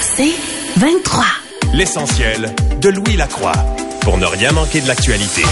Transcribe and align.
C'est 0.00 0.34
23. 0.78 1.24
L'essentiel 1.74 2.54
de 2.80 2.88
Louis 2.88 3.16
Lacroix 3.16 3.54
pour 4.02 4.18
ne 4.18 4.26
rien 4.26 4.52
manquer 4.52 4.80
de 4.80 4.88
l'actualité. 4.88 5.42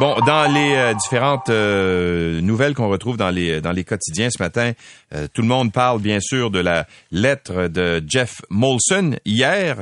Bon, 0.00 0.16
dans 0.24 0.50
les 0.50 0.74
euh, 0.76 0.94
différentes 0.94 1.50
euh, 1.50 2.40
nouvelles 2.40 2.72
qu'on 2.72 2.88
retrouve 2.88 3.18
dans 3.18 3.28
les 3.28 3.60
dans 3.60 3.72
les 3.72 3.84
quotidiens 3.84 4.30
ce 4.30 4.42
matin, 4.42 4.72
euh, 5.14 5.26
tout 5.30 5.42
le 5.42 5.48
monde 5.48 5.72
parle 5.72 6.00
bien 6.00 6.20
sûr 6.20 6.50
de 6.50 6.58
la 6.58 6.86
lettre 7.12 7.68
de 7.68 8.02
Jeff 8.06 8.40
Molson 8.48 9.16
hier. 9.26 9.76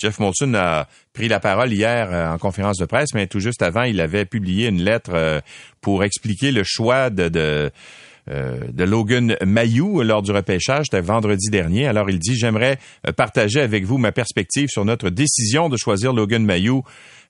Jeff 0.00 0.20
Molson 0.20 0.54
a 0.54 0.86
pris 1.12 1.26
la 1.26 1.40
parole 1.40 1.72
hier 1.72 2.32
en 2.32 2.38
conférence 2.38 2.76
de 2.76 2.84
presse, 2.84 3.08
mais 3.12 3.26
tout 3.26 3.40
juste 3.40 3.62
avant, 3.62 3.82
il 3.82 4.00
avait 4.00 4.24
publié 4.24 4.68
une 4.68 4.82
lettre 4.82 5.42
pour 5.80 6.04
expliquer 6.04 6.52
le 6.52 6.62
choix 6.64 7.10
de, 7.10 7.28
de 7.28 7.72
de 8.28 8.84
Logan 8.84 9.36
Mayou 9.44 10.02
lors 10.02 10.22
du 10.22 10.30
repêchage, 10.30 10.86
c'était 10.90 11.00
vendredi 11.00 11.50
dernier. 11.50 11.86
Alors 11.86 12.10
il 12.10 12.18
dit, 12.18 12.36
j'aimerais 12.36 12.78
partager 13.16 13.60
avec 13.60 13.84
vous 13.84 13.98
ma 13.98 14.12
perspective 14.12 14.68
sur 14.68 14.84
notre 14.84 15.10
décision 15.10 15.68
de 15.68 15.76
choisir 15.76 16.12
Logan 16.12 16.44
Mayou 16.44 16.82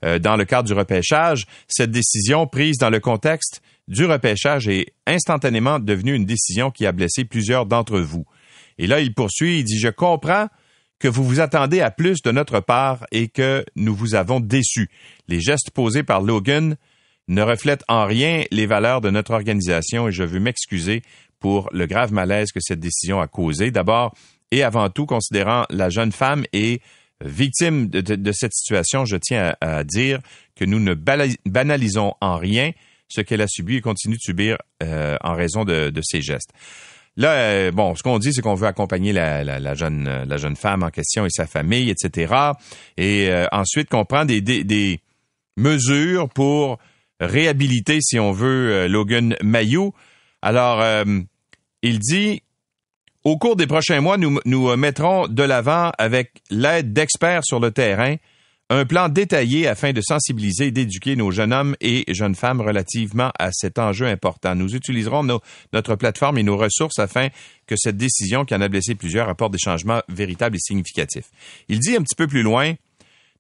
euh, 0.03 0.19
dans 0.19 0.37
le 0.37 0.47
cadre 0.47 0.67
du 0.67 0.73
repêchage. 0.73 1.47
Cette 1.69 1.91
décision 1.91 2.47
prise 2.47 2.79
dans 2.79 2.89
le 2.89 3.01
contexte 3.01 3.61
du 3.87 4.07
repêchage 4.07 4.67
est 4.67 4.95
instantanément 5.07 5.79
devenue 5.79 6.15
une 6.15 6.25
décision 6.25 6.71
qui 6.71 6.87
a 6.87 6.93
blessé 6.93 7.25
plusieurs 7.25 7.67
d'entre 7.67 8.01
vous. 8.01 8.25
Et 8.79 8.87
là, 8.87 9.01
il 9.01 9.13
poursuit, 9.13 9.59
il 9.59 9.65
dit, 9.65 9.79
je 9.79 9.89
comprends 9.89 10.49
que 11.01 11.09
vous 11.09 11.23
vous 11.23 11.41
attendez 11.41 11.83
à 11.83 11.91
plus 11.91 12.23
de 12.23 12.31
notre 12.31 12.61
part 12.61 13.05
et 13.13 13.29
que 13.29 13.63
nous 13.77 13.95
vous 13.95 14.15
avons 14.15 14.41
déçus. 14.41 14.89
Les 15.29 15.41
gestes 15.41 15.71
posés 15.71 16.03
par 16.03 16.23
Logan 16.23 16.77
ne 17.31 17.43
reflètent 17.43 17.85
en 17.89 18.05
rien 18.05 18.45
les 18.51 18.67
valeurs 18.67 19.01
de 19.01 19.09
notre 19.09 19.31
organisation 19.31 20.09
et 20.09 20.13
je 20.13 20.25
veux 20.25 20.41
m'excuser 20.41 21.03
pour 21.39 21.71
le 21.73 21.87
grave 21.87 22.13
malaise 22.13 22.53
que 22.53 22.61
cette 22.61 22.81
décision 22.81 23.21
a 23.21 23.27
causé. 23.27 23.71
D'abord 23.71 24.15
et 24.51 24.63
avant 24.63 24.91
tout, 24.91 25.07
considérant 25.07 25.65
la 25.71 25.91
jeune 25.91 26.13
femme 26.13 26.45
et 26.53 26.81
victime 27.25 27.89
de, 27.89 28.33
cette 28.33 28.53
situation, 28.53 29.05
je 29.05 29.17
tiens 29.17 29.55
à, 29.61 29.85
dire 29.85 30.19
que 30.57 30.65
nous 30.65 30.81
ne 30.81 30.95
banalisons 30.95 32.15
en 32.21 32.37
rien 32.37 32.73
ce 33.09 33.21
qu'elle 33.21 33.43
a 33.43 33.47
subi 33.47 33.77
et 33.77 33.81
continue 33.81 34.17
de 34.17 34.21
subir 34.21 34.57
euh, 34.83 35.17
en 35.23 35.35
raison 35.35 35.65
de, 35.65 35.93
ses 36.03 36.23
gestes. 36.23 36.51
Là, 37.17 37.33
euh, 37.33 37.71
bon, 37.71 37.95
ce 37.95 38.03
qu'on 38.03 38.19
dit, 38.19 38.33
c'est 38.33 38.41
qu'on 38.41 38.55
veut 38.55 38.67
accompagner 38.67 39.13
la, 39.13 39.75
jeune, 39.75 40.57
femme 40.57 40.83
en 40.83 40.91
question 40.91 41.27
et 41.27 41.31
sa 41.31 41.47
famille, 41.47 41.91
etc. 41.91 42.35
Et 42.97 43.29
euh, 43.29 43.47
ensuite 43.53 43.89
qu'on 43.89 44.05
prend 44.05 44.25
des, 44.25 45.01
mesures 45.57 46.29
pour 46.29 46.79
réhabiliter, 47.21 48.01
si 48.01 48.19
on 48.19 48.33
veut, 48.33 48.89
Logan 48.89 49.37
Mayou. 49.43 49.93
Alors, 50.43 50.85
il 51.83 51.99
dit 51.99 52.43
au 53.23 53.37
cours 53.37 53.57
des 53.57 53.67
prochains 53.67 54.01
mois, 54.01 54.17
nous, 54.17 54.41
nous 54.47 54.75
mettrons 54.77 55.29
de 55.29 55.43
l'avant, 55.43 55.93
avec 55.99 56.43
l'aide 56.51 56.95
d'experts 56.95 57.45
sur 57.45 57.61
le 57.61 57.71
terrain, 57.71 58.17
un 58.71 58.87
plan 58.87 59.09
détaillé 59.09 59.67
afin 59.67 59.93
de 59.93 60.01
sensibiliser 60.01 60.69
et 60.69 60.71
d'éduquer 60.71 61.17
nos 61.17 61.31
jeunes 61.33 61.53
hommes 61.53 61.77
et 61.81 62.05
jeunes 62.15 62.37
femmes 62.37 62.61
relativement 62.61 63.33
à 63.39 63.51
cet 63.53 63.79
enjeu 63.79 64.07
important. 64.07 64.55
Nous 64.55 64.75
utiliserons 64.75 65.27
notre 65.73 65.97
plateforme 65.97 66.39
et 66.39 66.45
nos 66.45 66.57
ressources 66.57 67.01
afin 67.01 67.29
que 67.67 67.75
cette 67.77 67.97
décision, 67.97 68.45
qui 68.45 68.55
en 68.55 68.61
a 68.61 68.69
blessé 68.69 68.95
plusieurs, 68.95 69.29
apporte 69.29 69.53
des 69.53 69.59
changements 69.59 70.01
véritables 70.09 70.57
et 70.57 70.61
significatifs. 70.61 71.31
Il 71.69 71.81
dit 71.81 71.97
un 71.97 72.03
petit 72.03 72.15
peu 72.17 72.29
plus 72.29 72.43
loin, 72.43 72.75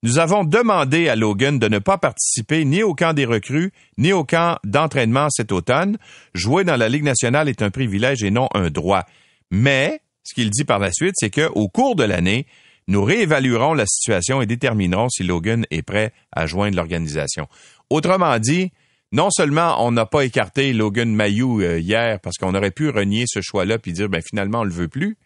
nous 0.02 0.18
avons 0.18 0.44
demandé 0.44 1.08
à 1.08 1.16
Logan 1.16 1.58
de 1.58 1.68
ne 1.68 1.78
pas 1.78 1.98
participer 1.98 2.64
ni 2.64 2.82
au 2.82 2.94
camp 2.94 3.12
des 3.12 3.26
recrues, 3.26 3.72
ni 3.98 4.12
au 4.12 4.24
camp 4.24 4.58
d'entraînement 4.64 5.28
cet 5.30 5.52
automne. 5.52 5.98
Jouer 6.32 6.64
dans 6.64 6.76
la 6.76 6.88
Ligue 6.88 7.04
nationale 7.04 7.48
est 7.48 7.60
un 7.60 7.70
privilège 7.70 8.22
et 8.22 8.30
non 8.30 8.48
un 8.54 8.70
droit. 8.70 9.04
Mais 9.50 10.00
ce 10.24 10.34
qu'il 10.34 10.50
dit 10.50 10.64
par 10.64 10.78
la 10.78 10.90
suite, 10.90 11.14
c'est 11.16 11.30
qu'au 11.30 11.68
cours 11.68 11.96
de 11.96 12.04
l'année, 12.04 12.46
nous 12.88 13.04
réévaluerons 13.04 13.74
la 13.74 13.84
situation 13.86 14.40
et 14.40 14.46
déterminerons 14.46 15.10
si 15.10 15.22
Logan 15.22 15.66
est 15.70 15.82
prêt 15.82 16.12
à 16.32 16.46
joindre 16.46 16.76
l'organisation. 16.76 17.46
Autrement 17.90 18.38
dit, 18.38 18.72
non 19.12 19.30
seulement 19.30 19.84
on 19.84 19.92
n'a 19.92 20.06
pas 20.06 20.24
écarté 20.24 20.72
Logan 20.72 21.12
Mayou 21.14 21.60
euh, 21.60 21.78
hier 21.78 22.20
parce 22.20 22.36
qu'on 22.38 22.54
aurait 22.54 22.70
pu 22.70 22.88
renier 22.88 23.24
ce 23.26 23.40
choix-là 23.40 23.78
puis 23.78 23.92
dire 23.92 24.08
ben 24.08 24.22
finalement 24.22 24.60
on 24.60 24.64
le 24.64 24.70
veut 24.70 24.88
plus 24.88 25.16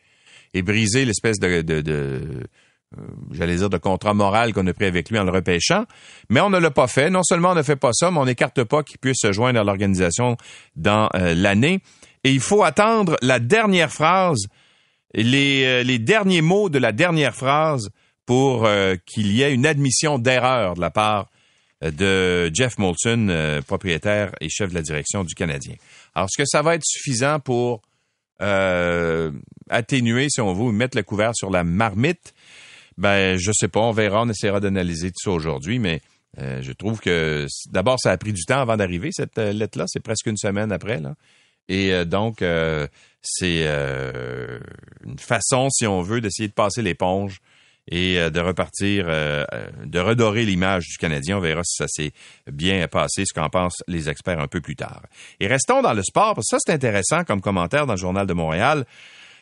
et 0.54 0.62
briser 0.62 1.04
l'espèce 1.04 1.38
de, 1.38 1.60
de, 1.60 1.82
j'allais 3.32 3.56
dire 3.56 3.70
de 3.70 3.78
contrat 3.78 4.14
moral 4.14 4.52
qu'on 4.52 4.66
a 4.66 4.72
pris 4.72 4.86
avec 4.86 5.10
lui 5.10 5.18
en 5.18 5.24
le 5.24 5.30
repêchant, 5.32 5.84
mais 6.28 6.40
on 6.40 6.50
ne 6.50 6.58
l'a 6.58 6.70
pas 6.70 6.86
fait. 6.86 7.10
Non 7.10 7.22
seulement 7.22 7.50
on 7.50 7.54
ne 7.54 7.62
fait 7.62 7.76
pas 7.76 7.92
ça, 7.92 8.10
mais 8.10 8.18
on 8.18 8.26
n'écarte 8.26 8.64
pas 8.64 8.82
qu'il 8.82 8.98
puisse 8.98 9.20
se 9.20 9.32
joindre 9.32 9.60
à 9.60 9.64
l'organisation 9.64 10.36
dans 10.76 11.08
euh, 11.14 11.34
l'année 11.34 11.80
et 12.24 12.32
il 12.32 12.40
faut 12.40 12.64
attendre 12.64 13.16
la 13.20 13.38
dernière 13.38 13.92
phrase, 13.92 14.46
les, 15.14 15.64
euh, 15.64 15.98
derniers 15.98 16.40
mots 16.40 16.70
de 16.70 16.78
la 16.78 16.92
dernière 16.92 17.34
phrase 17.34 17.90
pour 18.26 18.64
euh, 18.64 18.96
qu'il 19.04 19.30
y 19.32 19.42
ait 19.42 19.52
une 19.52 19.66
admission 19.66 20.18
d'erreur 20.18 20.74
de 20.74 20.80
la 20.80 20.90
part 20.90 21.28
euh, 21.84 21.90
de 21.90 22.54
Jeff 22.54 22.78
Molson, 22.78 23.60
propriétaire 23.66 24.32
et 24.40 24.48
chef 24.48 24.70
de 24.70 24.74
la 24.74 24.82
direction 24.82 25.22
du 25.22 25.34
Canadien. 25.34 25.74
Alors, 26.14 26.28
est-ce 26.28 26.42
que 26.42 26.48
ça 26.48 26.62
va 26.62 26.74
être 26.74 26.84
suffisant 26.84 27.38
pour 27.38 27.82
atténuer, 29.70 30.28
si 30.28 30.40
on 30.40 30.52
veut, 30.52 30.72
mettre 30.72 30.96
le 30.96 31.02
couvert 31.02 31.32
sur 31.34 31.50
la 31.50 31.64
marmite? 31.64 32.33
Ben, 32.96 33.36
je 33.36 33.50
sais 33.52 33.68
pas, 33.68 33.80
on 33.80 33.92
verra, 33.92 34.22
on 34.22 34.28
essaiera 34.28 34.60
d'analyser 34.60 35.08
tout 35.08 35.22
ça 35.22 35.30
aujourd'hui, 35.30 35.78
mais 35.78 36.00
je 36.36 36.72
trouve 36.72 37.00
que 37.00 37.46
d'abord, 37.70 37.98
ça 38.00 38.10
a 38.10 38.16
pris 38.16 38.32
du 38.32 38.44
temps 38.44 38.60
avant 38.60 38.76
d'arriver, 38.76 39.10
cette 39.12 39.38
lettre-là. 39.38 39.84
C'est 39.86 40.00
presque 40.00 40.26
une 40.26 40.36
semaine 40.36 40.72
après, 40.72 41.00
là. 41.00 41.14
Et 41.68 41.92
euh, 41.92 42.04
donc, 42.04 42.42
euh, 42.42 42.86
c'est 43.22 43.62
euh, 43.66 44.58
une 45.04 45.18
façon, 45.18 45.68
si 45.70 45.86
on 45.86 46.02
veut, 46.02 46.20
d'essayer 46.20 46.48
de 46.48 46.52
passer 46.52 46.82
l'éponge 46.82 47.40
et 47.90 48.16
de 48.30 48.40
repartir, 48.40 49.04
de 49.04 49.98
redorer 49.98 50.46
l'image 50.46 50.84
du 50.86 50.96
Canadien. 50.96 51.36
On 51.36 51.40
verra 51.40 51.60
si 51.64 51.76
ça 51.76 51.86
s'est 51.86 52.12
bien 52.50 52.88
passé, 52.88 53.24
ce 53.26 53.34
qu'en 53.34 53.50
pensent 53.50 53.82
les 53.86 54.08
experts 54.08 54.40
un 54.40 54.46
peu 54.46 54.62
plus 54.62 54.74
tard. 54.74 55.02
Et 55.38 55.46
restons 55.46 55.82
dans 55.82 55.92
le 55.92 56.02
sport, 56.02 56.34
parce 56.34 56.46
que 56.48 56.56
ça, 56.56 56.58
c'est 56.64 56.72
intéressant 56.72 57.24
comme 57.24 57.42
commentaire 57.42 57.84
dans 57.84 57.92
le 57.92 57.98
Journal 57.98 58.26
de 58.26 58.32
Montréal. 58.32 58.86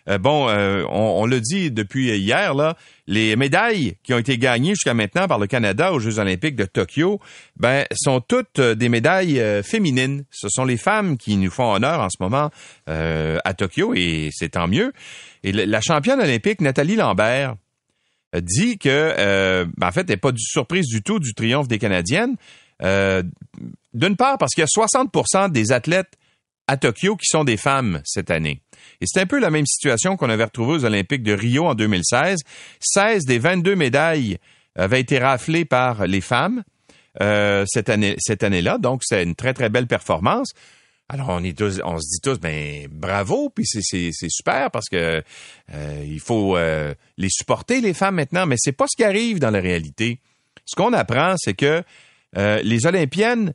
Euh, 0.08 0.18
bon, 0.18 0.48
euh, 0.48 0.84
on, 0.88 1.26
le 1.26 1.40
dit 1.40 1.70
depuis 1.70 2.16
hier, 2.16 2.54
là, 2.54 2.76
les 3.06 3.36
médailles 3.36 3.96
qui 4.02 4.12
ont 4.14 4.18
été 4.18 4.36
gagnées 4.36 4.70
jusqu'à 4.70 4.94
maintenant 4.94 5.28
par 5.28 5.38
le 5.38 5.46
Canada 5.46 5.92
aux 5.92 6.00
Jeux 6.00 6.18
olympiques 6.18 6.56
de 6.56 6.64
Tokyo, 6.64 7.20
ben, 7.56 7.86
sont 7.94 8.20
toutes 8.20 8.58
euh, 8.58 8.74
des 8.74 8.88
médailles 8.88 9.40
féminines. 9.62 10.24
Ce 10.30 10.48
sont 10.48 10.64
les 10.64 10.76
femmes 10.76 11.16
qui 11.16 11.36
nous 11.36 11.50
font 11.50 11.72
honneur 11.72 12.00
en 12.00 12.08
ce 12.10 12.16
moment 12.20 12.50
à 12.86 13.54
Tokyo 13.54 13.94
et 13.94 14.30
c'est 14.32 14.50
tant 14.50 14.68
mieux. 14.68 14.92
Et 15.44 15.52
la 15.52 15.80
championne 15.80 16.20
olympique 16.20 16.60
Nathalie 16.60 16.96
Lambert 16.96 17.56
dit 18.34 18.78
que, 18.78 19.64
ben, 19.76 19.86
en 19.86 19.92
fait, 19.92 20.00
elle 20.02 20.10
n'est 20.10 20.16
pas 20.16 20.32
du, 20.32 20.42
surprise 20.42 20.86
du 20.86 21.02
tout 21.02 21.18
du 21.18 21.34
triomphe 21.34 21.68
des 21.68 21.78
Canadiennes. 21.78 22.36
D'une 22.80 24.16
part, 24.16 24.38
parce 24.38 24.54
qu'il 24.54 24.62
y 24.62 24.64
a 24.64 24.86
60% 24.86 25.50
des 25.50 25.72
athlètes 25.72 26.16
à 26.66 26.76
Tokyo 26.76 27.16
qui 27.16 27.26
sont 27.26 27.44
des 27.44 27.56
femmes 27.56 28.00
cette 28.04 28.30
année. 28.30 28.60
Et 29.00 29.06
c'est 29.06 29.20
un 29.20 29.26
peu 29.26 29.38
la 29.38 29.50
même 29.50 29.66
situation 29.66 30.16
qu'on 30.16 30.30
avait 30.30 30.44
retrouvée 30.44 30.74
aux 30.74 30.84
Olympiques 30.84 31.22
de 31.22 31.32
Rio 31.32 31.66
en 31.66 31.74
2016. 31.74 32.40
16 32.80 33.24
des 33.24 33.38
22 33.38 33.74
médailles 33.74 34.38
avaient 34.76 35.00
été 35.00 35.18
raflées 35.18 35.64
par 35.64 36.06
les 36.06 36.20
femmes 36.20 36.62
euh, 37.20 37.64
cette 37.66 37.90
année 37.90 38.16
cette 38.18 38.42
année-là. 38.42 38.78
Donc 38.78 39.02
c'est 39.04 39.22
une 39.22 39.34
très 39.34 39.52
très 39.52 39.68
belle 39.68 39.86
performance. 39.86 40.52
Alors 41.08 41.28
on 41.28 41.40
se 41.40 42.08
dit 42.08 42.20
tous 42.22 42.40
ben 42.40 42.88
bravo 42.90 43.50
puis 43.50 43.66
c'est 43.66 44.10
super 44.12 44.70
parce 44.70 44.88
que 44.88 45.22
euh, 45.74 46.18
faut 46.20 46.56
euh, 46.56 46.94
les 47.18 47.28
supporter 47.28 47.82
les 47.82 47.92
femmes 47.92 48.14
maintenant 48.14 48.46
mais 48.46 48.56
c'est 48.58 48.72
pas 48.72 48.86
ce 48.88 48.96
qui 48.96 49.04
arrive 49.04 49.40
dans 49.40 49.50
la 49.50 49.60
réalité. 49.60 50.20
Ce 50.64 50.74
qu'on 50.74 50.94
apprend 50.94 51.34
c'est 51.36 51.54
que 51.54 51.82
les 52.34 52.86
olympiennes 52.86 53.52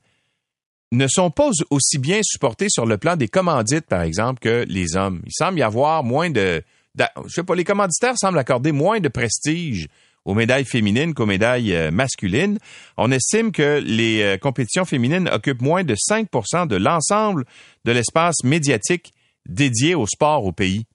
ne 0.91 1.07
sont 1.07 1.31
pas 1.31 1.49
aussi 1.69 1.97
bien 1.97 2.19
supportés 2.23 2.67
sur 2.69 2.85
le 2.85 2.97
plan 2.97 3.15
des 3.15 3.27
commandites, 3.27 3.87
par 3.87 4.01
exemple, 4.01 4.39
que 4.39 4.65
les 4.67 4.95
hommes. 4.95 5.21
Il 5.25 5.33
semble 5.33 5.59
y 5.59 5.63
avoir 5.63 6.03
moins 6.03 6.29
de, 6.29 6.63
je 6.97 7.33
sais 7.33 7.43
pas, 7.43 7.55
les 7.55 7.63
commanditaires 7.63 8.17
semblent 8.17 8.39
accorder 8.39 8.71
moins 8.71 8.99
de 8.99 9.09
prestige 9.09 9.87
aux 10.25 10.33
médailles 10.33 10.65
féminines 10.65 11.13
qu'aux 11.13 11.25
médailles 11.25 11.73
euh, 11.73 11.89
masculines. 11.89 12.59
On 12.97 13.11
estime 13.11 13.51
que 13.51 13.81
les 13.83 14.21
euh, 14.21 14.37
compétitions 14.37 14.83
féminines 14.83 15.29
occupent 15.31 15.61
moins 15.61 15.83
de 15.83 15.95
5% 15.95 16.67
de 16.67 16.75
l'ensemble 16.75 17.45
de 17.85 17.91
l'espace 17.93 18.43
médiatique 18.43 19.13
dédié 19.47 19.95
au 19.95 20.05
sport 20.05 20.45
au 20.45 20.51
pays 20.51 20.85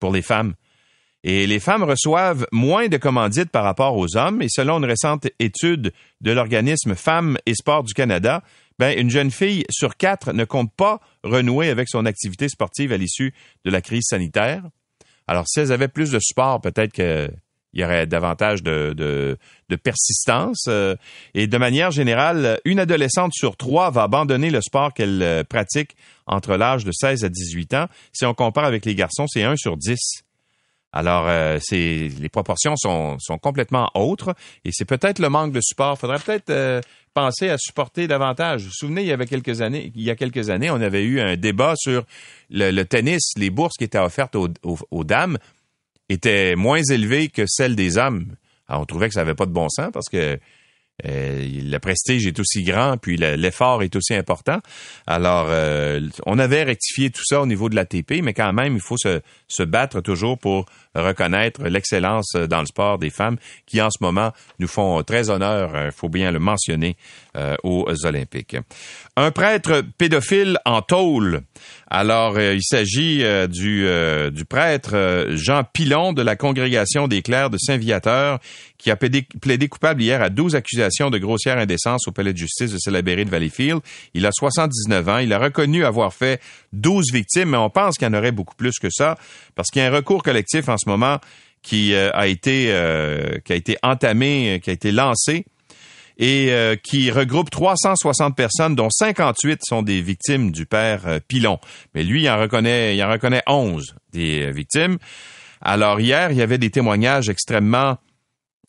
pour 0.00 0.12
les 0.12 0.22
femmes. 0.22 0.54
Et 1.24 1.46
les 1.46 1.60
femmes 1.60 1.82
reçoivent 1.82 2.46
moins 2.52 2.88
de 2.88 2.98
commandites 2.98 3.50
par 3.50 3.64
rapport 3.64 3.96
aux 3.96 4.16
hommes. 4.16 4.42
Et 4.42 4.48
selon 4.50 4.78
une 4.78 4.84
récente 4.84 5.26
étude 5.38 5.92
de 6.20 6.32
l'organisme 6.32 6.94
Femmes 6.94 7.38
et 7.46 7.54
Sport 7.54 7.84
du 7.84 7.94
Canada, 7.94 8.42
ben, 8.78 8.98
une 8.98 9.10
jeune 9.10 9.30
fille 9.30 9.64
sur 9.70 9.96
quatre 9.96 10.32
ne 10.32 10.44
compte 10.44 10.72
pas 10.74 11.00
renouer 11.22 11.70
avec 11.70 11.88
son 11.88 12.06
activité 12.06 12.48
sportive 12.48 12.92
à 12.92 12.96
l'issue 12.96 13.32
de 13.64 13.70
la 13.70 13.80
crise 13.80 14.04
sanitaire. 14.08 14.62
Alors, 15.26 15.46
si 15.48 15.60
elles 15.60 15.72
avaient 15.72 15.88
plus 15.88 16.10
de 16.10 16.18
sport, 16.18 16.60
peut-être 16.60 16.92
qu'il 16.92 17.30
y 17.72 17.84
aurait 17.84 18.06
davantage 18.06 18.62
de, 18.62 18.92
de, 18.96 19.76
persistance. 19.76 20.66
Euh, 20.68 20.94
et 21.34 21.46
de 21.46 21.58
manière 21.58 21.90
générale, 21.90 22.60
une 22.64 22.78
adolescente 22.78 23.32
sur 23.34 23.56
trois 23.56 23.90
va 23.90 24.04
abandonner 24.04 24.50
le 24.50 24.60
sport 24.60 24.92
qu'elle 24.92 25.22
euh, 25.22 25.44
pratique 25.44 25.96
entre 26.26 26.56
l'âge 26.56 26.84
de 26.84 26.92
16 26.92 27.24
à 27.24 27.28
18 27.28 27.74
ans. 27.74 27.86
Si 28.12 28.24
on 28.24 28.34
compare 28.34 28.64
avec 28.64 28.84
les 28.84 28.94
garçons, 28.94 29.26
c'est 29.26 29.42
un 29.42 29.56
sur 29.56 29.76
10. 29.76 30.23
Alors, 30.96 31.26
euh, 31.26 31.58
les 31.72 32.28
proportions 32.30 32.76
sont, 32.76 33.16
sont 33.18 33.36
complètement 33.36 33.90
autres 33.94 34.34
et 34.64 34.70
c'est 34.72 34.84
peut-être 34.84 35.18
le 35.18 35.28
manque 35.28 35.52
de 35.52 35.60
support. 35.60 35.98
Faudrait 35.98 36.20
peut-être 36.20 36.50
euh, 36.50 36.80
penser 37.14 37.50
à 37.50 37.58
supporter 37.58 38.06
davantage. 38.06 38.62
Vous 38.62 38.68
vous 38.68 38.74
souvenez, 38.74 39.02
il 39.02 39.08
y 39.08 39.12
avait 39.12 39.26
quelques 39.26 39.60
années, 39.60 39.90
il 39.96 40.02
y 40.02 40.10
a 40.10 40.14
quelques 40.14 40.50
années, 40.50 40.70
on 40.70 40.80
avait 40.80 41.02
eu 41.02 41.20
un 41.20 41.36
débat 41.36 41.74
sur 41.76 42.04
le, 42.48 42.82
tennis, 42.84 43.32
les 43.36 43.50
bourses 43.50 43.76
qui 43.76 43.82
étaient 43.82 43.98
offertes 43.98 44.36
aux, 44.36 44.48
aux, 44.62 45.04
dames 45.04 45.36
étaient 46.08 46.54
moins 46.54 46.82
élevées 46.88 47.26
que 47.26 47.42
celles 47.48 47.74
des 47.74 47.98
hommes. 47.98 48.26
On 48.68 48.84
trouvait 48.84 49.08
que 49.08 49.14
ça 49.14 49.20
n'avait 49.20 49.34
pas 49.34 49.46
de 49.46 49.52
bon 49.52 49.68
sens 49.68 49.90
parce 49.92 50.08
que 50.08 50.38
euh, 51.04 51.44
le 51.44 51.78
prestige 51.78 52.24
est 52.26 52.38
aussi 52.38 52.62
grand, 52.62 52.96
puis 52.98 53.16
l'effort 53.16 53.82
est 53.82 53.96
aussi 53.96 54.14
important. 54.14 54.60
Alors, 55.08 55.46
euh, 55.48 56.00
on 56.24 56.38
avait 56.38 56.62
rectifié 56.62 57.10
tout 57.10 57.24
ça 57.24 57.40
au 57.40 57.46
niveau 57.46 57.68
de 57.68 57.74
l'ATP, 57.74 58.22
mais 58.22 58.32
quand 58.32 58.52
même, 58.52 58.74
il 58.74 58.80
faut 58.80 58.96
se, 58.96 59.62
battre 59.64 60.00
toujours 60.00 60.38
pour 60.38 60.66
reconnaître 60.94 61.64
l'excellence 61.64 62.32
dans 62.48 62.60
le 62.60 62.66
sport 62.66 62.98
des 62.98 63.10
femmes 63.10 63.38
qui, 63.66 63.82
en 63.82 63.90
ce 63.90 63.98
moment, 64.00 64.32
nous 64.60 64.68
font 64.68 65.02
très 65.02 65.30
honneur, 65.30 65.70
il 65.74 65.76
euh, 65.76 65.90
faut 65.90 66.08
bien 66.08 66.30
le 66.30 66.38
mentionner, 66.38 66.96
aux 67.62 67.86
Olympiques. 68.04 68.56
Un 69.16 69.30
prêtre 69.30 69.82
pédophile 69.98 70.58
en 70.64 70.82
tôle. 70.82 71.42
Alors, 71.90 72.40
il 72.40 72.62
s'agit 72.62 73.24
du, 73.48 73.86
du 74.32 74.44
prêtre 74.44 75.26
Jean 75.30 75.62
Pilon 75.64 76.12
de 76.12 76.22
la 76.22 76.36
congrégation 76.36 77.08
des 77.08 77.22
clercs 77.22 77.50
de 77.50 77.58
Saint-Viateur 77.58 78.40
qui 78.84 78.90
a 78.90 78.96
plaidé, 78.96 79.68
coupable 79.68 80.02
hier 80.02 80.20
à 80.20 80.28
12 80.28 80.54
accusations 80.56 81.08
de 81.08 81.16
grossière 81.16 81.56
indécence 81.56 82.06
au 82.06 82.12
palais 82.12 82.34
de 82.34 82.38
justice 82.38 82.70
de 82.70 82.76
Salaberry 82.76 83.24
de 83.24 83.30
Valleyfield. 83.30 83.80
Il 84.12 84.26
a 84.26 84.30
79 84.30 85.08
ans. 85.08 85.18
Il 85.18 85.32
a 85.32 85.38
reconnu 85.38 85.86
avoir 85.86 86.12
fait 86.12 86.38
12 86.74 87.06
victimes, 87.10 87.50
mais 87.50 87.56
on 87.56 87.70
pense 87.70 87.96
qu'il 87.96 88.06
y 88.06 88.10
en 88.10 88.14
aurait 88.14 88.30
beaucoup 88.30 88.54
plus 88.54 88.78
que 88.78 88.88
ça, 88.90 89.16
parce 89.54 89.70
qu'il 89.70 89.80
y 89.80 89.84
a 89.86 89.88
un 89.88 89.94
recours 89.94 90.22
collectif 90.22 90.68
en 90.68 90.76
ce 90.76 90.86
moment 90.86 91.18
qui 91.62 91.94
euh, 91.94 92.10
a 92.12 92.26
été 92.26 92.66
euh, 92.72 93.38
qui 93.42 93.54
a 93.54 93.56
été 93.56 93.78
entamé, 93.82 94.60
qui 94.62 94.68
a 94.68 94.74
été 94.74 94.92
lancé 94.92 95.46
et 96.18 96.52
euh, 96.52 96.76
qui 96.76 97.10
regroupe 97.10 97.50
360 97.50 98.36
personnes, 98.36 98.74
dont 98.74 98.90
58 98.90 99.60
sont 99.64 99.82
des 99.82 100.00
victimes 100.00 100.52
du 100.52 100.66
père 100.66 101.20
Pilon. 101.28 101.58
Mais 101.94 102.04
lui, 102.04 102.22
il 102.22 102.30
en 102.30 102.40
reconnaît, 102.40 102.96
il 102.96 103.02
en 103.02 103.10
reconnaît 103.10 103.42
11 103.46 103.94
des 104.12 104.50
victimes. 104.52 104.98
Alors 105.60 106.00
hier, 106.00 106.30
il 106.30 106.36
y 106.36 106.42
avait 106.42 106.58
des 106.58 106.70
témoignages 106.70 107.28
extrêmement 107.28 107.96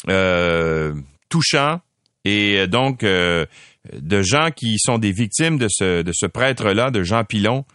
euh, 0.10 0.94
touchant 1.30 1.82
et 2.24 2.60
euh, 2.60 2.68
donc 2.68 3.04
euh, 3.04 3.46
de 3.94 4.22
gens 4.22 4.50
qui 4.52 4.78
sont 4.80 4.98
des 4.98 5.12
victimes 5.12 5.58
de 5.58 5.68
ce, 5.70 6.02
de 6.02 6.12
ce 6.14 6.26
prêtre-là, 6.26 6.92
de 6.92 7.04
Jean 7.04 7.24
Pilon, 7.24 7.66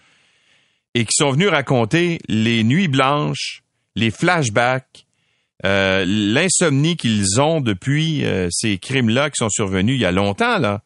et 0.94 1.04
qui 1.04 1.12
sont 1.14 1.30
venus 1.30 1.48
raconter 1.48 2.18
les 2.28 2.64
nuits 2.64 2.88
blanches, 2.88 3.62
les 3.94 4.10
flashbacks, 4.10 5.06
l'insomnie 5.62 6.96
qu'ils 6.96 7.40
ont 7.40 7.60
depuis 7.60 8.24
ces 8.50 8.78
crimes-là 8.78 9.30
qui 9.30 9.36
sont 9.36 9.50
survenus 9.50 9.96
il 9.96 10.00
y 10.00 10.06
a 10.06 10.12
longtemps. 10.12 10.58
Là. 10.58 10.82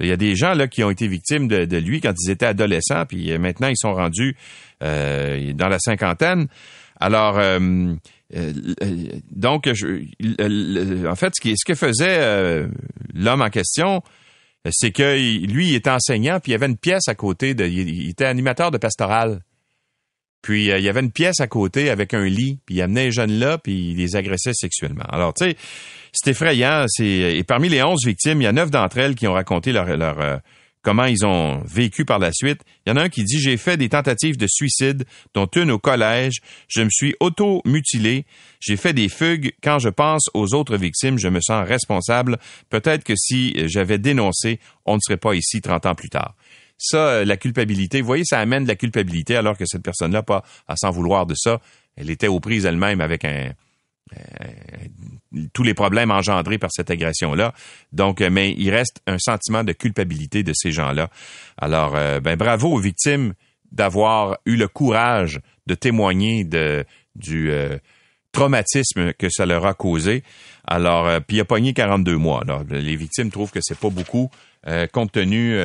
Il 0.00 0.06
y 0.06 0.12
a 0.12 0.16
des 0.16 0.36
gens 0.36 0.54
là 0.54 0.66
qui 0.66 0.82
ont 0.82 0.90
été 0.90 1.08
victimes 1.08 1.48
de, 1.48 1.76
lui 1.76 2.00
quand 2.00 2.12
ils 2.18 2.30
étaient 2.30 2.46
adolescents, 2.46 3.06
puis 3.06 3.36
maintenant 3.38 3.68
ils 3.68 3.78
sont 3.78 3.94
rendus 3.94 4.36
dans 4.80 5.68
la 5.68 5.78
cinquantaine. 5.78 6.48
Alors, 6.98 7.38
euh, 8.34 8.52
donc, 9.30 9.68
en 9.68 11.14
fait, 11.14 11.32
ce, 11.34 11.64
que 11.64 11.74
faisait 11.74 12.18
euh, 12.18 12.68
l'homme 13.14 13.42
en 13.42 13.50
question, 13.50 14.02
c'est 14.70 14.90
que 14.90 15.16
lui, 15.46 15.68
il 15.68 15.74
était 15.74 15.90
enseignant, 15.90 16.40
puis 16.40 16.50
il 16.50 16.52
y 16.52 16.56
avait 16.56 16.66
une 16.66 16.76
pièce 16.76 17.08
à 17.08 17.14
côté. 17.14 17.54
De, 17.54 17.66
il, 17.66 18.10
était 18.10 18.24
animateur 18.24 18.70
de 18.70 18.78
pastoral. 18.78 19.40
Puis 20.46 20.70
euh, 20.70 20.78
il 20.78 20.84
y 20.84 20.88
avait 20.88 21.00
une 21.00 21.10
pièce 21.10 21.40
à 21.40 21.48
côté 21.48 21.90
avec 21.90 22.14
un 22.14 22.24
lit, 22.24 22.60
puis 22.64 22.76
il 22.76 22.82
amenait 22.82 23.06
les 23.06 23.10
jeunes 23.10 23.36
là, 23.40 23.58
puis 23.58 23.90
il 23.90 23.96
les 23.96 24.14
agressait 24.14 24.54
sexuellement. 24.54 25.02
Alors, 25.08 25.34
tu 25.34 25.44
sais, 25.44 25.56
c'est 26.12 26.30
effrayant. 26.30 26.86
et 27.00 27.42
parmi 27.42 27.68
les 27.68 27.82
onze 27.82 28.06
victimes, 28.06 28.40
il 28.40 28.44
y 28.44 28.46
a 28.46 28.52
neuf 28.52 28.70
d'entre 28.70 28.98
elles 28.98 29.16
qui 29.16 29.26
ont 29.26 29.32
raconté 29.32 29.72
leur, 29.72 29.96
leur 29.96 30.40
comment 30.86 31.06
ils 31.06 31.26
ont 31.26 31.64
vécu 31.64 32.04
par 32.04 32.20
la 32.20 32.30
suite. 32.30 32.60
Il 32.86 32.90
y 32.90 32.92
en 32.92 32.96
a 32.96 33.02
un 33.02 33.08
qui 33.08 33.24
dit 33.24 33.40
J'ai 33.40 33.56
fait 33.56 33.76
des 33.76 33.88
tentatives 33.88 34.36
de 34.36 34.46
suicide, 34.46 35.04
dont 35.34 35.48
une 35.56 35.72
au 35.72 35.80
collège. 35.80 36.34
Je 36.68 36.82
me 36.82 36.90
suis 36.90 37.16
auto-mutilé. 37.18 38.24
J'ai 38.60 38.76
fait 38.76 38.92
des 38.92 39.08
fugues. 39.08 39.52
Quand 39.64 39.80
je 39.80 39.88
pense 39.88 40.30
aux 40.32 40.54
autres 40.54 40.76
victimes, 40.76 41.18
je 41.18 41.26
me 41.26 41.40
sens 41.40 41.66
responsable. 41.66 42.38
Peut-être 42.70 43.02
que 43.02 43.16
si 43.16 43.56
j'avais 43.66 43.98
dénoncé, 43.98 44.60
on 44.84 44.94
ne 44.94 45.00
serait 45.00 45.16
pas 45.16 45.34
ici 45.34 45.60
30 45.60 45.86
ans 45.86 45.96
plus 45.96 46.08
tard. 46.08 46.36
Ça, 46.78 46.98
euh, 46.98 47.24
la 47.24 47.36
culpabilité, 47.36 48.00
vous 48.00 48.06
voyez, 48.06 48.24
ça 48.24 48.38
amène 48.38 48.64
de 48.64 48.68
la 48.68 48.76
culpabilité 48.76 49.36
alors 49.36 49.56
que 49.56 49.64
cette 49.66 49.82
personne-là, 49.82 50.22
pas 50.22 50.44
à 50.68 50.76
s'en 50.76 50.90
vouloir 50.90 51.26
de 51.26 51.34
ça, 51.34 51.60
elle 51.96 52.10
était 52.10 52.28
aux 52.28 52.40
prises 52.40 52.66
elle-même 52.66 53.00
avec 53.00 53.24
un, 53.24 53.52
euh, 54.14 54.18
tous 55.52 55.64
les 55.64 55.74
problèmes 55.74 56.12
engendrés 56.12 56.58
par 56.58 56.70
cette 56.72 56.90
agression-là. 56.90 57.52
Donc, 57.92 58.20
euh, 58.20 58.30
mais 58.30 58.54
il 58.56 58.70
reste 58.70 59.02
un 59.08 59.18
sentiment 59.18 59.64
de 59.64 59.72
culpabilité 59.72 60.44
de 60.44 60.52
ces 60.54 60.70
gens-là. 60.70 61.10
Alors, 61.58 61.96
euh, 61.96 62.20
ben, 62.20 62.36
bravo 62.36 62.72
aux 62.72 62.78
victimes 62.78 63.34
d'avoir 63.72 64.38
eu 64.46 64.56
le 64.56 64.68
courage 64.68 65.40
de 65.66 65.74
témoigner 65.74 66.44
de, 66.44 66.84
du 67.16 67.50
traumatisme 68.30 69.12
que 69.14 69.28
ça 69.28 69.44
leur 69.44 69.66
a 69.66 69.74
causé. 69.74 70.22
Alors, 70.64 71.20
puis 71.22 71.38
il 71.38 71.40
a 71.40 71.44
pogné 71.44 71.74
42 71.74 72.16
mois. 72.16 72.42
Alors, 72.42 72.62
les 72.70 72.94
victimes 72.94 73.30
trouvent 73.32 73.50
que 73.50 73.58
c'est 73.60 73.78
pas 73.78 73.90
beaucoup 73.90 74.30
compte 74.92 75.10
tenu 75.10 75.58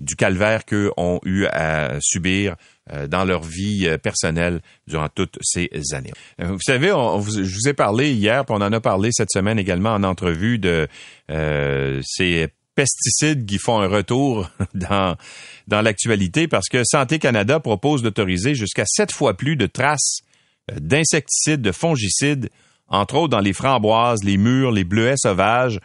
du 0.00 0.16
calvaire 0.16 0.64
qu'eux 0.64 0.90
ont 0.96 1.20
eu 1.24 1.46
à 1.46 1.98
subir 2.00 2.56
euh, 2.92 3.06
dans 3.06 3.24
leur 3.24 3.42
vie 3.42 3.86
euh, 3.86 3.98
personnelle 3.98 4.60
durant 4.86 5.08
toutes 5.08 5.38
ces 5.42 5.68
années. 5.92 6.12
Euh, 6.40 6.48
vous 6.48 6.60
savez, 6.60 6.88
je 6.88 7.54
vous 7.54 7.68
ai 7.68 7.74
parlé 7.74 8.12
hier, 8.12 8.44
puis 8.44 8.54
on 8.58 8.62
en 8.62 8.72
a 8.72 8.80
parlé 8.80 9.10
cette 9.12 9.30
semaine 9.30 9.58
également 9.58 9.90
en 9.90 10.02
entrevue 10.02 10.58
de 10.58 10.88
ces 11.28 12.48
pesticides 12.74 13.46
qui 13.46 13.58
font 13.58 13.80
un 13.80 13.88
retour 13.88 14.50
dans, 14.74 15.16
dans 15.68 15.82
l'actualité 15.82 16.48
parce 16.48 16.68
que 16.68 16.82
Santé 16.84 17.18
Canada 17.18 17.60
propose 17.60 18.02
d'autoriser 18.02 18.54
jusqu'à 18.54 18.84
sept 18.86 19.12
fois 19.12 19.36
plus 19.36 19.56
de 19.56 19.66
traces 19.66 20.20
d'insecticides, 20.72 21.62
de 21.62 21.72
fongicides, 21.72 22.48
entre 22.88 23.16
autres 23.16 23.30
dans 23.30 23.40
les 23.40 23.52
framboises, 23.52 24.24
les 24.24 24.36
mûres, 24.36 24.72
les 24.72 24.84
bleuets 24.84 25.16
sauvages, 25.16 25.78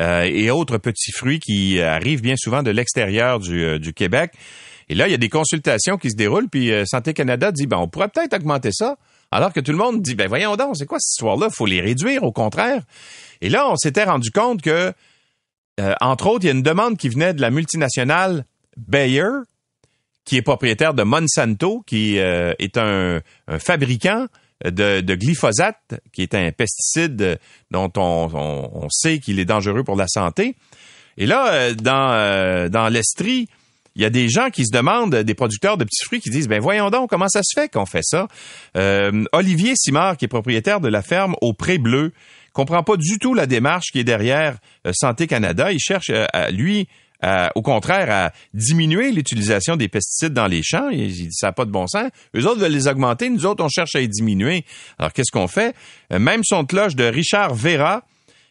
euh, 0.00 0.22
et 0.22 0.50
autres 0.50 0.78
petits 0.78 1.12
fruits 1.12 1.38
qui 1.38 1.80
arrivent 1.80 2.22
bien 2.22 2.36
souvent 2.36 2.62
de 2.62 2.70
l'extérieur 2.70 3.40
du, 3.40 3.62
euh, 3.62 3.78
du, 3.78 3.92
Québec. 3.92 4.32
Et 4.88 4.94
là, 4.94 5.06
il 5.06 5.10
y 5.10 5.14
a 5.14 5.18
des 5.18 5.28
consultations 5.28 5.98
qui 5.98 6.10
se 6.10 6.16
déroulent, 6.16 6.48
puis 6.48 6.72
euh, 6.72 6.84
Santé 6.86 7.12
Canada 7.12 7.52
dit, 7.52 7.66
ben, 7.66 7.76
on 7.76 7.88
pourrait 7.88 8.08
peut-être 8.08 8.34
augmenter 8.34 8.70
ça. 8.72 8.96
Alors 9.30 9.52
que 9.52 9.60
tout 9.60 9.72
le 9.72 9.78
monde 9.78 10.02
dit, 10.02 10.14
ben 10.14 10.28
voyons 10.28 10.56
donc, 10.56 10.76
c'est 10.76 10.86
quoi 10.86 10.98
cette 10.98 11.12
histoire-là? 11.12 11.48
faut 11.50 11.66
les 11.66 11.80
réduire, 11.80 12.22
au 12.22 12.32
contraire. 12.32 12.82
Et 13.40 13.48
là, 13.48 13.68
on 13.70 13.76
s'était 13.76 14.04
rendu 14.04 14.30
compte 14.30 14.60
que, 14.60 14.92
entre 16.02 16.26
autres, 16.26 16.44
il 16.44 16.48
y 16.48 16.50
a 16.50 16.52
une 16.52 16.62
demande 16.62 16.98
qui 16.98 17.08
venait 17.08 17.32
de 17.32 17.40
la 17.40 17.50
multinationale 17.50 18.44
Bayer, 18.76 19.30
qui 20.26 20.36
est 20.36 20.42
propriétaire 20.42 20.92
de 20.92 21.02
Monsanto, 21.02 21.82
qui 21.86 22.18
est 22.18 22.76
un 22.76 23.22
fabricant 23.58 24.26
de, 24.64 25.14
glyphosate, 25.14 26.00
qui 26.12 26.22
est 26.22 26.34
un 26.34 26.50
pesticide 26.52 27.38
dont 27.70 27.92
on, 27.96 28.88
sait 28.90 29.18
qu'il 29.18 29.38
est 29.38 29.44
dangereux 29.44 29.84
pour 29.84 29.96
la 29.96 30.06
santé. 30.08 30.56
Et 31.18 31.26
là, 31.26 31.52
euh, 31.52 31.74
dans, 31.74 32.12
euh, 32.12 32.68
dans 32.68 32.88
l'Estrie, 32.88 33.48
il 33.94 34.02
y 34.02 34.04
a 34.04 34.10
des 34.10 34.28
gens 34.28 34.48
qui 34.50 34.64
se 34.64 34.72
demandent, 34.72 35.14
des 35.14 35.34
producteurs 35.34 35.76
de 35.76 35.84
petits 35.84 36.04
fruits, 36.04 36.20
qui 36.20 36.30
disent, 36.30 36.48
ben 36.48 36.60
voyons 36.60 36.88
donc, 36.90 37.10
comment 37.10 37.28
ça 37.28 37.42
se 37.42 37.60
fait 37.60 37.68
qu'on 37.68 37.84
fait 37.84 38.02
ça? 38.02 38.26
Euh, 38.76 39.24
Olivier 39.32 39.74
Simard, 39.76 40.16
qui 40.16 40.24
est 40.24 40.28
propriétaire 40.28 40.80
de 40.80 40.88
la 40.88 41.02
ferme 41.02 41.34
au 41.42 41.52
Pré 41.52 41.76
Bleu, 41.76 42.12
comprend 42.54 42.82
pas 42.82 42.96
du 42.96 43.18
tout 43.18 43.34
la 43.34 43.46
démarche 43.46 43.88
qui 43.92 43.98
est 43.98 44.04
derrière 44.04 44.56
Santé 44.92 45.26
Canada. 45.26 45.72
Il 45.72 45.78
cherche, 45.78 46.10
à, 46.10 46.50
lui, 46.50 46.88
au 47.54 47.62
contraire, 47.62 48.10
à 48.10 48.32
diminuer 48.54 49.12
l'utilisation 49.12 49.76
des 49.76 49.88
pesticides 49.88 50.32
dans 50.32 50.46
les 50.46 50.62
champs. 50.62 50.90
ça 51.30 51.48
n'a 51.48 51.52
pas 51.52 51.64
de 51.64 51.70
bon 51.70 51.86
sens. 51.86 52.10
Eux 52.36 52.46
autres 52.46 52.60
veulent 52.60 52.72
les 52.72 52.88
augmenter, 52.88 53.30
nous 53.30 53.46
autres, 53.46 53.64
on 53.64 53.68
cherche 53.68 53.94
à 53.94 54.00
les 54.00 54.08
diminuer. 54.08 54.64
Alors, 54.98 55.12
qu'est-ce 55.12 55.30
qu'on 55.32 55.48
fait? 55.48 55.74
Euh, 56.12 56.18
même 56.18 56.42
son 56.44 56.64
cloche 56.64 56.94
de 56.96 57.04
Richard 57.04 57.54
Vera, 57.54 58.04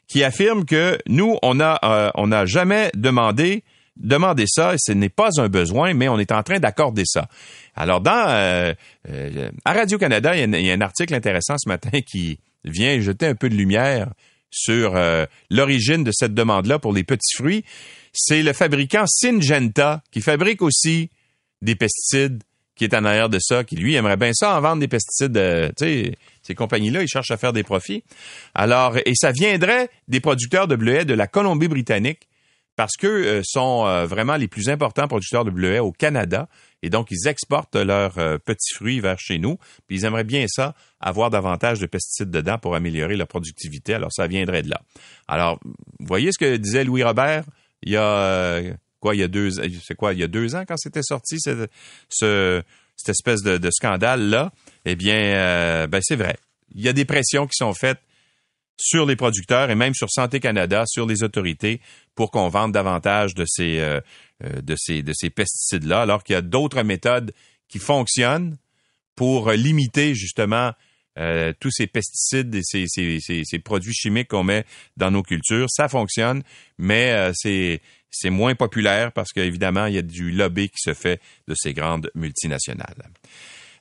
qui 0.08 0.24
affirme 0.24 0.66
que 0.66 0.98
nous, 1.08 1.38
on 1.42 1.60
a, 1.60 2.12
euh, 2.18 2.28
n'a 2.28 2.46
jamais 2.46 2.92
demandé 2.96 3.64
demander 3.98 4.46
ça, 4.48 4.74
ce 4.78 4.94
n'est 4.94 5.10
pas 5.10 5.30
un 5.38 5.48
besoin, 5.48 5.94
mais 5.94 6.08
on 6.08 6.18
est 6.18 6.32
en 6.32 6.42
train 6.44 6.60
d'accorder 6.60 7.04
ça. 7.06 7.28
Alors, 7.76 8.02
dans 8.02 8.26
euh, 8.30 8.74
à 9.66 9.74
Radio-Canada, 9.74 10.36
il 10.36 10.56
y, 10.56 10.72
a 10.72 10.74
un 10.74 10.82
article 10.82 11.14
intéressant 11.14 11.56
ce 11.58 11.70
matin 11.70 12.00
qui 12.08 12.40
vient 12.64 13.00
jeter 13.02 13.28
un 13.28 13.36
peu 13.36 13.50
de 13.50 13.54
lumière 13.54 14.08
sur 14.50 15.00
l'origine 15.50 16.04
de 16.04 16.12
cette 16.12 16.34
demande-là 16.34 16.80
pour 16.80 16.94
les 16.94 17.04
petits 17.04 17.36
fruits 17.36 17.64
c'est 18.14 18.44
le 18.44 18.54
fabricant 18.54 19.06
Syngenta 19.08 20.04
qui 20.12 20.22
fabrique 20.22 20.62
aussi 20.62 21.10
des 21.62 21.76
pesticides 21.76 22.44
qui 22.76 22.86
est 22.86 22.96
en 22.96 23.06
arrière 23.06 23.30
de 23.30 23.38
ça, 23.40 23.64
qui 23.64 23.76
lui 23.76 23.96
aimerait 23.96 24.18
bien 24.18 24.32
ça 24.34 24.58
en 24.58 24.62
vendre 24.62 24.80
des 24.80 24.88
pesticides. 24.88 25.38
Euh, 25.38 25.70
tu 25.78 25.86
sais, 25.86 26.16
ces 26.42 26.56
compagnies-là, 26.56 27.04
ils 27.04 27.08
cherchent 27.08 27.32
à 27.32 27.38
faire 27.38 27.54
des 27.54 27.64
profits. 27.64 28.04
Alors, 28.56 28.98
et 28.98 29.14
ça 29.14 29.32
viendrait 29.32 29.90
des 30.08 30.20
producteurs 30.20 30.68
de 30.68 30.76
bleuets 30.76 31.06
de 31.06 31.14
la 31.14 31.28
Colombie-Britannique, 31.28 32.28
parce 32.76 32.94
qu'eux 32.98 33.42
sont 33.44 34.06
vraiment 34.08 34.38
les 34.38 34.48
plus 34.48 34.70
importants 34.70 35.08
producteurs 35.08 35.46
de 35.46 35.52
bleuets 35.52 35.80
au 35.80 35.92
Canada. 35.92 36.48
Et 36.82 36.90
donc, 36.90 37.10
ils 37.12 37.28
exportent 37.28 37.76
leurs 37.76 38.16
petits 38.40 38.74
fruits 38.74 39.00
vers 39.00 39.20
chez 39.20 39.38
nous. 39.38 39.58
Puis 39.86 39.98
ils 39.98 40.06
aimeraient 40.06 40.24
bien 40.24 40.46
ça, 40.48 40.74
avoir 41.00 41.30
davantage 41.30 41.80
de 41.80 41.86
pesticides 41.86 42.32
dedans 42.32 42.58
pour 42.58 42.74
améliorer 42.74 43.18
leur 43.18 43.28
productivité. 43.28 43.94
Alors, 43.94 44.12
ça 44.12 44.26
viendrait 44.26 44.64
de 44.64 44.72
là. 44.72 44.82
Alors, 45.28 45.60
voyez 46.00 46.32
ce 46.32 46.40
que 46.40 46.58
disait 46.58 46.84
Louis 46.84 47.04
Robert? 47.04 47.44
Il 47.84 47.92
y 47.92 47.98
a 47.98 48.62
quoi, 49.00 49.16
il 49.16 49.20
y 49.20 49.24
a 49.24 49.28
deux, 49.28 49.50
c'est 49.52 49.96
quoi, 49.96 50.14
il 50.14 50.20
y 50.20 50.24
a 50.24 50.28
deux 50.28 50.56
ans 50.56 50.64
quand 50.68 50.78
c'était 50.78 51.04
sorti 51.04 51.38
ce, 51.40 51.68
cette 52.10 53.10
espèce 53.10 53.42
de, 53.42 53.70
scandale 53.72 54.30
là. 54.30 54.52
Eh 54.86 54.96
bien, 54.96 55.88
ben 55.88 56.00
c'est 56.02 56.16
vrai. 56.16 56.38
Il 56.74 56.82
y 56.82 56.90
a 56.90 56.94
des 56.94 57.06
pressions 57.06 57.48
qui 57.48 57.56
sont 57.56 57.74
faites 57.74 58.00
sur 58.82 59.06
les 59.06 59.16
producteurs 59.16 59.70
et 59.70 59.76
même 59.76 59.94
sur 59.94 60.10
Santé 60.10 60.40
Canada, 60.40 60.84
sur 60.88 61.06
les 61.06 61.24
autorités, 61.24 61.82
pour 62.16 62.32
qu'on 62.32 62.50
vende 62.50 62.72
davantage 62.72 63.36
de 63.36 63.46
ces, 63.48 63.80
euh, 63.80 64.02
euh, 64.44 64.62
de 64.62 64.76
ces, 64.78 65.04
de 65.04 65.14
ces 65.14 65.30
pesticides-là, 65.30 66.02
alors 66.02 66.24
qu'il 66.24 66.34
y 66.34 66.38
a 66.38 66.42
d'autres 66.42 66.82
méthodes 66.82 67.34
qui 67.68 67.80
fonctionnent 67.80 68.58
pour 69.16 69.52
limiter 69.52 70.16
justement 70.16 70.72
euh, 71.20 71.54
tous 71.60 71.72
ces 71.72 71.88
pesticides 71.88 72.54
et 72.56 72.62
ces, 72.64 73.60
produits 73.60 73.94
chimiques 73.94 74.30
qu'on 74.30 74.44
met 74.44 74.66
dans 74.98 75.12
nos 75.12 75.24
cultures. 75.24 75.68
Ça 75.70 75.88
fonctionne, 75.88 76.44
mais 76.78 77.32
c'est 77.34 77.82
c'est 78.12 78.30
moins 78.30 78.56
populaire 78.56 79.14
parce 79.14 79.32
qu'évidemment, 79.32 79.86
il 79.86 79.96
y 79.96 79.98
a 79.98 80.02
du 80.02 80.32
lobby 80.32 80.70
qui 80.70 80.80
se 80.80 80.94
fait 80.94 81.22
de 81.48 81.56
ces 81.56 81.74
grandes 81.74 82.12
multinationales. 82.14 83.10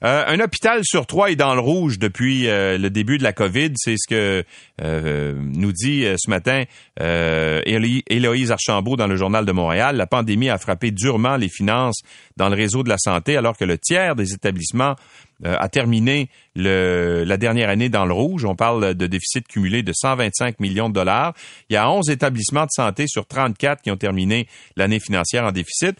Euh, 0.02 0.24
un 0.26 0.40
hôpital 0.40 0.80
sur 0.82 1.06
trois 1.06 1.30
est 1.30 1.36
dans 1.36 1.54
le 1.54 1.60
rouge 1.60 1.98
depuis 1.98 2.48
euh, 2.48 2.78
le 2.78 2.88
début 2.88 3.18
de 3.18 3.22
la 3.22 3.34
COVID. 3.34 3.72
C'est 3.76 3.96
ce 3.98 4.08
que 4.08 4.44
euh, 4.80 5.34
nous 5.36 5.72
dit 5.72 6.06
ce 6.16 6.30
matin 6.30 6.64
Héloïse 6.98 8.50
Archambault 8.50 8.96
dans 8.96 9.06
le 9.06 9.16
Journal 9.16 9.44
de 9.44 9.52
Montréal. 9.52 9.96
La 9.96 10.06
pandémie 10.06 10.48
a 10.48 10.58
frappé 10.58 10.90
durement 10.90 11.36
les 11.36 11.48
finances 11.48 12.00
dans 12.36 12.48
le 12.48 12.56
réseau 12.56 12.82
de 12.82 12.88
la 12.88 12.98
santé 12.98 13.36
alors 13.36 13.56
que 13.56 13.64
le 13.64 13.76
tiers 13.78 14.16
des 14.16 14.32
établissements 14.32 14.96
a 15.42 15.68
terminé 15.68 16.28
la 16.54 17.36
dernière 17.36 17.68
année 17.70 17.88
dans 17.88 18.04
le 18.04 18.12
rouge. 18.12 18.44
On 18.44 18.54
parle 18.54 18.94
de 18.94 19.06
déficit 19.06 19.46
cumulé 19.48 19.82
de 19.82 19.92
125 19.92 20.60
millions 20.60 20.88
de 20.88 20.94
dollars. 20.94 21.34
Il 21.68 21.74
y 21.74 21.76
a 21.76 21.90
11 21.90 22.10
établissements 22.10 22.64
de 22.64 22.70
santé 22.70 23.06
sur 23.06 23.26
34 23.26 23.82
qui 23.82 23.90
ont 23.90 23.96
terminé 23.96 24.48
l'année 24.76 25.00
financière 25.00 25.44
en 25.44 25.52
déficit. 25.52 25.96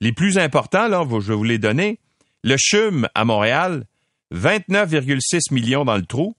Les 0.00 0.12
plus 0.12 0.38
importants, 0.38 0.88
là, 0.88 1.04
je 1.10 1.28
vais 1.28 1.34
vous 1.34 1.44
les 1.44 1.58
donner. 1.58 1.98
Le 2.46 2.54
CHUM 2.56 3.08
à 3.16 3.24
Montréal, 3.24 3.86
29,6 4.32 5.52
millions 5.52 5.84
dans 5.84 5.96
le 5.96 6.06
trou. 6.06 6.36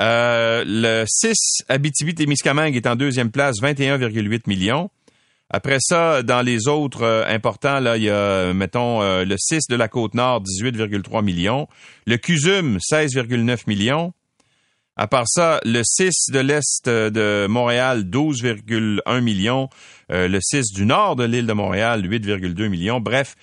Euh, 0.00 0.64
le 0.66 1.06
6 1.08 1.62
Abitibi-Témiscamingue 1.70 2.76
est 2.76 2.86
en 2.86 2.94
deuxième 2.94 3.30
place, 3.30 3.56
21,8 3.62 4.42
millions. 4.46 4.90
Après 5.48 5.78
ça, 5.80 6.22
dans 6.22 6.42
les 6.42 6.68
autres 6.68 7.04
euh, 7.04 7.24
importants, 7.26 7.80
là, 7.80 7.96
il 7.96 8.02
y 8.02 8.10
a, 8.10 8.52
mettons, 8.52 9.00
euh, 9.00 9.24
le 9.24 9.36
6 9.38 9.68
de 9.70 9.76
la 9.76 9.88
Côte-Nord, 9.88 10.42
18,3 10.42 11.24
millions. 11.24 11.68
Le 12.06 12.18
CUSUM, 12.18 12.76
16,9 12.76 13.60
millions. 13.66 14.12
À 14.94 15.06
part 15.06 15.26
ça, 15.26 15.58
le 15.64 15.80
6 15.84 16.32
de 16.32 16.40
l'Est 16.40 16.86
de 16.86 17.46
Montréal, 17.48 18.02
12,1 18.02 19.20
millions. 19.22 19.70
le 20.10 20.38
6 20.38 20.72
du 20.74 20.84
Nord 20.84 21.14
de 21.16 21.24
l'île 21.24 21.46
de 21.46 21.52
Montréal, 21.52 22.04
8,2 22.04 22.68
millions. 22.68 23.00
Bref, 23.00 23.36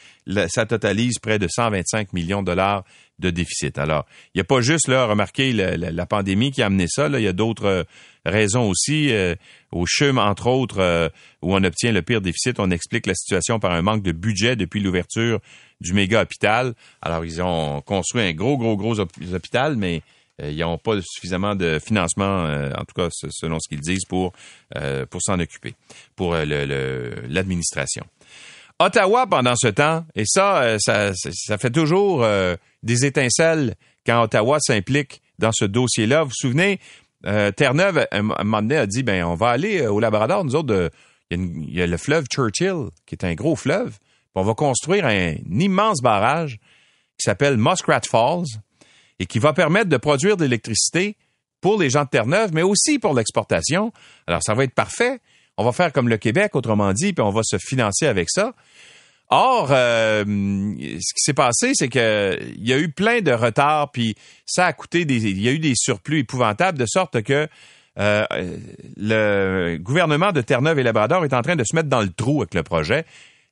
ça 0.48 0.65
totalise 0.65 1.20
près 1.20 1.39
de 1.39 1.48
125 1.48 2.13
millions 2.13 2.41
de 2.41 2.48
dollars 2.48 2.84
de 3.20 3.29
déficit. 3.29 3.77
Alors, 3.77 4.05
il 4.34 4.38
n'y 4.38 4.41
a 4.41 4.46
pas 4.46 4.62
juste 4.62 4.88
là 4.88 5.05
remarquer 5.05 5.53
la, 5.53 6.05
pandémie 6.05 6.51
qui 6.51 6.62
a 6.62 6.65
amené 6.65 6.88
ça. 6.88 7.08
Il 7.08 7.22
y 7.22 7.27
a 7.27 7.34
d'autres 7.34 7.65
euh, 7.65 7.84
raisons 8.25 8.67
aussi. 8.70 9.12
Euh, 9.12 9.36
au 9.72 9.86
CHUM, 9.86 10.17
entre 10.17 10.48
autres, 10.48 10.79
euh, 10.79 11.10
où 11.41 11.53
on 11.53 11.63
obtient 11.63 11.91
le 11.91 12.01
pire 12.01 12.22
déficit, 12.22 12.60
on 12.60 12.72
explique 12.72 13.08
la 13.08 13.15
situation 13.15 13.60
par 13.60 13.72
un 13.72 13.82
manque 13.82 14.03
de 14.03 14.12
budget 14.12 14.55
depuis 14.55 14.79
l'ouverture 14.79 15.39
du 15.82 15.94
méga 15.94 16.22
hôpital. 16.22 16.74
Alors, 17.01 17.25
ils 17.25 17.41
ont 17.41 17.82
construit 17.82 18.24
un 18.24 18.34
gros, 18.34 18.58
gros, 18.58 18.77
gros 18.77 19.00
hôpital, 19.00 19.75
mais 19.75 20.01
ils 20.41 20.58
n'ont 20.58 20.77
pas 20.77 21.00
suffisamment 21.01 21.55
de 21.55 21.79
financement, 21.79 22.46
en 22.46 22.84
tout 22.84 22.94
cas 22.94 23.08
selon 23.10 23.58
ce 23.60 23.70
qu'ils 23.70 23.79
disent, 23.79 24.03
pour, 24.05 24.34
pour 25.10 25.22
s'en 25.22 25.39
occuper, 25.39 25.75
pour 26.17 26.36
l'administration. 26.36 28.05
Ottawa, 28.79 29.25
pendant 29.27 29.55
ce 29.55 29.67
temps, 29.67 30.05
et 30.15 30.24
ça, 30.25 30.62
euh, 30.62 30.77
ça, 30.79 31.12
ça 31.13 31.58
fait 31.58 31.72
toujours 31.72 32.24
euh, 32.24 32.55
des 32.84 33.05
étincelles 33.05 33.75
quand 34.05 34.22
Ottawa 34.22 34.58
s'implique 34.60 35.22
dans 35.39 35.51
ce 35.53 35.63
dossier-là. 35.63 36.24
Vous 36.24 36.29
vous 36.29 36.36
souvenez, 36.36 36.79
euh, 37.25 37.51
Terre-Neuve, 37.51 38.05
un 38.12 38.22
moment 38.22 38.62
donné, 38.62 38.77
a 38.77 38.86
dit, 38.86 39.03
ben, 39.03 39.24
on 39.24 39.36
va 39.36 39.50
aller 39.50 39.88
au 39.88 40.00
Labrador, 40.00 40.44
nous 40.44 40.55
autres, 40.55 40.91
il 41.32 41.74
y, 41.74 41.82
a 41.82 41.88
le 41.88 41.98
fleuve 41.98 42.25
Churchill, 42.25 42.89
qui 43.05 43.15
est 43.15 43.24
un 43.24 43.34
gros 43.34 43.55
fleuve, 43.55 43.98
on 44.36 44.44
va 44.44 44.53
construire 44.53 45.05
un, 45.05 45.36
immense 45.50 46.01
barrage 46.01 46.58
qui 47.17 47.24
s'appelle 47.24 47.58
Muskrat 47.58 48.01
Falls 48.01 48.46
et 49.20 49.25
qui 49.25 49.39
va 49.39 49.53
permettre 49.53 49.89
de 49.89 49.98
produire 49.98 50.36
de 50.36 50.44
l'électricité 50.44 51.15
pour 51.62 51.79
les 51.79 51.89
gens 51.89 52.03
de 52.03 52.10
Terre-Neuve, 52.10 52.51
mais 52.53 52.62
aussi 52.62 53.00
pour 53.00 53.13
l'exportation. 53.13 53.94
Alors, 54.27 54.44
ça 54.44 54.53
va 54.53 54.65
être 54.65 54.74
parfait 54.74 55.20
on 55.58 55.64
va 55.64 55.72
faire 55.72 55.92
comme 55.92 56.10
le 56.10 56.18
Québec, 56.18 56.56
autrement 56.56 56.94
dit, 56.94 57.14
puis 57.14 57.24
on 57.24 57.32
va 57.32 57.42
se 57.44 57.58
financer 57.58 58.08
avec 58.08 58.30
ça. 58.30 58.54
Or, 59.30 59.70
euh, 59.72 60.24
ce 60.24 61.14
qui 61.14 61.22
s'est 61.22 61.34
passé, 61.34 61.72
c'est 61.74 61.90
que 61.90 62.38
il 62.42 62.68
y 62.68 62.74
a 62.74 62.78
eu 62.78 62.90
plein 62.90 63.22
de 63.22 63.32
retards, 63.32 63.92
puis 63.92 64.16
ça 64.46 64.68
a 64.68 64.74
coûté 64.74 65.06
des, 65.06 65.26
il 65.26 65.42
y 65.42 65.50
a 65.50 65.52
eu 65.52 65.60
des 65.60 65.74
surplus 65.76 66.20
épouvantables, 66.20 66.78
de 66.78 66.86
sorte 66.86 67.24
que 67.24 67.48
euh, 67.98 68.26
le 68.98 69.78
gouvernement 69.78 70.32
de 70.32 70.42
Terre-Neuve 70.42 70.80
et 70.80 70.84
Labrador 70.84 71.24
est 71.26 71.34
en 71.34 71.42
train 71.42 71.56
de 71.56 71.64
se 71.64 71.76
mettre 71.76 71.90
dans 71.90 72.02
le 72.02 72.10
trou 72.10 72.42
avec 72.42 72.54
le 72.54 72.62
projet. 72.62 73.06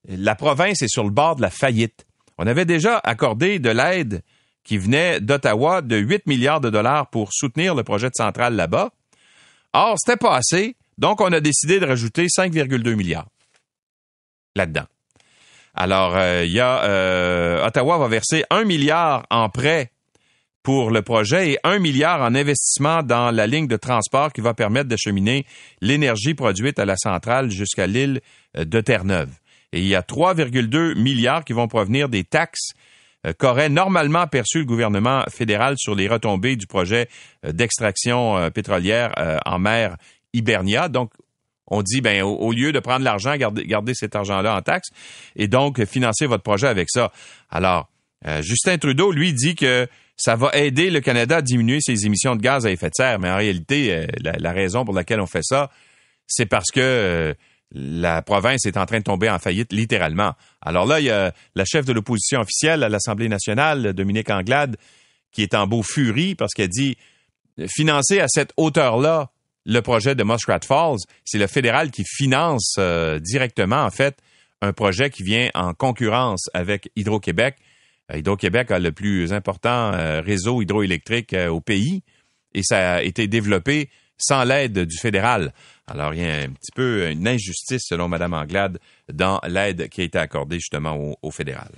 La 0.07 0.35
province 0.35 0.81
est 0.81 0.89
sur 0.89 1.03
le 1.03 1.09
bord 1.09 1.37
de 1.37 1.41
la 1.41 1.49
faillite. 1.49 2.05
On 2.37 2.45
avait 2.45 2.65
déjà 2.65 2.99
accordé 3.03 3.59
de 3.59 3.69
l'aide 3.69 4.21
qui 4.63 4.77
venait 4.77 5.19
d'Ottawa 5.21 5.81
de 5.81 5.97
8 5.97 6.27
milliards 6.27 6.61
de 6.61 6.69
dollars 6.69 7.09
pour 7.09 7.29
soutenir 7.31 7.73
le 7.73 7.83
projet 7.83 8.07
de 8.07 8.15
centrale 8.15 8.55
là-bas. 8.55 8.91
Or, 9.73 9.95
c'était 9.97 10.17
pas 10.17 10.35
assez. 10.35 10.75
Donc, 10.97 11.21
on 11.21 11.31
a 11.31 11.39
décidé 11.39 11.79
de 11.79 11.85
rajouter 11.85 12.27
5,2 12.27 12.95
milliards 12.95 13.27
là-dedans. 14.55 14.85
Alors, 15.75 16.15
euh, 16.15 16.43
il 16.45 16.51
y 16.51 16.59
a 16.59 16.83
euh, 16.83 17.65
Ottawa 17.65 17.97
va 17.97 18.07
verser 18.07 18.43
1 18.51 18.63
milliard 18.63 19.25
en 19.31 19.49
prêt 19.49 19.91
pour 20.61 20.91
le 20.91 21.01
projet 21.01 21.51
et 21.51 21.59
1 21.63 21.79
milliard 21.79 22.21
en 22.21 22.35
investissement 22.35 23.01
dans 23.03 23.31
la 23.31 23.47
ligne 23.47 23.67
de 23.67 23.75
transport 23.75 24.31
qui 24.31 24.41
va 24.41 24.53
permettre 24.53 24.87
d'acheminer 24.87 25.45
l'énergie 25.81 26.35
produite 26.35 26.79
à 26.79 26.85
la 26.85 26.95
centrale 26.95 27.49
jusqu'à 27.49 27.87
l'île 27.87 28.21
euh, 28.55 28.65
de 28.65 28.81
Terre-Neuve. 28.81 29.31
Et 29.71 29.79
il 29.79 29.87
y 29.87 29.95
a 29.95 30.01
3,2 30.01 30.95
milliards 30.95 31.43
qui 31.43 31.53
vont 31.53 31.67
provenir 31.67 32.07
des 32.07 32.23
taxes 32.23 32.73
qu'aurait 33.39 33.69
normalement 33.69 34.27
perçu 34.27 34.59
le 34.59 34.65
gouvernement 34.65 35.23
fédéral 35.29 35.75
sur 35.77 35.95
les 35.95 36.09
retombées 36.09 36.57
du 36.57 36.67
projet 36.67 37.07
d'extraction 37.41 38.51
pétrolière 38.51 39.13
en 39.45 39.59
mer 39.59 39.95
Donc, 40.41 41.11
on 41.67 41.81
dit, 41.81 42.01
ben, 42.01 42.21
au, 42.23 42.51
lieu 42.51 42.71
de 42.71 42.79
prendre 42.79 43.03
l'argent, 43.03 43.35
gardez, 43.37 43.93
cet 43.93 44.15
argent-là 44.15 44.55
en 44.55 44.61
taxes 44.61 44.89
et 45.35 45.47
donc 45.47 45.83
financer 45.85 46.25
votre 46.25 46.43
projet 46.43 46.67
avec 46.67 46.89
ça. 46.89 47.11
Alors, 47.49 47.89
euh, 48.27 48.41
Justin 48.41 48.77
Trudeau, 48.77 49.11
lui, 49.11 49.33
dit 49.33 49.55
que 49.55 49.87
ça 50.15 50.35
va 50.35 50.51
aider 50.53 50.89
le 50.89 51.01
Canada 51.01 51.37
à 51.37 51.41
diminuer 51.41 51.79
ses 51.81 52.05
émissions 52.05 52.35
de 52.35 52.41
gaz 52.41 52.65
à 52.65 52.71
effet 52.71 52.87
de 52.87 52.95
serre. 52.95 53.19
Mais 53.19 53.29
en 53.29 53.37
réalité, 53.37 53.93
euh, 53.93 54.05
la, 54.21 54.51
raison 54.51 54.85
pour 54.85 54.93
laquelle 54.93 55.19
on 55.19 55.25
fait 55.25 55.43
ça, 55.43 55.71
c'est 56.27 56.45
parce 56.45 56.71
que 56.71 56.79
euh, 56.79 57.33
la 57.71 58.21
province 58.21 58.65
est 58.65 58.77
en 58.77 58.85
train 58.85 58.99
de 58.99 59.03
tomber 59.03 59.29
en 59.29 59.39
faillite, 59.39 59.73
littéralement. 59.73 60.33
Alors 60.61 60.85
là, 60.85 60.99
il 60.99 61.07
y 61.07 61.11
a 61.11 61.33
la 61.55 61.65
chef 61.65 61.85
de 61.85 61.93
l'opposition 61.93 62.41
officielle 62.41 62.83
à 62.83 62.89
l'Assemblée 62.89 63.29
nationale, 63.29 63.93
Dominique 63.93 64.29
Anglade, 64.29 64.77
qui 65.31 65.41
est 65.41 65.55
en 65.55 65.65
beau 65.65 65.81
furie 65.81 66.35
parce 66.35 66.53
qu'elle 66.53 66.69
dit 66.69 66.95
financer 67.67 68.19
à 68.19 68.27
cette 68.27 68.53
hauteur-là 68.57 69.32
le 69.65 69.81
projet 69.81 70.15
de 70.15 70.23
Muskrat 70.23 70.59
Falls, 70.65 70.99
c'est 71.25 71.37
le 71.37 71.47
fédéral 71.47 71.91
qui 71.91 72.03
finance 72.05 72.75
euh, 72.77 73.19
directement, 73.19 73.83
en 73.83 73.89
fait, 73.89 74.17
un 74.61 74.73
projet 74.73 75.09
qui 75.09 75.23
vient 75.23 75.49
en 75.53 75.73
concurrence 75.73 76.49
avec 76.53 76.89
Hydro-Québec. 76.95 77.55
Euh, 78.11 78.17
Hydro-Québec 78.17 78.71
a 78.71 78.79
le 78.79 78.91
plus 78.91 79.33
important 79.33 79.93
euh, 79.93 80.21
réseau 80.21 80.61
hydroélectrique 80.61 81.35
au 81.49 81.61
pays 81.61 82.03
et 82.53 82.61
ça 82.63 82.95
a 82.95 83.01
été 83.01 83.27
développé 83.27 83.89
sans 84.17 84.43
l'aide 84.43 84.79
du 84.79 84.97
fédéral. 84.97 85.53
Alors, 85.87 86.13
il 86.13 86.21
y 86.21 86.25
a 86.25 86.35
un 86.35 86.49
petit 86.49 86.71
peu 86.73 87.09
une 87.09 87.27
injustice, 87.27 87.81
selon 87.85 88.07
Mme 88.07 88.33
Anglade, 88.33 88.79
dans 89.11 89.41
l'aide 89.47 89.89
qui 89.89 90.01
a 90.01 90.03
été 90.03 90.17
accordée 90.17 90.57
justement 90.57 90.95
au, 90.95 91.17
au 91.21 91.31
fédéral. 91.31 91.71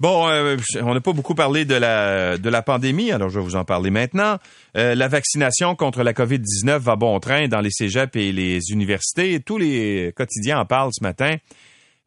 Bon, 0.00 0.28
euh, 0.28 0.56
on 0.80 0.94
n'a 0.94 1.00
pas 1.00 1.12
beaucoup 1.12 1.34
parlé 1.34 1.64
de 1.64 1.74
la, 1.74 2.38
de 2.38 2.48
la 2.48 2.62
pandémie, 2.62 3.10
alors 3.10 3.30
je 3.30 3.40
vais 3.40 3.44
vous 3.44 3.56
en 3.56 3.64
parler 3.64 3.90
maintenant. 3.90 4.38
Euh, 4.76 4.94
la 4.94 5.08
vaccination 5.08 5.74
contre 5.74 6.04
la 6.04 6.12
COVID-19 6.12 6.78
va 6.78 6.94
bon 6.94 7.18
train 7.18 7.48
dans 7.48 7.60
les 7.60 7.72
cégeps 7.72 8.14
et 8.14 8.30
les 8.30 8.70
universités. 8.70 9.40
Tous 9.40 9.58
les 9.58 10.12
quotidiens 10.14 10.60
en 10.60 10.66
parlent 10.66 10.92
ce 10.92 11.02
matin. 11.02 11.34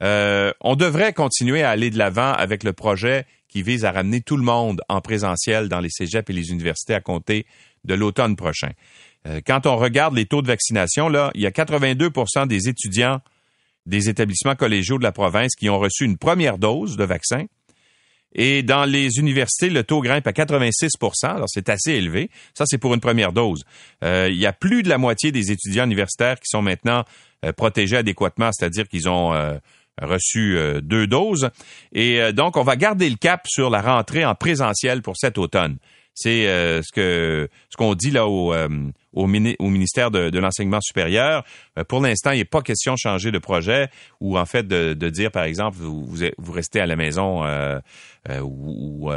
Euh, 0.01 0.53
on 0.62 0.77
devrait 0.77 1.12
continuer 1.12 1.63
à 1.63 1.71
aller 1.71 1.89
de 1.89 1.98
l'avant 1.98 2.31
avec 2.31 2.63
le 2.63 2.71
projet 2.71 3.25
qui 3.50 3.62
vise 3.62 3.83
à 3.83 3.91
ramener 3.91 4.21
tout 4.21 4.38
le 4.38 4.43
monde 4.43 4.81
en 4.88 5.01
présentiel 5.01 5.67
dans 5.67 5.81
les 5.81 5.89
cégeps 5.89 6.29
et 6.29 6.33
les 6.33 6.50
universités 6.51 6.93
à 6.93 7.01
compter 7.01 7.45
de 7.83 7.93
l'automne 7.93 8.38
prochain. 8.38 8.71
quand 9.45 9.65
on 9.65 9.75
regarde 9.75 10.15
les 10.15 10.25
taux 10.25 10.41
de 10.41 10.48
vaccination, 10.48 11.10
là, 11.10 11.29
il 11.36 11.41
y 11.41 11.45
a 11.45 11.51
82% 11.51 12.48
des 12.48 12.69
étudiants 12.69 13.19
des 13.86 14.10
établissements 14.10 14.55
collégiaux 14.55 14.98
de 14.98 15.03
la 15.03 15.12
province 15.12 15.55
qui 15.55 15.69
ont 15.69 15.79
reçu 15.79 16.05
une 16.05 16.17
première 16.17 16.57
dose 16.57 16.98
de 16.98 17.03
vaccin. 17.03 17.45
Et 18.33 18.63
dans 18.63 18.85
les 18.85 19.19
universités, 19.19 19.69
le 19.69 19.83
taux 19.83 20.01
grimpe 20.01 20.25
à 20.27 20.31
86% 20.31 21.25
alors 21.25 21.50
c'est 21.50 21.69
assez 21.69 21.91
élevé. 21.91 22.29
Ça, 22.53 22.65
c'est 22.65 22.77
pour 22.77 22.93
une 22.93 23.00
première 23.00 23.33
dose. 23.33 23.63
Euh, 24.03 24.29
il 24.31 24.38
y 24.38 24.45
a 24.45 24.53
plus 24.53 24.83
de 24.83 24.89
la 24.89 24.97
moitié 24.97 25.31
des 25.31 25.51
étudiants 25.51 25.85
universitaires 25.85 26.39
qui 26.39 26.47
sont 26.47 26.61
maintenant 26.61 27.03
euh, 27.45 27.51
protégés 27.51 27.97
adéquatement, 27.97 28.51
c'est-à-dire 28.51 28.88
qu'ils 28.88 29.09
ont 29.09 29.33
euh, 29.33 29.57
reçu 30.01 30.57
deux 30.81 31.07
doses. 31.07 31.50
Et 31.91 32.31
donc, 32.33 32.57
on 32.57 32.63
va 32.63 32.75
garder 32.75 33.09
le 33.09 33.17
cap 33.17 33.45
sur 33.47 33.69
la 33.69 33.81
rentrée 33.81 34.25
en 34.25 34.35
présentiel 34.35 35.01
pour 35.01 35.17
cet 35.17 35.38
automne. 35.38 35.77
C'est 36.15 36.45
ce 36.45 36.91
que 36.91 37.50
ce 37.69 37.77
qu'on 37.77 37.93
dit 37.93 38.09
là 38.09 38.25
au, 38.25 38.53
au, 39.13 39.27
ministère 39.27 40.12
de, 40.12 40.38
l'enseignement 40.38 40.82
supérieur. 40.82 41.44
Euh, 41.77 41.84
pour 41.84 42.01
l'instant, 42.01 42.32
il 42.32 42.38
n'est 42.38 42.46
pas 42.46 42.62
question 42.62 42.94
de 42.94 43.00
changer 43.00 43.32
de 43.32 43.39
projet 43.39 43.89
ou 44.20 44.38
en 44.38 44.46
fait 44.46 44.68
de, 44.68 45.10
dire, 45.10 45.32
par 45.32 45.44
exemple, 45.44 45.77
vous, 45.80 46.51
restez 46.51 46.80
à 46.80 46.86
la 46.86 46.96
maison 46.96 47.44
euh, 47.44 47.80
euh, 48.30 48.39
ou, 48.41 49.10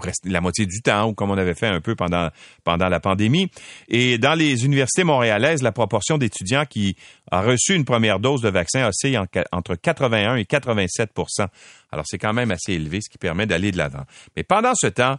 restez 0.00 0.28
la 0.30 0.40
moitié 0.40 0.66
du 0.66 0.80
temps, 0.82 1.08
ou 1.08 1.14
comme 1.14 1.30
on 1.30 1.38
avait 1.38 1.54
fait 1.54 1.66
un 1.66 1.80
peu 1.80 1.94
pendant 1.94 2.30
pendant 2.64 2.88
la 2.88 3.00
pandémie. 3.00 3.50
Et 3.88 4.18
dans 4.18 4.34
les 4.34 4.64
universités 4.64 5.04
montréalaises, 5.04 5.62
la 5.62 5.72
proportion 5.72 6.18
d'étudiants 6.18 6.64
qui 6.64 6.96
a 7.30 7.42
reçu 7.42 7.74
une 7.74 7.84
première 7.84 8.18
dose 8.18 8.40
de 8.40 8.48
vaccin 8.48 8.88
oscille 8.88 9.18
entre 9.52 9.74
81 9.74 10.36
et 10.36 10.44
87% 10.44 11.46
Alors 11.92 12.04
c'est 12.06 12.18
quand 12.18 12.32
même 12.32 12.50
assez 12.50 12.72
élevé, 12.72 13.00
ce 13.02 13.10
qui 13.10 13.18
permet 13.18 13.46
d'aller 13.46 13.72
de 13.72 13.78
l'avant. 13.78 14.04
Mais 14.36 14.42
pendant 14.42 14.74
ce 14.74 14.86
temps, 14.86 15.18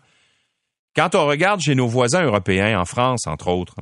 quand 0.95 1.15
on 1.15 1.25
regarde 1.25 1.61
chez 1.61 1.75
nos 1.75 1.87
voisins 1.87 2.23
européens, 2.23 2.79
en 2.79 2.85
France 2.85 3.27
entre 3.27 3.49
autres, 3.49 3.75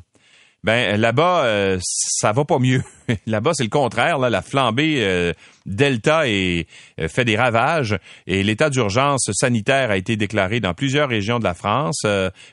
ben 0.64 1.00
là-bas, 1.00 1.44
euh, 1.44 1.78
ça 1.82 2.32
va 2.32 2.46
pas 2.46 2.58
mieux. 2.58 2.84
là-bas, 3.28 3.52
c'est 3.54 3.64
le 3.64 3.70
contraire. 3.70 4.18
Là, 4.18 4.30
la 4.30 4.42
flambée 4.42 5.00
euh, 5.00 5.34
Delta 5.66 6.28
est, 6.30 6.68
euh, 7.02 7.10
fait 7.10 7.26
des 7.26 7.36
ravages 7.36 7.98
et 8.28 8.44
l'état 8.44 8.70
d'urgence 8.70 9.30
sanitaire 9.34 9.92
a 9.92 9.98
été 9.98 10.16
déclaré 10.16 10.62
dans 10.62 10.74
plusieurs 10.74 11.10
régions 11.10 11.40
de 11.40 11.44
la 11.44 11.54
France, 11.54 12.06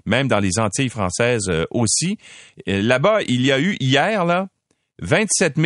même 0.06 0.26
dans 0.26 0.40
les 0.40 0.58
Antilles 0.58 0.88
françaises 0.88 1.50
aussi. 1.70 2.18
là-bas, 2.66 3.20
il 3.28 3.42
y 3.42 3.52
a 3.52 3.60
eu 3.60 3.76
hier 3.78 4.24
là 4.24 4.48
27 5.02 5.56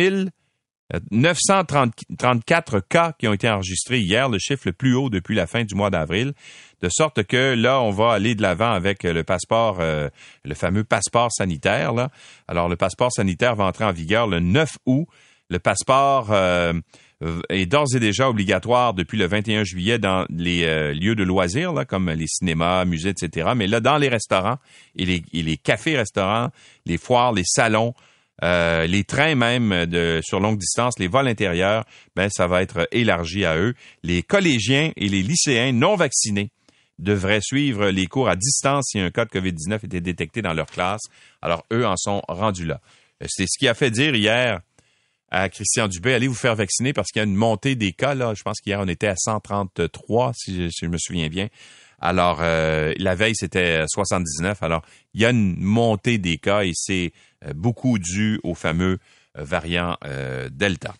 934 1.11 2.79
cas 2.79 3.13
qui 3.17 3.27
ont 3.27 3.33
été 3.33 3.49
enregistrés 3.49 3.99
hier, 3.99 4.29
le 4.29 4.37
chiffre 4.37 4.63
le 4.65 4.73
plus 4.73 4.93
haut 4.93 5.09
depuis 5.09 5.35
la 5.35 5.47
fin 5.47 5.63
du 5.63 5.73
mois 5.73 5.89
d'avril 5.89 6.33
de 6.85 6.89
sorte 6.89 7.23
que 7.23 7.55
là, 7.55 7.81
on 7.81 7.89
va 7.89 8.11
aller 8.11 8.35
de 8.35 8.43
l'avant 8.43 8.71
avec 8.71 9.03
le 9.03 9.23
passeport, 9.23 9.77
euh, 9.79 10.09
le 10.43 10.53
fameux 10.53 10.83
passeport 10.83 11.31
sanitaire. 11.31 11.93
Là. 11.93 12.09
Alors, 12.47 12.69
le 12.69 12.75
passeport 12.75 13.11
sanitaire 13.11 13.55
va 13.55 13.65
entrer 13.65 13.85
en 13.85 13.91
vigueur 13.91 14.27
le 14.27 14.39
9 14.39 14.77
août. 14.85 15.07
Le 15.49 15.57
passeport 15.57 16.27
euh, 16.31 16.73
est 17.49 17.65
d'ores 17.65 17.95
et 17.95 17.99
déjà 17.99 18.29
obligatoire 18.29 18.93
depuis 18.93 19.17
le 19.17 19.25
21 19.25 19.63
juillet 19.63 19.97
dans 19.97 20.27
les 20.29 20.63
euh, 20.65 20.93
lieux 20.93 21.15
de 21.15 21.23
loisirs, 21.23 21.73
là, 21.73 21.85
comme 21.85 22.11
les 22.11 22.27
cinémas, 22.27 22.85
musées, 22.85 23.09
etc. 23.09 23.53
Mais 23.55 23.65
là, 23.65 23.79
dans 23.79 23.97
les 23.97 24.09
restaurants 24.09 24.57
et 24.95 25.05
les, 25.05 25.23
les 25.33 25.57
cafés-restaurants, 25.57 26.49
les 26.85 26.99
foires, 26.99 27.33
les 27.33 27.45
salons, 27.45 27.95
les 28.43 29.03
trains 29.07 29.33
même 29.33 29.87
de 29.87 30.19
sur 30.23 30.39
longue 30.39 30.59
distance, 30.59 30.99
les 30.99 31.07
vols 31.07 31.27
intérieurs, 31.27 31.85
ben 32.15 32.29
ça 32.29 32.45
va 32.45 32.61
être 32.61 32.87
élargi 32.91 33.43
à 33.43 33.57
eux. 33.57 33.73
Les 34.03 34.21
collégiens 34.21 34.91
et 34.97 35.07
les 35.07 35.23
lycéens 35.23 35.71
non 35.71 35.95
vaccinés 35.95 36.51
devraient 36.99 37.41
suivre 37.41 37.89
les 37.89 38.07
cours 38.07 38.29
à 38.29 38.35
distance 38.35 38.89
si 38.91 38.99
un 38.99 39.11
cas 39.11 39.25
de 39.25 39.29
COVID-19 39.29 39.85
était 39.85 40.01
détecté 40.01 40.41
dans 40.41 40.53
leur 40.53 40.67
classe. 40.67 41.01
Alors, 41.41 41.65
eux 41.71 41.85
en 41.85 41.97
sont 41.97 42.21
rendus 42.27 42.65
là. 42.65 42.79
Euh, 43.21 43.27
c'est 43.29 43.45
ce 43.47 43.57
qui 43.57 43.67
a 43.67 43.73
fait 43.73 43.91
dire 43.91 44.15
hier 44.15 44.61
à 45.29 45.49
Christian 45.49 45.87
Dubé, 45.87 46.13
allez 46.13 46.27
vous 46.27 46.35
faire 46.35 46.55
vacciner 46.55 46.93
parce 46.93 47.09
qu'il 47.09 47.19
y 47.19 47.23
a 47.23 47.25
une 47.25 47.35
montée 47.35 47.75
des 47.75 47.91
cas. 47.91 48.13
Là. 48.13 48.33
Je 48.35 48.43
pense 48.43 48.59
qu'hier, 48.61 48.79
on 48.79 48.87
était 48.87 49.07
à 49.07 49.15
133, 49.17 50.31
si 50.35 50.69
je, 50.69 50.85
me 50.85 50.97
souviens 50.97 51.27
bien. 51.27 51.49
Alors, 51.99 52.39
euh, 52.41 52.93
la 52.97 53.15
veille, 53.15 53.35
c'était 53.35 53.83
79. 53.87 54.61
Alors, 54.61 54.83
il 55.13 55.21
y 55.21 55.25
a 55.25 55.31
une 55.31 55.59
montée 55.59 56.19
des 56.19 56.37
cas 56.37 56.63
et 56.63 56.71
c'est 56.73 57.11
euh, 57.43 57.53
beaucoup 57.53 57.97
dû 57.99 58.39
au 58.43 58.53
fameux 58.53 58.99
variant 59.37 59.97
Delta. 60.49 60.95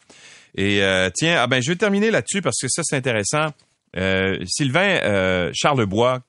Et 0.55 0.81
tiens, 1.15 1.37
ah 1.39 1.47
ben, 1.47 1.61
je 1.63 1.71
vais 1.71 1.77
terminer 1.77 2.11
là-dessus 2.11 2.41
parce 2.41 2.59
que 2.59 2.67
ça, 2.67 2.81
c'est 2.83 2.97
intéressant. 2.97 3.53
Euh, 3.97 4.37
Sylvain 4.45 4.99
euh, 5.03 5.51
Charlebois, 5.53 6.21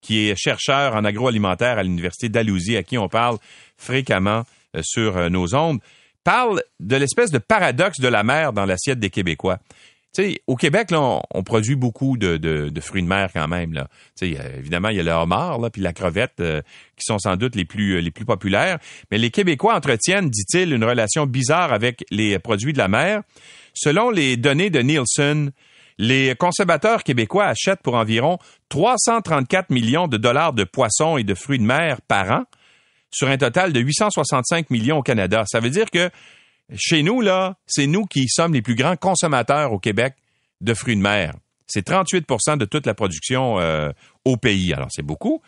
qui 0.00 0.28
est 0.28 0.36
chercheur 0.36 0.94
en 0.94 1.04
agroalimentaire 1.04 1.78
à 1.78 1.82
l'Université 1.82 2.28
d'Alousie, 2.28 2.76
à 2.76 2.82
qui 2.82 2.98
on 2.98 3.08
parle 3.08 3.38
fréquemment 3.76 4.44
euh, 4.76 4.80
sur 4.82 5.30
nos 5.30 5.54
ondes, 5.54 5.80
parle 6.24 6.62
de 6.80 6.96
l'espèce 6.96 7.30
de 7.30 7.38
paradoxe 7.38 8.00
de 8.00 8.08
la 8.08 8.22
mer 8.22 8.52
dans 8.52 8.66
l'assiette 8.66 8.98
des 8.98 9.10
Québécois. 9.10 9.58
au 10.46 10.56
Québec, 10.56 10.88
on, 10.92 11.42
produit 11.44 11.76
beaucoup 11.76 12.16
de, 12.16 12.72
fruits 12.80 13.02
de 13.02 13.08
mer 13.08 13.30
quand 13.32 13.46
même. 13.46 13.84
Évidemment, 14.20 14.88
il 14.88 14.96
y 14.96 15.00
a 15.00 15.04
le 15.04 15.12
homard, 15.12 15.60
puis 15.70 15.82
la 15.82 15.92
crevette, 15.92 16.42
qui 16.96 17.04
sont 17.04 17.18
sans 17.18 17.36
doute 17.36 17.54
les 17.54 17.64
plus, 17.64 18.00
les 18.00 18.10
plus 18.10 18.24
populaires. 18.24 18.78
Mais 19.10 19.18
les 19.18 19.30
Québécois 19.30 19.76
entretiennent, 19.76 20.28
dit-il, 20.28 20.72
une 20.72 20.84
relation 20.84 21.26
bizarre 21.26 21.72
avec 21.72 22.04
les 22.10 22.38
produits 22.40 22.72
de 22.72 22.78
la 22.78 22.88
mer. 22.88 23.22
Selon 23.72 24.10
les 24.10 24.36
données 24.36 24.70
de 24.70 24.80
Nielsen, 24.80 25.52
les 25.98 26.34
consommateurs 26.34 27.02
québécois 27.02 27.46
achètent 27.46 27.82
pour 27.82 27.94
environ 27.94 28.38
334 28.68 29.70
millions 29.70 30.08
de 30.08 30.16
dollars 30.16 30.52
de 30.52 30.64
poissons 30.64 31.16
et 31.16 31.24
de 31.24 31.34
fruits 31.34 31.58
de 31.58 31.64
mer 31.64 32.00
par 32.02 32.30
an 32.30 32.44
sur 33.10 33.28
un 33.28 33.38
total 33.38 33.72
de 33.72 33.80
865 33.80 34.70
millions 34.70 34.98
au 34.98 35.02
Canada. 35.02 35.44
Ça 35.46 35.60
veut 35.60 35.70
dire 35.70 35.90
que 35.90 36.10
chez 36.74 37.02
nous, 37.02 37.20
là, 37.20 37.56
c'est 37.66 37.86
nous 37.86 38.04
qui 38.04 38.28
sommes 38.28 38.52
les 38.52 38.62
plus 38.62 38.74
grands 38.74 38.96
consommateurs 38.96 39.72
au 39.72 39.78
Québec 39.78 40.14
de 40.60 40.74
fruits 40.74 40.96
de 40.96 41.02
mer. 41.02 41.34
C'est 41.66 41.86
38% 41.88 42.58
de 42.58 42.64
toute 42.64 42.86
la 42.86 42.94
production 42.94 43.58
euh, 43.58 43.90
au 44.24 44.36
pays. 44.36 44.72
Alors, 44.72 44.88
c'est 44.90 45.02
beaucoup. 45.02 45.42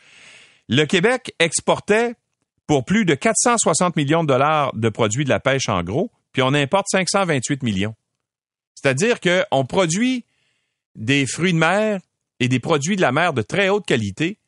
Le 0.69 0.85
Québec 0.85 1.35
exportait 1.39 2.15
pour 2.67 2.85
plus 2.85 3.05
de 3.05 3.15
460 3.15 3.97
millions 3.97 4.23
de 4.23 4.29
dollars 4.29 4.75
de 4.75 4.89
produits 4.89 5.25
de 5.25 5.31
la 5.31 5.41
pêche 5.41 5.69
en 5.69 5.83
gros, 5.83 6.11
puis 6.33 6.43
on 6.43 6.55
importe 6.55 6.87
528 6.91 7.63
millions. 7.63 7.95
C'est-à-dire 8.75 9.21
qu'on 9.21 9.65
produit 9.65 10.25
des 10.99 11.27
fruits 11.27 11.55
de 11.55 11.59
mer 11.59 12.01
et 12.41 12.49
des 12.49 12.59
produits 12.59 12.97
de 12.97 13.01
la 13.01 13.13
mer 13.13 13.33
de 13.33 13.43
très 13.43 13.69
haute 13.71 13.87
qualité, 13.87 14.39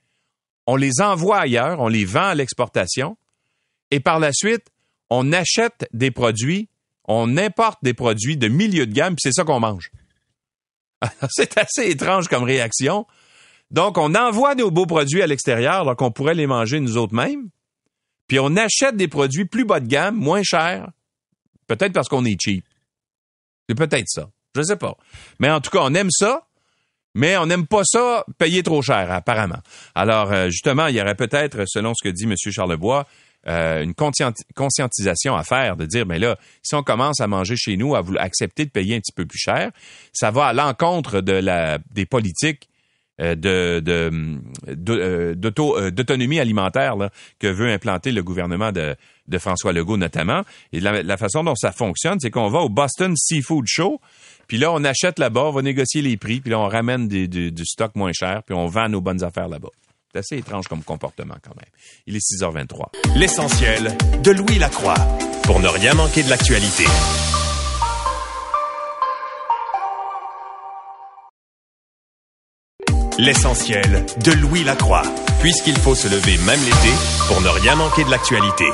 on 0.66 0.76
les 0.76 1.00
envoie 1.00 1.38
ailleurs, 1.38 1.80
on 1.80 1.88
les 1.88 2.04
vend 2.04 2.28
à 2.28 2.34
l'exportation, 2.34 3.16
et 3.90 4.00
par 4.00 4.18
la 4.18 4.32
suite, 4.32 4.66
on 5.08 5.32
achète 5.32 5.88
des 5.92 6.10
produits, 6.10 6.68
on 7.04 7.36
importe 7.36 7.78
des 7.82 7.94
produits 7.94 8.36
de 8.36 8.48
milieu 8.48 8.86
de 8.86 8.92
gamme, 8.92 9.14
puis 9.14 9.22
c'est 9.22 9.32
ça 9.32 9.44
qu'on 9.44 9.60
mange. 9.60 9.90
c'est 11.30 11.56
assez 11.56 11.88
étrange 11.88 12.28
comme 12.28 12.44
réaction. 12.44 13.06
Donc, 13.70 13.96
on 13.96 14.14
envoie 14.14 14.54
nos 14.54 14.70
beaux 14.70 14.86
produits 14.86 15.22
à 15.22 15.26
l'extérieur 15.26 15.80
alors 15.80 15.96
qu'on 15.96 16.10
pourrait 16.10 16.34
les 16.34 16.46
manger 16.46 16.80
nous 16.80 16.96
autres 16.96 17.14
mêmes, 17.14 17.48
puis 18.26 18.38
on 18.38 18.56
achète 18.56 18.96
des 18.96 19.08
produits 19.08 19.44
plus 19.44 19.64
bas 19.64 19.80
de 19.80 19.86
gamme, 19.86 20.16
moins 20.16 20.42
chers, 20.42 20.90
peut-être 21.66 21.92
parce 21.92 22.08
qu'on 22.08 22.24
est 22.24 22.40
cheap. 22.40 22.64
C'est 23.68 23.76
peut-être 23.76 24.08
ça. 24.08 24.28
Je 24.56 24.62
sais 24.62 24.76
pas. 24.76 24.96
Mais 25.38 25.50
en 25.50 25.60
tout 25.60 25.70
cas, 25.70 25.80
on 25.82 25.94
aime 25.94 26.10
ça, 26.10 26.46
mais 27.14 27.36
on 27.36 27.46
n'aime 27.46 27.66
pas 27.66 27.82
ça 27.84 28.24
payer 28.38 28.62
trop 28.62 28.82
cher, 28.82 29.10
apparemment. 29.10 29.58
Alors, 29.94 30.32
euh, 30.32 30.48
justement, 30.48 30.86
il 30.86 30.96
y 30.96 31.00
aurait 31.00 31.14
peut-être, 31.14 31.64
selon 31.66 31.92
ce 31.94 32.08
que 32.08 32.12
dit 32.12 32.24
M. 32.24 32.34
Charlebois, 32.36 33.06
euh, 33.48 33.82
une 33.82 33.94
conscientisation 33.94 35.34
à 35.34 35.44
faire, 35.44 35.76
de 35.76 35.86
dire, 35.86 36.04
mais 36.04 36.18
là, 36.18 36.36
si 36.62 36.74
on 36.74 36.82
commence 36.82 37.20
à 37.20 37.26
manger 37.26 37.56
chez 37.56 37.76
nous, 37.76 37.94
à 37.94 38.02
accepter 38.18 38.66
de 38.66 38.70
payer 38.70 38.96
un 38.96 39.00
petit 39.00 39.12
peu 39.12 39.24
plus 39.24 39.38
cher, 39.38 39.70
ça 40.12 40.30
va 40.30 40.46
à 40.46 40.52
l'encontre 40.52 41.20
de 41.20 41.32
la, 41.32 41.78
des 41.92 42.04
politiques 42.04 42.68
euh, 43.20 43.34
de, 43.34 43.80
d'autonomie 45.90 46.38
alimentaire 46.38 46.96
que 47.38 47.46
veut 47.46 47.70
implanter 47.70 48.12
le 48.12 48.22
gouvernement 48.22 48.72
de, 48.72 48.94
de 49.28 49.38
François 49.38 49.72
Legault 49.72 49.96
notamment. 49.96 50.42
Et 50.72 50.80
la 50.80 51.16
façon 51.16 51.42
dont 51.44 51.54
ça 51.54 51.72
fonctionne, 51.72 52.18
c'est 52.20 52.30
qu'on 52.30 52.48
va 52.48 52.60
au 52.60 52.68
Boston 52.68 53.14
Seafood 53.16 53.64
Show, 53.66 54.00
puis 54.50 54.58
là, 54.58 54.72
on 54.72 54.82
achète 54.82 55.20
là-bas, 55.20 55.42
on 55.44 55.52
va 55.52 55.62
négocier 55.62 56.02
les 56.02 56.16
prix, 56.16 56.40
puis 56.40 56.50
là, 56.50 56.58
on 56.58 56.66
ramène 56.66 57.06
du, 57.06 57.64
stock 57.64 57.94
moins 57.94 58.10
cher, 58.12 58.42
puis 58.44 58.52
on 58.52 58.66
vend 58.66 58.88
nos 58.88 59.00
bonnes 59.00 59.22
affaires 59.22 59.46
là-bas. 59.46 59.68
C'est 60.10 60.18
assez 60.18 60.38
étrange 60.38 60.66
comme 60.66 60.82
comportement 60.82 61.36
quand 61.40 61.54
même. 61.54 61.70
Il 62.08 62.16
est 62.16 62.18
6h23. 62.18 62.86
L'essentiel 63.14 63.96
de 64.24 64.30
Louis 64.32 64.58
Lacroix 64.58 64.96
pour 65.44 65.60
ne 65.60 65.68
rien 65.68 65.94
manquer 65.94 66.24
de 66.24 66.30
l'actualité. 66.30 66.82
L'essentiel 73.18 74.04
de 74.24 74.32
Louis 74.32 74.64
Lacroix, 74.64 75.04
puisqu'il 75.38 75.76
faut 75.76 75.94
se 75.94 76.08
lever 76.08 76.38
même 76.38 76.58
l'été 76.64 76.92
pour 77.28 77.40
ne 77.40 77.48
rien 77.50 77.76
manquer 77.76 78.02
de 78.02 78.10
l'actualité. 78.10 78.66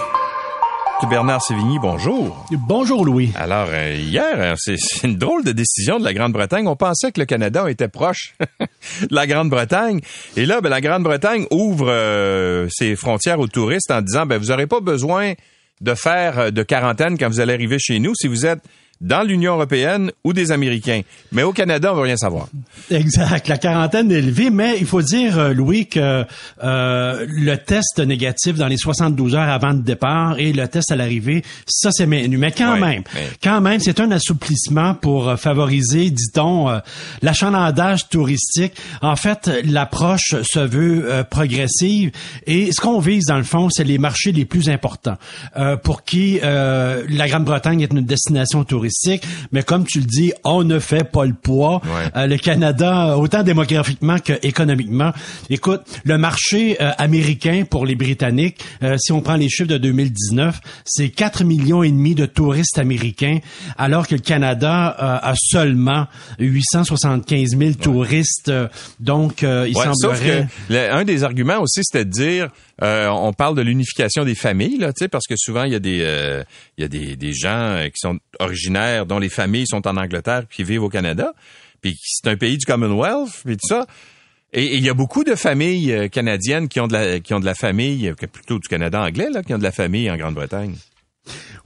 Bernard 1.04 1.42
Sévigny, 1.42 1.78
bonjour. 1.78 2.46
Bonjour 2.50 3.04
Louis. 3.04 3.30
Alors, 3.36 3.68
euh, 3.70 3.94
hier, 3.94 4.34
euh, 4.34 4.54
c'est 4.56 4.76
une 5.04 5.16
drôle 5.16 5.44
de 5.44 5.52
décision 5.52 5.98
de 6.00 6.04
la 6.04 6.14
Grande-Bretagne. 6.14 6.66
On 6.66 6.74
pensait 6.74 7.12
que 7.12 7.20
le 7.20 7.26
Canada 7.26 7.70
était 7.70 7.88
proche 7.88 8.34
de 9.02 9.14
la 9.14 9.26
Grande-Bretagne. 9.26 10.00
Et 10.36 10.46
là, 10.46 10.60
ben, 10.60 10.70
la 10.70 10.80
Grande-Bretagne 10.80 11.46
ouvre 11.52 11.88
euh, 11.90 12.66
ses 12.70 12.96
frontières 12.96 13.38
aux 13.38 13.46
touristes 13.46 13.90
en 13.90 14.00
disant, 14.00 14.26
ben, 14.26 14.38
vous 14.38 14.46
n'aurez 14.46 14.66
pas 14.66 14.80
besoin 14.80 15.34
de 15.80 15.94
faire 15.94 16.50
de 16.50 16.62
quarantaine 16.62 17.18
quand 17.18 17.28
vous 17.28 17.40
allez 17.40 17.52
arriver 17.52 17.78
chez 17.78 18.00
nous 18.00 18.14
si 18.14 18.26
vous 18.26 18.46
êtes 18.46 18.62
dans 19.00 19.22
l'Union 19.22 19.54
européenne 19.54 20.10
ou 20.24 20.32
des 20.32 20.52
Américains. 20.52 21.02
Mais 21.32 21.42
au 21.42 21.52
Canada, 21.52 21.92
on 21.92 21.96
veut 21.96 22.02
rien 22.02 22.16
savoir. 22.16 22.48
Exact. 22.90 23.46
La 23.48 23.58
quarantaine 23.58 24.10
est 24.10 24.16
élevée, 24.16 24.50
mais 24.50 24.76
il 24.78 24.86
faut 24.86 25.02
dire, 25.02 25.38
euh, 25.38 25.52
Louis, 25.52 25.86
que 25.86 26.24
euh, 26.64 27.26
le 27.28 27.56
test 27.56 27.98
négatif 27.98 28.56
dans 28.56 28.68
les 28.68 28.78
72 28.78 29.34
heures 29.34 29.48
avant 29.48 29.72
le 29.72 29.80
départ 29.80 30.38
et 30.38 30.52
le 30.52 30.66
test 30.68 30.92
à 30.92 30.96
l'arrivée, 30.96 31.42
ça 31.66 31.90
c'est 31.92 32.06
maintenu. 32.06 32.38
Mais 32.38 32.52
quand 32.52 32.78
même, 32.78 33.02
quand 33.42 33.60
même, 33.60 33.80
c'est 33.80 34.00
un 34.00 34.10
assouplissement 34.10 34.94
pour 34.94 35.28
euh, 35.28 35.36
favoriser, 35.36 36.10
dit-on, 36.10 36.70
euh, 36.70 36.78
l'achalandage 37.20 38.08
touristique. 38.08 38.74
En 39.02 39.16
fait, 39.16 39.50
l'approche 39.64 40.36
se 40.42 40.60
veut 40.60 41.24
progressive 41.30 42.12
et 42.46 42.70
ce 42.72 42.80
qu'on 42.80 42.98
vise 42.98 43.26
dans 43.26 43.36
le 43.36 43.44
fond, 43.44 43.68
c'est 43.70 43.84
les 43.84 43.98
marchés 43.98 44.32
les 44.32 44.44
plus 44.44 44.68
importants 44.68 45.16
pour 45.82 46.04
qui 46.04 46.40
la 46.42 47.28
Grande-Bretagne 47.28 47.80
est 47.80 47.92
une 47.92 48.04
destination 48.04 48.64
touristique 48.64 48.85
mais 49.52 49.62
comme 49.62 49.84
tu 49.84 50.00
le 50.00 50.04
dis, 50.04 50.32
on 50.44 50.64
ne 50.64 50.78
fait 50.78 51.04
pas 51.04 51.24
le 51.24 51.34
poids. 51.34 51.80
Euh, 52.16 52.26
le 52.26 52.36
Canada, 52.36 53.16
autant 53.16 53.42
démographiquement 53.42 54.18
que 54.18 54.34
économiquement. 54.42 55.12
Écoute, 55.50 55.82
le 56.04 56.18
marché 56.18 56.76
euh, 56.80 56.90
américain 56.98 57.64
pour 57.68 57.86
les 57.86 57.94
Britanniques, 57.94 58.62
euh, 58.82 58.96
si 58.98 59.12
on 59.12 59.20
prend 59.20 59.36
les 59.36 59.48
chiffres 59.48 59.68
de 59.68 59.78
2019, 59.78 60.60
c'est 60.84 61.08
4 61.08 61.44
millions 61.44 61.82
et 61.82 61.90
demi 61.90 62.14
de 62.14 62.26
touristes 62.26 62.78
américains, 62.78 63.38
alors 63.76 64.06
que 64.06 64.14
le 64.14 64.20
Canada 64.20 64.88
a 64.98 65.34
seulement 65.36 66.06
875 66.38 67.56
000 67.56 67.72
touristes. 67.74 68.52
donc, 69.00 69.42
il 69.42 69.74
semblerait... 69.74 70.48
un 70.70 71.04
des 71.04 71.24
arguments 71.24 71.60
aussi, 71.60 71.80
c'était 71.82 72.04
de 72.04 72.10
dire 72.10 72.48
euh, 72.82 73.08
on 73.08 73.32
parle 73.32 73.56
de 73.56 73.62
l'unification 73.62 74.24
des 74.24 74.34
familles, 74.34 74.78
là, 74.78 74.92
parce 75.10 75.26
que 75.26 75.34
souvent 75.36 75.64
il 75.64 75.72
y 75.72 75.74
a 75.74 75.78
des 75.78 76.00
euh, 76.02 76.44
y 76.76 76.84
a 76.84 76.88
des, 76.88 77.16
des 77.16 77.32
gens 77.32 77.82
qui 77.86 77.98
sont 77.98 78.18
originaires 78.38 79.06
dont 79.06 79.18
les 79.18 79.30
familles 79.30 79.66
sont 79.66 79.86
en 79.88 79.96
Angleterre 79.96 80.44
puis 80.46 80.56
qui 80.56 80.64
vivent 80.64 80.82
au 80.82 80.90
Canada, 80.90 81.32
puis 81.80 81.96
c'est 82.02 82.28
un 82.28 82.36
pays 82.36 82.58
du 82.58 82.66
Commonwealth, 82.66 83.42
puis 83.44 83.56
tout 83.56 83.68
ça. 83.68 83.86
Et 84.52 84.76
il 84.76 84.84
y 84.84 84.88
a 84.88 84.94
beaucoup 84.94 85.24
de 85.24 85.34
familles 85.34 85.92
euh, 85.92 86.08
canadiennes 86.08 86.68
qui 86.68 86.80
ont 86.80 86.86
de 86.86 86.92
la 86.92 87.20
qui 87.20 87.34
ont 87.34 87.40
de 87.40 87.46
la 87.46 87.54
famille, 87.54 88.12
plutôt 88.32 88.58
du 88.58 88.68
Canada 88.68 89.00
anglais 89.00 89.28
là, 89.32 89.42
qui 89.42 89.54
ont 89.54 89.58
de 89.58 89.62
la 89.62 89.72
famille 89.72 90.10
en 90.10 90.16
Grande-Bretagne. 90.16 90.76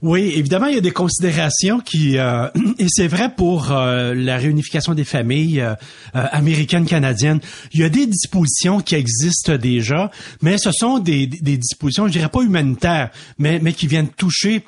Oui, 0.01 0.33
évidemment, 0.35 0.65
il 0.65 0.75
y 0.75 0.77
a 0.79 0.81
des 0.81 0.91
considérations 0.91 1.79
qui, 1.79 2.17
euh, 2.17 2.47
et 2.79 2.87
c'est 2.89 3.07
vrai 3.07 3.33
pour 3.35 3.71
euh, 3.71 4.15
la 4.15 4.37
réunification 4.37 4.95
des 4.95 5.03
familles 5.03 5.61
euh, 5.61 5.75
américaines, 6.13 6.85
canadiennes, 6.85 7.39
il 7.71 7.81
y 7.81 7.83
a 7.83 7.89
des 7.89 8.07
dispositions 8.07 8.79
qui 8.81 8.95
existent 8.95 9.57
déjà, 9.57 10.09
mais 10.41 10.57
ce 10.57 10.71
sont 10.71 10.97
des, 10.97 11.27
des 11.27 11.57
dispositions, 11.57 12.07
je 12.07 12.13
dirais 12.13 12.29
pas 12.29 12.41
humanitaires, 12.41 13.11
mais, 13.37 13.59
mais 13.59 13.73
qui 13.73 13.85
viennent 13.85 14.09
toucher 14.09 14.63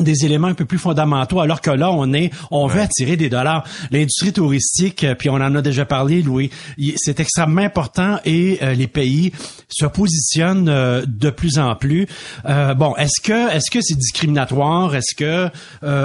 des 0.00 0.24
éléments 0.24 0.48
un 0.48 0.54
peu 0.54 0.64
plus 0.64 0.78
fondamentaux 0.78 1.40
alors 1.40 1.60
que 1.60 1.70
là 1.70 1.90
on 1.90 2.12
est 2.12 2.30
on 2.50 2.66
veut 2.66 2.80
attirer 2.80 3.16
des 3.16 3.28
dollars. 3.28 3.64
L'industrie 3.90 4.32
touristique 4.32 5.04
euh, 5.04 5.14
puis 5.14 5.28
on 5.30 5.34
en 5.34 5.54
a 5.54 5.62
déjà 5.62 5.84
parlé 5.84 6.22
Louis 6.22 6.50
c'est 6.96 7.20
extrêmement 7.20 7.62
important 7.62 8.18
et 8.24 8.58
euh, 8.62 8.74
les 8.74 8.86
pays 8.86 9.32
se 9.68 9.86
positionnent 9.86 10.68
euh, 10.68 11.04
de 11.06 11.30
plus 11.30 11.58
en 11.58 11.74
plus. 11.74 12.06
Bon 12.44 12.94
est-ce 12.96 13.20
que 13.22 13.54
est-ce 13.54 13.70
que 13.70 13.80
c'est 13.80 13.96
discriminatoire? 13.96 14.94
Est-ce 14.94 15.14
que 15.14 15.48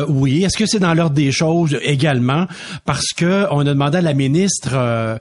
oui. 0.10 0.44
Est-ce 0.44 0.58
que 0.58 0.66
c'est 0.66 0.80
dans 0.80 0.94
l'ordre 0.94 1.16
des 1.16 1.32
choses 1.32 1.78
également? 1.84 2.48
Parce 2.86 3.08
que 3.16 3.48
on 3.52 3.62
a 3.62 3.66
demandé 3.66 3.98
à 3.98 4.02
la 4.02 4.14
ministre 4.14 5.20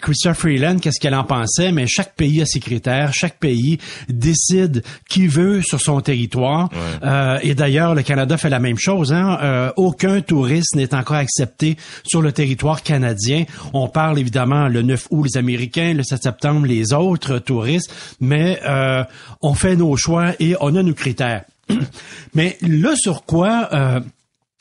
Christopher 0.00 0.36
Freeland 0.36 0.78
qu'est-ce 0.78 1.00
qu'elle 1.00 1.14
en 1.14 1.24
pensait 1.24 1.72
mais 1.72 1.86
chaque 1.86 2.14
pays 2.14 2.42
a 2.42 2.46
ses 2.46 2.60
critères 2.60 3.12
chaque 3.12 3.38
pays 3.38 3.78
décide 4.08 4.82
qui 5.08 5.26
veut 5.26 5.62
sur 5.62 5.80
son 5.80 6.00
territoire. 6.00 6.70
Et 7.42 7.54
d'ailleurs 7.54 7.94
le 7.94 8.02
Canada 8.12 8.36
fait 8.36 8.50
la 8.50 8.58
même 8.58 8.76
chose. 8.76 9.10
Hein? 9.10 9.38
Euh, 9.42 9.72
aucun 9.76 10.20
touriste 10.20 10.76
n'est 10.76 10.94
encore 10.94 11.16
accepté 11.16 11.78
sur 12.04 12.20
le 12.20 12.30
territoire 12.30 12.82
canadien. 12.82 13.46
On 13.72 13.88
parle 13.88 14.18
évidemment 14.18 14.68
le 14.68 14.82
9 14.82 15.08
août 15.12 15.24
les 15.24 15.38
Américains, 15.38 15.94
le 15.94 16.02
7 16.02 16.24
septembre 16.24 16.66
les 16.66 16.92
autres 16.92 17.38
touristes, 17.38 17.90
mais 18.20 18.60
euh, 18.68 19.02
on 19.40 19.54
fait 19.54 19.76
nos 19.76 19.96
choix 19.96 20.32
et 20.40 20.56
on 20.60 20.76
a 20.76 20.82
nos 20.82 20.92
critères. 20.92 21.44
mais 22.34 22.58
là 22.60 22.92
sur 22.96 23.24
quoi 23.24 23.70
euh, 23.72 24.00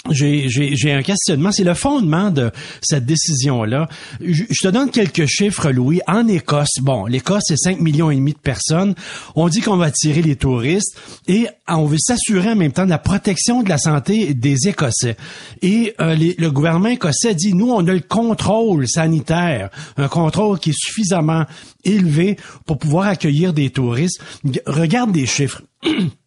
j'ai 0.09 0.91
un 0.91 1.03
questionnement. 1.03 1.51
C'est 1.51 1.63
le 1.63 1.73
fondement 1.73 2.31
de 2.31 2.51
cette 2.81 3.05
décision-là. 3.05 3.87
Je, 4.19 4.43
te 4.43 4.67
donne 4.67 4.89
quelques 4.89 5.27
chiffres, 5.27 5.69
Louis. 5.71 6.01
En 6.07 6.27
Écosse, 6.27 6.79
bon, 6.81 7.05
l'Écosse, 7.05 7.43
c'est 7.45 7.57
5 7.57 7.79
millions 7.79 8.09
et 8.09 8.15
demi 8.15 8.33
de 8.33 8.39
personnes. 8.39 8.95
On 9.35 9.47
dit 9.47 9.61
qu'on 9.61 9.77
va 9.77 9.85
attirer 9.85 10.21
les 10.21 10.35
touristes 10.35 10.97
et 11.27 11.47
on 11.67 11.85
veut 11.85 11.99
s'assurer 11.99 12.49
en 12.49 12.55
même 12.55 12.71
temps 12.71 12.85
de 12.85 12.89
la 12.89 12.97
protection 12.97 13.61
de 13.61 13.69
la 13.69 13.77
santé 13.77 14.33
des 14.33 14.67
Écossais. 14.67 15.17
Et 15.61 15.93
euh, 16.01 16.15
le 16.15 16.49
gouvernement 16.49 16.89
écossais 16.89 17.35
dit, 17.35 17.53
nous, 17.53 17.69
on 17.69 17.85
a 17.87 17.93
le 17.93 17.99
contrôle 17.99 18.87
sanitaire, 18.87 19.69
un 19.97 20.07
contrôle 20.07 20.59
qui 20.59 20.71
est 20.71 20.79
suffisamment 20.79 21.45
élevé 21.83 22.37
pour 22.65 22.77
pouvoir 22.77 23.07
accueillir 23.07 23.53
des 23.53 23.69
touristes. 23.69 24.21
Regarde 24.65 25.11
des 25.11 25.25
chiffres. 25.25 25.61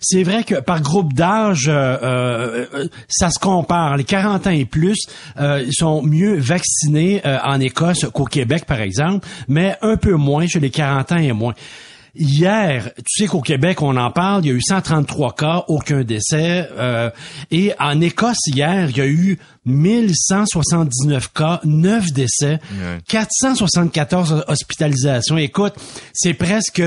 C'est 0.00 0.22
vrai 0.22 0.44
que 0.44 0.56
par 0.56 0.80
groupe 0.80 1.12
d'âge, 1.12 1.68
euh, 1.68 2.66
euh, 2.72 2.88
ça 3.08 3.30
se 3.30 3.38
compare. 3.38 3.96
Les 3.96 4.04
40 4.04 4.46
ans 4.46 4.50
et 4.50 4.64
plus 4.64 4.98
euh, 5.38 5.66
sont 5.70 6.02
mieux 6.02 6.38
vaccinés 6.38 7.22
en 7.24 7.60
Écosse 7.60 8.06
qu'au 8.12 8.24
Québec, 8.24 8.64
par 8.66 8.80
exemple, 8.80 9.26
mais 9.48 9.76
un 9.82 9.96
peu 9.96 10.14
moins 10.14 10.46
chez 10.46 10.60
les 10.60 10.70
40 10.70 11.12
ans 11.12 11.16
et 11.16 11.32
moins. 11.32 11.54
Hier, 12.14 12.90
tu 12.96 13.22
sais 13.22 13.26
qu'au 13.28 13.40
Québec, 13.40 13.82
on 13.82 13.96
en 13.96 14.10
parle, 14.10 14.44
il 14.44 14.48
y 14.48 14.50
a 14.50 14.54
eu 14.54 14.60
133 14.60 15.34
cas, 15.34 15.64
aucun 15.68 16.02
décès. 16.02 16.68
et 17.52 17.72
en 17.78 18.00
Écosse, 18.00 18.46
hier, 18.48 18.90
il 18.90 18.96
y 18.96 19.00
a 19.00 19.06
eu 19.06 19.38
1179 19.66 21.32
cas, 21.34 21.60
9 21.64 22.12
décès, 22.12 22.60
474 23.08 24.44
hospitalisations. 24.48 25.36
Écoute, 25.36 25.74
c'est 26.14 26.32
presque 26.32 26.82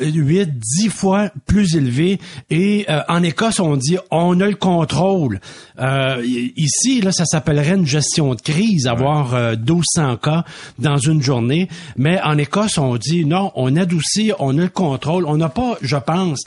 8, 0.00 0.40
euh, 0.40 0.46
10 0.46 0.88
fois 0.88 1.30
plus 1.46 1.76
élevé. 1.76 2.18
Et 2.48 2.86
euh, 2.88 3.02
en 3.08 3.22
Écosse, 3.22 3.60
on 3.60 3.76
dit 3.76 3.98
on 4.10 4.40
a 4.40 4.46
le 4.46 4.56
contrôle. 4.56 5.40
Euh, 5.78 6.22
ici, 6.24 7.02
là, 7.02 7.12
ça 7.12 7.26
s'appellerait 7.26 7.74
une 7.74 7.86
gestion 7.86 8.34
de 8.34 8.40
crise, 8.40 8.86
avoir 8.86 9.56
1200 9.58 10.16
cas 10.16 10.44
dans 10.78 10.96
une 10.96 11.22
journée. 11.22 11.68
Mais 11.96 12.20
en 12.22 12.38
Écosse, 12.38 12.78
on 12.78 12.96
dit 12.96 13.26
non, 13.26 13.52
on 13.54 13.76
adoucit, 13.76 14.32
on 14.38 14.56
a 14.58 14.62
le 14.62 14.68
contrôle. 14.68 15.26
On 15.26 15.36
n'a 15.36 15.50
pas, 15.50 15.76
je 15.82 15.96
pense, 15.96 16.44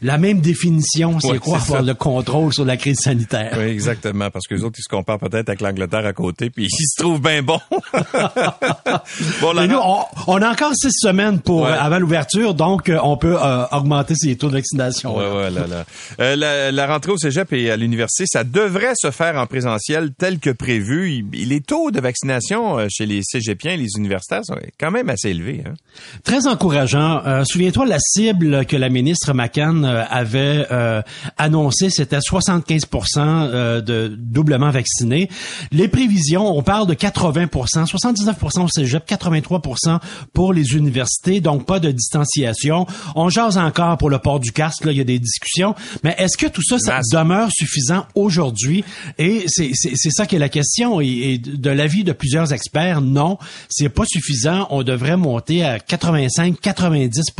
la 0.00 0.18
même 0.18 0.40
définition, 0.40 1.18
c'est 1.20 1.38
quoi 1.38 1.56
avoir 1.56 1.82
le 1.82 1.94
contrôle 1.94 2.52
sur 2.52 2.64
la 2.64 2.76
crise 2.76 3.00
sanitaire? 3.00 3.56
Oui, 3.58 3.64
exactement, 3.64 4.30
parce 4.30 4.46
que 4.46 4.54
les 4.54 4.62
autres, 4.62 4.76
ils 4.78 4.82
se 4.82 4.88
comparent 4.88 5.18
peut-être 5.18 5.48
avec 5.48 5.60
l'Angleterre 5.60 6.06
à 6.06 6.12
côté, 6.12 6.50
puis 6.50 6.66
ils 6.66 6.70
se 6.70 7.02
trouvent 7.02 7.20
bien 7.20 7.42
bons. 7.42 7.60
bon, 9.40 9.52
là, 9.52 9.66
nous, 9.66 9.78
on, 10.26 10.42
a 10.42 10.50
encore 10.50 10.72
six 10.74 10.92
semaines 10.92 11.40
pour 11.40 11.66
avant 11.66 11.98
l'ouverture, 11.98 12.54
donc 12.54 12.88
euh, 12.88 12.98
on 13.02 13.16
peut 13.16 13.36
euh, 13.36 13.66
augmenter 13.72 14.14
ces 14.14 14.36
taux 14.36 14.48
de 14.48 14.52
vaccination. 14.52 15.16
Ouais, 15.16 15.30
ouais, 15.30 15.50
là, 15.50 15.66
là. 15.66 15.84
Euh, 16.20 16.36
la, 16.36 16.70
la, 16.70 16.86
rentrée 16.86 17.12
au 17.12 17.18
cégep 17.18 17.52
et 17.52 17.70
à 17.70 17.76
l'université, 17.76 18.24
ça 18.26 18.44
devrait 18.44 18.94
se 18.94 19.10
faire 19.10 19.36
en 19.36 19.46
présentiel 19.46 20.12
tel 20.16 20.38
que 20.38 20.50
prévu. 20.50 21.24
les 21.32 21.60
taux 21.60 21.90
de 21.90 22.00
vaccination 22.00 22.86
chez 22.88 23.06
les 23.06 23.22
cégepiens 23.22 23.72
et 23.72 23.76
les 23.76 23.96
universitaires 23.96 24.44
sont 24.44 24.56
quand 24.78 24.90
même 24.90 25.08
assez 25.08 25.30
élevés. 25.30 25.64
Hein? 25.66 25.74
Très 26.22 26.46
encourageant. 26.46 27.44
Souviens-toi 27.44 27.86
la 27.86 27.98
cible 27.98 28.64
que 28.66 28.76
la 28.76 28.88
ministre 28.88 29.32
McCann 29.32 29.87
avait 29.88 30.66
euh, 30.70 31.02
annoncé, 31.36 31.90
c'était 31.90 32.18
75% 32.18 33.18
euh, 33.18 33.80
de 33.80 34.08
doublement 34.16 34.70
vaccinés. 34.70 35.28
Les 35.72 35.88
prévisions, 35.88 36.46
on 36.46 36.62
parle 36.62 36.86
de 36.86 36.94
80% 36.94 37.86
79% 37.86 38.64
au 38.64 38.68
cégep, 38.68 39.08
83% 39.08 39.98
pour 40.32 40.52
les 40.52 40.74
universités, 40.74 41.40
donc 41.40 41.66
pas 41.66 41.80
de 41.80 41.90
distanciation. 41.90 42.86
On 43.14 43.28
jase 43.28 43.58
encore 43.58 43.98
pour 43.98 44.10
le 44.10 44.18
port 44.18 44.40
du 44.40 44.52
casque, 44.52 44.84
là, 44.84 44.92
il 44.92 44.98
y 44.98 45.00
a 45.00 45.04
des 45.04 45.18
discussions, 45.18 45.74
mais 46.04 46.14
est-ce 46.18 46.36
que 46.36 46.46
tout 46.46 46.62
ça, 46.62 46.78
ça 46.78 47.00
demeure 47.12 47.50
suffisant 47.52 48.06
aujourd'hui? 48.14 48.84
Et 49.18 49.44
c'est 49.48 49.72
ça 50.10 50.26
qui 50.26 50.36
est 50.36 50.40
la 50.40 50.48
question. 50.48 51.00
Et, 51.00 51.06
et 51.06 51.38
de 51.38 51.70
l'avis 51.70 52.04
de 52.04 52.12
plusieurs 52.12 52.52
experts, 52.52 53.00
non, 53.00 53.38
c'est 53.68 53.88
pas 53.88 54.04
suffisant. 54.06 54.66
On 54.70 54.82
devrait 54.82 55.16
monter 55.16 55.64
à 55.64 55.78
85-90 55.78 57.32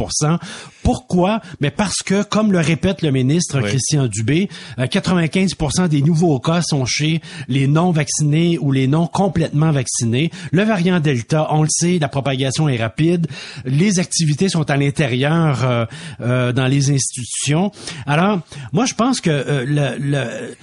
pourquoi? 0.88 1.42
Mais 1.60 1.70
parce 1.70 1.98
que, 2.02 2.22
comme 2.22 2.50
le 2.50 2.60
répète 2.60 3.02
le 3.02 3.10
ministre 3.10 3.60
Christian 3.60 4.06
Dubé, 4.06 4.48
95% 4.78 5.82
euh, 5.82 5.88
des 5.88 6.00
nouveaux 6.00 6.40
cas 6.40 6.62
sont 6.62 6.86
chez 6.86 7.20
les 7.46 7.66
non 7.66 7.90
vaccinés 7.90 8.56
ou 8.58 8.72
les 8.72 8.86
non 8.86 9.06
complètement 9.06 9.70
vaccinés. 9.70 10.30
Le 10.50 10.62
variant 10.62 10.98
Delta, 10.98 11.48
on 11.50 11.60
le 11.60 11.68
sait, 11.70 11.98
la 11.98 12.08
propagation 12.08 12.70
est 12.70 12.78
rapide. 12.78 13.26
Les 13.66 13.98
activités 13.98 14.48
sont 14.48 14.70
à 14.70 14.78
l'intérieur 14.78 15.62
euh, 15.62 15.84
euh, 16.22 16.52
dans 16.54 16.66
les 16.66 16.90
institutions. 16.90 17.70
Alors, 18.06 18.40
moi, 18.72 18.86
je 18.86 18.94
pense 18.94 19.20
que 19.20 19.66
le 19.66 20.54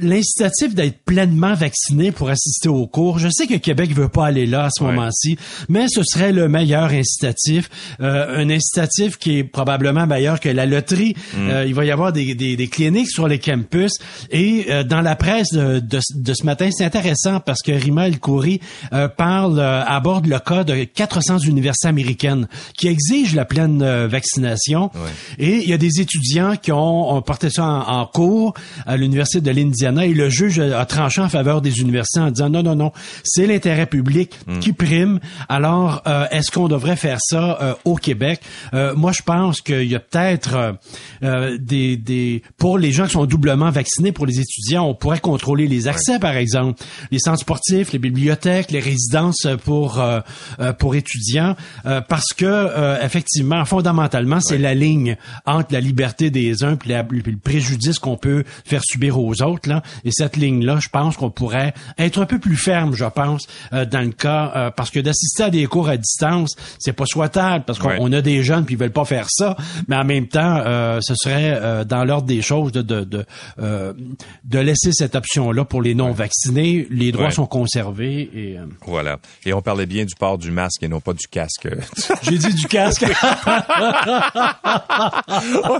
l'incitatif 0.00 0.74
d'être 0.74 1.04
pleinement 1.04 1.54
vacciné 1.54 2.12
pour 2.12 2.30
assister 2.30 2.68
aux 2.68 2.86
cours, 2.86 3.18
je 3.18 3.28
sais 3.30 3.46
que 3.46 3.54
Québec 3.54 3.92
veut 3.94 4.08
pas 4.08 4.26
aller 4.26 4.46
là 4.46 4.64
à 4.64 4.70
ce 4.70 4.82
moment-ci, 4.82 5.36
mais 5.68 5.86
ce 5.88 6.02
serait 6.02 6.32
le 6.32 6.48
meilleur 6.48 6.90
incitatif, 6.90 7.68
euh, 8.00 8.38
un 8.38 8.48
incitatif 8.50 9.18
qui 9.18 9.38
est 9.38 9.44
probablement 9.44 10.06
meilleur 10.06 10.40
que 10.40 10.48
la 10.48 10.66
loterie. 10.66 11.14
Mm. 11.34 11.50
Euh, 11.50 11.66
il 11.66 11.74
va 11.74 11.84
y 11.84 11.90
avoir 11.90 12.12
des, 12.12 12.34
des, 12.34 12.56
des, 12.56 12.68
cliniques 12.68 13.10
sur 13.10 13.28
les 13.28 13.38
campus. 13.38 13.92
Et 14.30 14.66
euh, 14.70 14.84
dans 14.84 15.00
la 15.00 15.16
presse 15.16 15.52
de, 15.52 15.80
de, 15.80 16.34
ce 16.34 16.44
matin, 16.44 16.70
c'est 16.72 16.84
intéressant 16.84 17.40
parce 17.40 17.62
que 17.62 17.72
Rima 17.72 18.08
El 18.08 18.18
Khoury 18.18 18.60
parle, 19.16 19.60
aborde 19.60 20.26
le 20.26 20.38
cas 20.38 20.64
de 20.64 20.84
400 20.84 21.38
universités 21.40 21.88
américaines 21.88 22.48
qui 22.76 22.88
exigent 22.88 23.34
la 23.34 23.44
pleine 23.44 24.06
vaccination. 24.06 24.90
Et 25.38 25.56
il 25.62 25.68
y 25.68 25.72
a 25.72 25.78
des 25.78 26.00
étudiants 26.00 26.56
qui 26.56 26.72
ont, 26.72 27.20
porté 27.22 27.50
ça 27.50 27.64
en, 27.64 28.00
en 28.00 28.06
cours 28.06 28.54
à 28.86 28.96
l'université 28.96 29.40
de 29.40 29.50
l'Indiana 29.60 30.06
et 30.06 30.14
le 30.14 30.28
juge 30.28 30.58
a 30.58 30.84
tranché 30.86 31.20
en 31.20 31.28
faveur 31.28 31.60
des 31.60 31.80
universités 31.80 32.20
en 32.20 32.30
disant 32.30 32.50
non, 32.50 32.62
non, 32.62 32.74
non, 32.74 32.92
c'est 33.24 33.46
l'intérêt 33.46 33.86
public 33.86 34.38
hmm. 34.46 34.58
qui 34.58 34.72
prime. 34.72 35.20
Alors, 35.48 36.02
euh, 36.06 36.26
est-ce 36.30 36.50
qu'on 36.50 36.68
devrait 36.68 36.96
faire 36.96 37.18
ça 37.20 37.58
euh, 37.60 37.74
au 37.84 37.96
Québec? 37.96 38.40
Euh, 38.74 38.94
moi, 38.94 39.12
je 39.12 39.22
pense 39.22 39.60
qu'il 39.60 39.84
y 39.84 39.94
a 39.94 40.00
peut-être 40.00 40.76
des, 41.58 41.96
des... 41.96 42.42
Pour 42.56 42.78
les 42.78 42.92
gens 42.92 43.06
qui 43.06 43.12
sont 43.12 43.26
doublement 43.26 43.70
vaccinés, 43.70 44.12
pour 44.12 44.26
les 44.26 44.40
étudiants, 44.40 44.86
on 44.86 44.94
pourrait 44.94 45.20
contrôler 45.20 45.66
les 45.66 45.88
accès, 45.88 46.18
par 46.18 46.36
exemple. 46.36 46.82
Les 47.10 47.18
centres 47.18 47.40
sportifs, 47.40 47.92
les 47.92 47.98
bibliothèques, 47.98 48.70
les 48.70 48.80
résidences 48.80 49.46
pour, 49.64 50.02
pour 50.78 50.94
étudiants, 50.94 51.56
parce 52.08 52.32
que, 52.36 53.04
effectivement, 53.04 53.64
fondamentalement, 53.64 54.40
c'est 54.40 54.58
la 54.58 54.74
ligne 54.74 55.16
entre 55.46 55.72
la 55.72 55.80
liberté 55.80 56.30
des 56.30 56.64
uns 56.64 56.76
et, 56.88 56.92
le 56.92 57.36
préjudice 57.36 57.98
qu'on 57.98 58.16
peut 58.16 58.44
faire 58.64 58.82
subir 58.84 59.18
aux 59.18 59.39
autres. 59.42 59.68
Là. 59.68 59.82
Et 60.04 60.10
cette 60.12 60.36
ligne-là, 60.36 60.78
je 60.80 60.88
pense 60.88 61.16
qu'on 61.16 61.30
pourrait 61.30 61.74
être 61.98 62.20
un 62.20 62.26
peu 62.26 62.38
plus 62.38 62.56
ferme, 62.56 62.94
je 62.94 63.04
pense, 63.04 63.46
euh, 63.72 63.84
dans 63.84 64.00
le 64.00 64.12
cas, 64.12 64.52
euh, 64.56 64.70
parce 64.70 64.90
que 64.90 65.00
d'assister 65.00 65.44
à 65.44 65.50
des 65.50 65.66
cours 65.66 65.88
à 65.88 65.96
distance, 65.96 66.56
c'est 66.78 66.92
pas 66.92 67.06
souhaitable, 67.06 67.64
parce 67.66 67.78
qu'on 67.78 68.12
a 68.12 68.20
des 68.20 68.42
jeunes 68.42 68.66
qui 68.66 68.76
veulent 68.76 68.90
pas 68.90 69.04
faire 69.04 69.26
ça, 69.28 69.56
mais 69.88 69.96
en 69.96 70.04
même 70.04 70.28
temps, 70.28 70.62
euh, 70.64 71.00
ce 71.02 71.14
serait 71.14 71.84
dans 71.84 72.04
l'ordre 72.04 72.26
des 72.26 72.42
choses 72.42 72.72
de 72.72 72.82
de, 72.82 73.04
de, 73.04 73.24
de 73.58 74.58
laisser 74.58 74.92
cette 74.92 75.14
option-là 75.14 75.64
pour 75.64 75.82
les 75.82 75.94
non-vaccinés. 75.94 76.86
Les 76.90 77.12
droits 77.12 77.30
sont 77.30 77.46
conservés. 77.46 78.30
Et, 78.34 78.56
Voilà. 78.86 79.18
Et 79.44 79.52
on 79.52 79.62
parlait 79.62 79.86
bien 79.86 80.04
du 80.04 80.14
port 80.14 80.38
du 80.38 80.50
masque 80.50 80.82
et 80.82 80.88
non 80.88 81.00
pas 81.00 81.12
du 81.12 81.26
casque. 81.28 81.68
J'ai 82.22 82.38
dit 82.38 82.54
du 82.54 82.66
casque. 82.66 83.04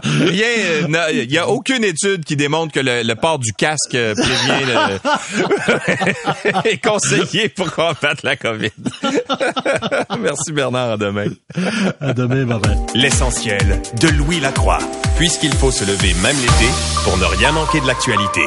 Rien, 0.05 1.09
il 1.13 1.29
n'y 1.29 1.39
a 1.39 1.49
aucune 1.49 1.85
étude 1.85 2.25
qui 2.25 2.37
démontre 2.37 2.73
que 2.73 2.81
le, 2.81 3.03
le 3.03 3.15
port 3.15 3.39
du 3.39 3.50
casque 3.53 3.91
prévient 3.91 4.67
le... 4.67 4.99
est 6.65 6.83
conseillé 6.83 7.49
pour 7.49 7.71
combattre 7.73 8.21
la 8.23 8.37
COVID. 8.37 8.71
Merci 10.21 10.53
Bernard, 10.53 10.93
à 10.93 10.97
demain. 10.97 11.27
À 12.01 12.13
demain, 12.13 12.45
bye 12.45 12.61
L'essentiel 12.95 13.81
de 14.01 14.09
Louis 14.09 14.41
Lacroix, 14.41 14.79
puisqu'il 15.17 15.53
faut 15.53 15.71
se 15.71 15.85
lever 15.85 16.15
même 16.23 16.37
l'été 16.37 16.71
pour 17.05 17.17
ne 17.17 17.25
rien 17.25 17.53
manquer 17.53 17.81
de 17.81 17.87
l'actualité. 17.87 18.43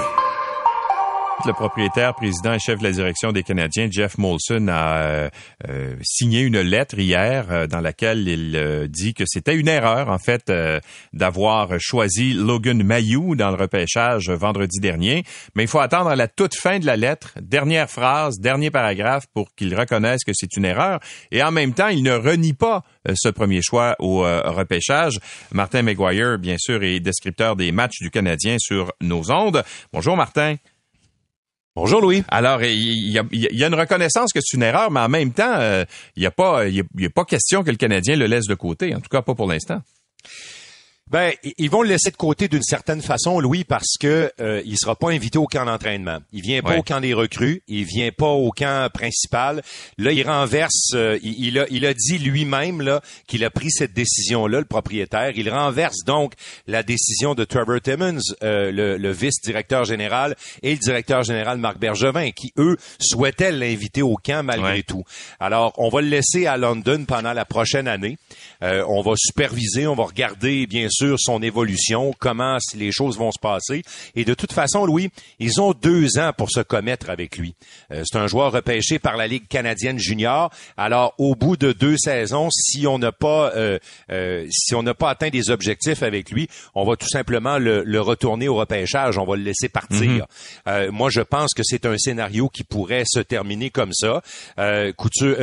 Le 1.46 1.52
propriétaire, 1.52 2.16
président 2.16 2.54
et 2.54 2.60
chef 2.60 2.80
de 2.80 2.86
la 2.86 2.92
direction 2.92 3.34
des 3.34 3.44
Canadiens, 3.44 3.90
Jeff 3.92 4.18
Molson, 4.18 4.68
a 4.70 4.98
euh, 4.98 5.30
euh, 5.68 5.96
signé 6.02 6.40
une 6.40 6.62
lettre 6.62 6.98
hier 6.98 7.48
euh, 7.52 7.68
dans 7.68 7.82
laquelle 7.82 8.26
il 8.30 8.88
dit 8.90 9.14
que 9.14 9.26
c'était 9.28 9.56
une 9.56 9.68
erreur, 9.68 10.10
en 10.10 10.20
fait, 10.20 10.52
d'avoir 11.12 11.72
choisi 11.80 12.34
Logan 12.34 12.82
Mayou 12.82 13.36
dans 13.36 13.50
le 13.50 13.56
repêchage 13.56 14.30
vendredi 14.30 14.80
dernier. 14.80 15.26
Mais 15.56 15.64
il 15.64 15.68
faut 15.68 15.80
attendre 15.80 16.14
la 16.16 16.30
toute 16.30 16.56
fin 16.56 16.80
de 16.80 16.86
la 16.86 16.96
lettre, 16.96 17.34
dernière 17.42 17.90
phrase, 17.90 18.40
dernier 18.40 18.72
paragraphe, 18.72 19.26
pour 19.34 19.54
qu'il 19.54 19.76
reconnaisse 19.76 20.24
que 20.24 20.32
c'est 20.34 20.56
une 20.56 20.66
erreur. 20.66 21.00
Et 21.32 21.44
en 21.44 21.52
même 21.52 21.74
temps, 21.74 21.90
il 21.90 22.04
ne 22.04 22.14
renie 22.14 22.54
pas 22.54 22.84
ce 23.14 23.28
premier 23.30 23.62
choix 23.62 23.96
au 24.00 24.20
repêchage. 24.22 25.20
Martin 25.52 25.82
McGuire, 25.82 26.38
bien 26.40 26.56
sûr, 26.58 26.84
est 26.84 27.02
descripteur 27.02 27.56
des 27.58 27.72
matchs 27.72 28.00
du 28.00 28.12
Canadien 28.12 28.56
sur 28.60 28.94
nos 29.02 29.30
ondes. 29.32 29.64
Bonjour, 29.92 30.16
Martin. 30.16 30.56
Bonjour 31.76 32.02
Louis. 32.02 32.24
Alors, 32.28 32.62
il 32.62 33.10
y, 33.10 33.18
a, 33.18 33.68
une 33.68 33.74
reconnaissance 33.74 34.32
que 34.32 34.40
c'est 34.44 34.56
une 34.56 34.62
erreur, 34.62 34.92
mais 34.92 35.00
en 35.00 35.10
même 35.10 35.34
temps, 35.34 35.56
euh, 35.56 35.84
il 36.16 36.20
n'y 36.20 36.28
a, 36.28 36.32
pas, 36.32 36.68
il 36.68 36.86
a 37.04 37.10
pas 37.10 37.26
question 37.26 37.64
que 37.64 37.72
le 37.72 37.78
Canadien 37.78 38.16
le 38.16 38.28
laisse 38.28 38.46
de 38.46 38.54
côté, 38.54 38.94
en 38.94 39.00
tout 39.00 39.10
cas 39.10 39.24
pas 39.24 39.34
pour 39.34 39.48
l'instant. 39.48 39.82
Ben, 41.12 41.32
ils 41.58 41.70
vont 41.70 41.84
le 41.84 41.90
laisser 41.90 42.12
de 42.12 42.16
côté 42.16 42.48
d'une 42.48 42.64
certaine 42.64 43.02
façon, 43.02 43.40
Louis, 43.40 43.66
parce 43.66 43.98
que 44.00 44.32
euh, 44.40 44.62
il 44.66 44.78
sera 44.78 44.96
pas 44.96 45.12
invité 45.12 45.38
au 45.38 45.46
camp 45.46 45.66
d'entraînement. 45.66 46.20
Il 46.32 46.42
vient 46.42 46.62
pas 46.62 46.78
au 46.78 46.82
camp 46.82 47.02
des 47.02 47.14
recrues, 47.14 47.62
il 47.68 47.84
vient 47.84 48.10
pas 48.12 48.30
au 48.30 48.52
camp 48.52 48.90
principal. 48.92 49.62
Là, 49.98 50.12
il 50.12 50.28
renverse. 50.28 50.92
Euh, 50.94 51.20
il, 51.22 51.60
a, 51.60 51.68
il 51.70 51.86
a 51.86 51.94
dit 51.94 52.18
lui-même 52.18 52.82
là 52.82 53.02
qu'il 53.28 53.44
a 53.44 53.50
pris 53.50 53.70
cette 53.70 53.94
décision-là, 53.94 54.60
le 54.60 54.66
propriétaire. 54.66 55.34
Il 55.36 55.50
renverse 55.50 56.04
donc 56.06 56.34
la 56.68 56.84
décision 56.84 57.36
de 57.36 57.44
Trevor 57.44 57.82
Timmons, 57.82 58.22
euh, 58.42 58.72
le, 58.72 59.12
vice-directeur 59.12 59.84
général, 59.84 60.36
et 60.64 60.72
le 60.72 60.80
directeur 60.80 61.24
général 61.24 61.58
Marc 61.58 61.78
Bergevin, 61.78 62.32
qui 62.32 62.54
eux 62.58 62.78
souhaitaient 63.00 63.52
l'inviter 63.52 64.02
au 64.02 64.16
camp 64.16 64.44
malgré 64.44 64.84
tout. 64.84 65.04
Alors, 65.40 65.74
on 65.78 65.90
va 65.90 66.02
le 66.02 66.08
laisser 66.08 66.48
à 66.48 66.58
London 66.58 67.04
pendant 67.06 67.34
la 67.34 67.46
prochaine 67.46 67.88
année. 67.88 68.18
Euh, 68.64 68.84
on 68.88 69.02
va 69.02 69.14
superviser, 69.18 69.86
on 69.86 69.96
va 69.96 70.06
regarder 70.06 70.66
bien 70.66 70.88
sûr 70.94 71.18
son 71.20 71.42
évolution, 71.42 72.14
comment 72.20 72.58
les 72.76 72.92
choses 72.92 73.18
vont 73.18 73.32
se 73.32 73.40
passer. 73.40 73.84
Et 74.16 74.26
de 74.26 74.34
toute 74.34 74.54
façon, 74.54 74.86
Louis, 74.86 75.10
ils 75.40 75.62
ont 75.62 75.74
deux 75.74 76.18
ans 76.18 76.32
pour 76.38 76.52
se 76.52 76.60
commettre 76.62 77.10
avec 77.10 77.38
lui. 77.38 77.56
Euh, 77.92 78.04
c'est 78.06 78.18
un 78.18 78.28
joueur 78.28 78.52
repêché 78.52 79.00
par 79.00 79.18
la 79.18 79.28
Ligue 79.28 79.48
canadienne 79.48 79.98
junior. 79.98 80.52
Alors, 80.78 81.14
au 81.18 81.36
bout 81.36 81.58
de 81.58 81.72
deux 81.72 81.98
saisons, 81.98 82.50
si 82.52 82.86
on 82.88 83.00
n'a 83.00 83.12
pas 83.12 83.52
euh, 83.56 83.80
si 84.50 84.76
on 84.76 84.84
n'a 84.84 84.94
pas 84.94 85.10
atteint 85.10 85.30
des 85.30 85.50
objectifs 85.50 86.04
avec 86.04 86.32
lui, 86.32 86.48
on 86.76 86.86
va 86.86 86.96
tout 86.96 87.10
simplement 87.10 87.58
le, 87.58 87.84
retourner 88.00 88.48
au 88.48 88.56
repêchage. 88.56 89.18
On 89.18 89.26
va 89.26 89.36
le 89.36 89.44
laisser 89.44 89.70
partir. 89.70 90.26
Mhm. 90.66 90.90
moi, 90.90 91.10
je 91.10 91.22
pense 91.22 91.54
que 91.54 91.64
c'est 91.64 91.86
un 91.86 91.98
scénario 91.98 92.50
qui 92.50 92.64
pourrait 92.64 93.06
se 93.06 93.20
terminer 93.20 93.70
comme 93.70 93.94
ça. 93.94 94.22
Couture, 94.98 95.38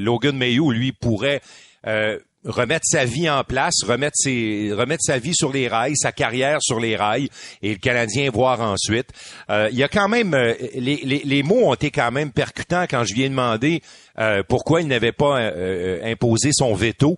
Logan 0.00 0.36
Mayou, 0.36 0.70
lui, 0.70 0.92
pourrait 0.92 1.40
euh, 1.86 2.18
remettre 2.44 2.84
sa 2.86 3.04
vie 3.04 3.28
en 3.28 3.44
place, 3.44 3.82
remettre 3.84 4.16
sa 4.18 5.18
vie 5.18 5.34
sur 5.34 5.52
les 5.52 5.68
rails, 5.68 5.96
sa 5.96 6.12
carrière 6.12 6.58
sur 6.60 6.80
les 6.80 6.96
rails, 6.96 7.28
et 7.62 7.70
le 7.70 7.78
Canadien 7.78 8.30
voir 8.30 8.60
ensuite. 8.60 9.08
Euh, 9.50 9.68
il 9.70 9.78
y 9.78 9.82
a 9.82 9.88
quand 9.88 10.08
même 10.08 10.34
euh, 10.34 10.54
les, 10.74 10.96
les, 11.04 11.22
les, 11.24 11.42
mots 11.42 11.68
ont 11.68 11.74
été 11.74 11.90
quand 11.90 12.10
même 12.10 12.32
percutants 12.32 12.86
quand 12.88 13.04
je 13.04 13.14
lui 13.14 13.22
ai 13.22 13.28
demandé 13.28 13.82
euh, 14.18 14.42
pourquoi 14.46 14.80
il 14.80 14.88
n'avait 14.88 15.12
pas 15.12 15.40
euh, 15.40 16.00
imposé 16.04 16.50
son 16.52 16.74
veto, 16.74 17.16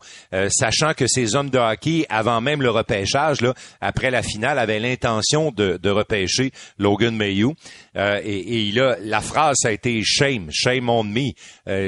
sachant 0.49 0.95
que 0.95 1.07
ces 1.07 1.35
hommes 1.37 1.51
de 1.51 1.59
hockey, 1.59 2.07
avant 2.09 2.41
même 2.41 2.63
le 2.63 2.71
repêchage, 2.71 3.41
là, 3.41 3.55
après 3.81 4.11
la 4.11 4.23
finale, 4.23 4.59
avaient 4.59 4.81
l'intention 4.81 5.51
de, 5.51 5.79
de, 5.83 5.91
repêcher 5.91 6.53
Logan 6.79 7.17
Mayhew. 7.17 7.55
Et, 7.97 8.01
et, 8.01 8.61
il 8.61 8.81
a, 8.81 8.97
la 9.01 9.21
phrase 9.21 9.57
a 9.65 9.73
été 9.73 10.03
shame, 10.05 10.49
shame 10.51 10.89
on 10.89 11.05
me. 11.05 11.33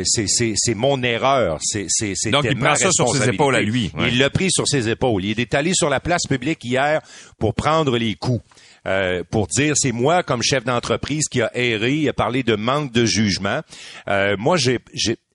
c'est 0.05 0.75
mon 0.75 1.03
erreur. 1.03 1.59
C'est 1.61 1.87
donc 2.31 2.45
il 2.45 2.59
prend 2.59 2.75
ça 2.75 2.91
sur 2.91 3.09
ses 3.09 3.29
épaules 3.29 3.57
à 3.57 3.61
lui. 3.61 3.93
Il 4.07 4.19
l'a 4.19 4.31
pris 4.31 4.51
sur 4.51 4.67
ses 4.67 4.89
épaules. 4.89 5.25
Il 5.25 5.41
est 5.41 5.55
allé 5.55 5.73
sur 5.75 5.89
la 5.89 6.01
place 6.01 6.27
publique 6.27 6.65
hier 6.65 7.01
pour 7.39 7.55
prendre 7.55 7.97
les 7.97 8.15
coups. 8.15 8.43
Euh, 8.89 9.23
pour 9.31 9.47
dire 9.49 9.75
c'est 9.77 9.93
moi 9.93 10.23
comme 10.23 10.43
chef 10.43 10.65
d'entreprise 10.65 11.29
qui 11.29 11.43
a 11.43 11.51
erré, 11.55 11.95
il 11.95 12.09
a 12.09 12.15
parlé 12.15 12.43
de 12.43 12.57
manque 12.57 12.91
de 12.91 13.05
jugement. 13.05 13.61
Euh, 14.09 14.37
moi, 14.39 14.57
j'ai 14.57 14.79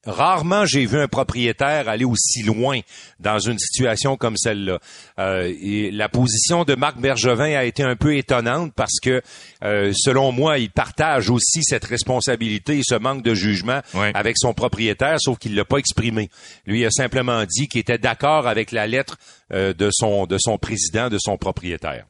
Rarement 0.05 0.65
j'ai 0.65 0.85
vu 0.85 0.99
un 0.99 1.07
propriétaire 1.07 1.87
aller 1.87 2.03
aussi 2.03 2.43
loin 2.43 2.81
dans 3.21 3.39
une 3.39 3.57
situation 3.57 4.17
comme 4.17 4.35
celle-là. 4.35 4.79
Euh, 5.19 5.53
la 5.91 6.09
position 6.09 6.63
de 6.63 6.75
Marc 6.75 6.99
Bergevin 6.99 7.55
a 7.55 7.65
été 7.65 7.83
un 7.83 7.95
peu 7.95 8.15
étonnante 8.15 8.73
parce 8.75 8.99
que, 9.01 9.21
euh, 9.63 9.91
selon 9.95 10.31
moi, 10.31 10.57
il 10.57 10.71
partage 10.71 11.29
aussi 11.29 11.63
cette 11.63 11.85
responsabilité 11.85 12.79
et 12.79 12.83
ce 12.83 12.95
manque 12.95 13.23
de 13.23 13.33
jugement 13.33 13.81
avec 14.13 14.37
son 14.37 14.53
propriétaire, 14.53 15.17
sauf 15.19 15.37
qu'il 15.37 15.55
l'a 15.55 15.65
pas 15.65 15.77
exprimé. 15.77 16.29
Lui 16.65 16.85
a 16.85 16.89
simplement 16.91 17.43
dit 17.45 17.67
qu'il 17.67 17.81
était 17.81 17.97
d'accord 17.97 18.47
avec 18.47 18.71
la 18.71 18.87
lettre 18.87 19.17
euh, 19.51 19.73
de 19.73 19.89
son 19.91 20.25
de 20.25 20.37
son 20.39 20.57
président, 20.57 21.09
de 21.09 21.17
son 21.19 21.37
propriétaire. 21.37 22.05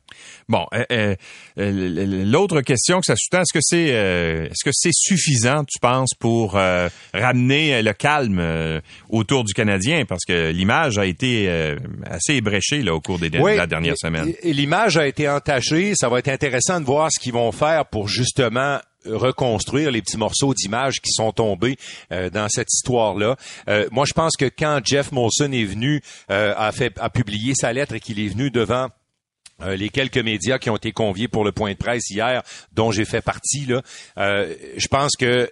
Bon, 0.47 0.65
l'autre 1.57 2.61
question 2.61 2.99
que 2.99 3.05
ça 3.05 3.15
sous 3.15 3.35
est-ce 3.35 3.53
que 3.53 3.59
c'est 3.61 3.87
est-ce 3.87 4.63
que 4.63 4.71
c'est 4.71 4.93
suffisant, 4.93 5.63
tu 5.63 5.79
penses, 5.79 6.13
pour 6.19 6.53
ramener 7.13 7.81
le 7.81 7.93
calme 7.93 8.39
euh, 8.39 8.81
autour 9.09 9.43
du 9.43 9.53
Canadien? 9.53 10.05
Parce 10.05 10.25
que 10.25 10.51
l'image 10.51 10.97
a 10.97 11.05
été 11.05 11.47
euh, 11.47 11.77
assez 12.05 12.35
ébréchée 12.35 12.81
là, 12.81 12.92
au 12.93 13.01
cours 13.01 13.19
des 13.19 13.29
de 13.29 13.37
la 13.39 13.67
dernière 13.67 13.97
semaine. 13.97 14.33
L'image 14.43 14.97
a 14.97 15.07
été 15.07 15.27
entachée. 15.27 15.93
Ça 15.95 16.09
va 16.09 16.19
être 16.19 16.29
intéressant 16.29 16.79
de 16.79 16.85
voir 16.85 17.09
ce 17.11 17.19
qu'ils 17.19 17.33
vont 17.33 17.51
faire 17.51 17.85
pour 17.85 18.07
justement 18.07 18.79
reconstruire 19.05 19.91
les 19.91 20.01
petits 20.01 20.17
morceaux 20.17 20.53
d'image 20.53 21.01
qui 21.01 21.11
sont 21.11 21.33
tombés 21.33 21.75
euh, 22.11 22.29
dans 22.29 22.47
cette 22.47 22.71
histoire-là. 22.71 23.35
moi, 23.91 24.05
je 24.05 24.13
pense 24.13 24.37
que 24.37 24.45
quand 24.45 24.79
Jeff 24.83 25.11
Molson 25.11 25.51
est 25.51 25.65
venu, 25.65 26.01
a 26.29 26.71
fait, 26.71 26.93
a 26.99 27.09
publié 27.09 27.53
sa 27.55 27.73
lettre 27.73 27.95
et 27.95 27.99
qu'il 27.99 28.19
est 28.19 28.29
venu 28.29 28.49
devant 28.49 28.89
euh, 29.61 29.75
les 29.75 29.89
quelques 29.89 30.17
médias 30.17 30.57
qui 30.57 30.69
ont 30.69 30.75
été 30.75 30.91
conviés 30.91 31.27
pour 31.27 31.43
le 31.43 31.51
point 31.51 31.71
de 31.71 31.77
presse 31.77 32.09
hier, 32.09 32.43
dont 32.73 32.91
j'ai 32.91 33.05
fait 33.05 33.21
partie, 33.21 33.65
là, 33.65 33.81
euh, 34.17 34.53
je 34.77 34.87
pense 34.87 35.15
que 35.15 35.49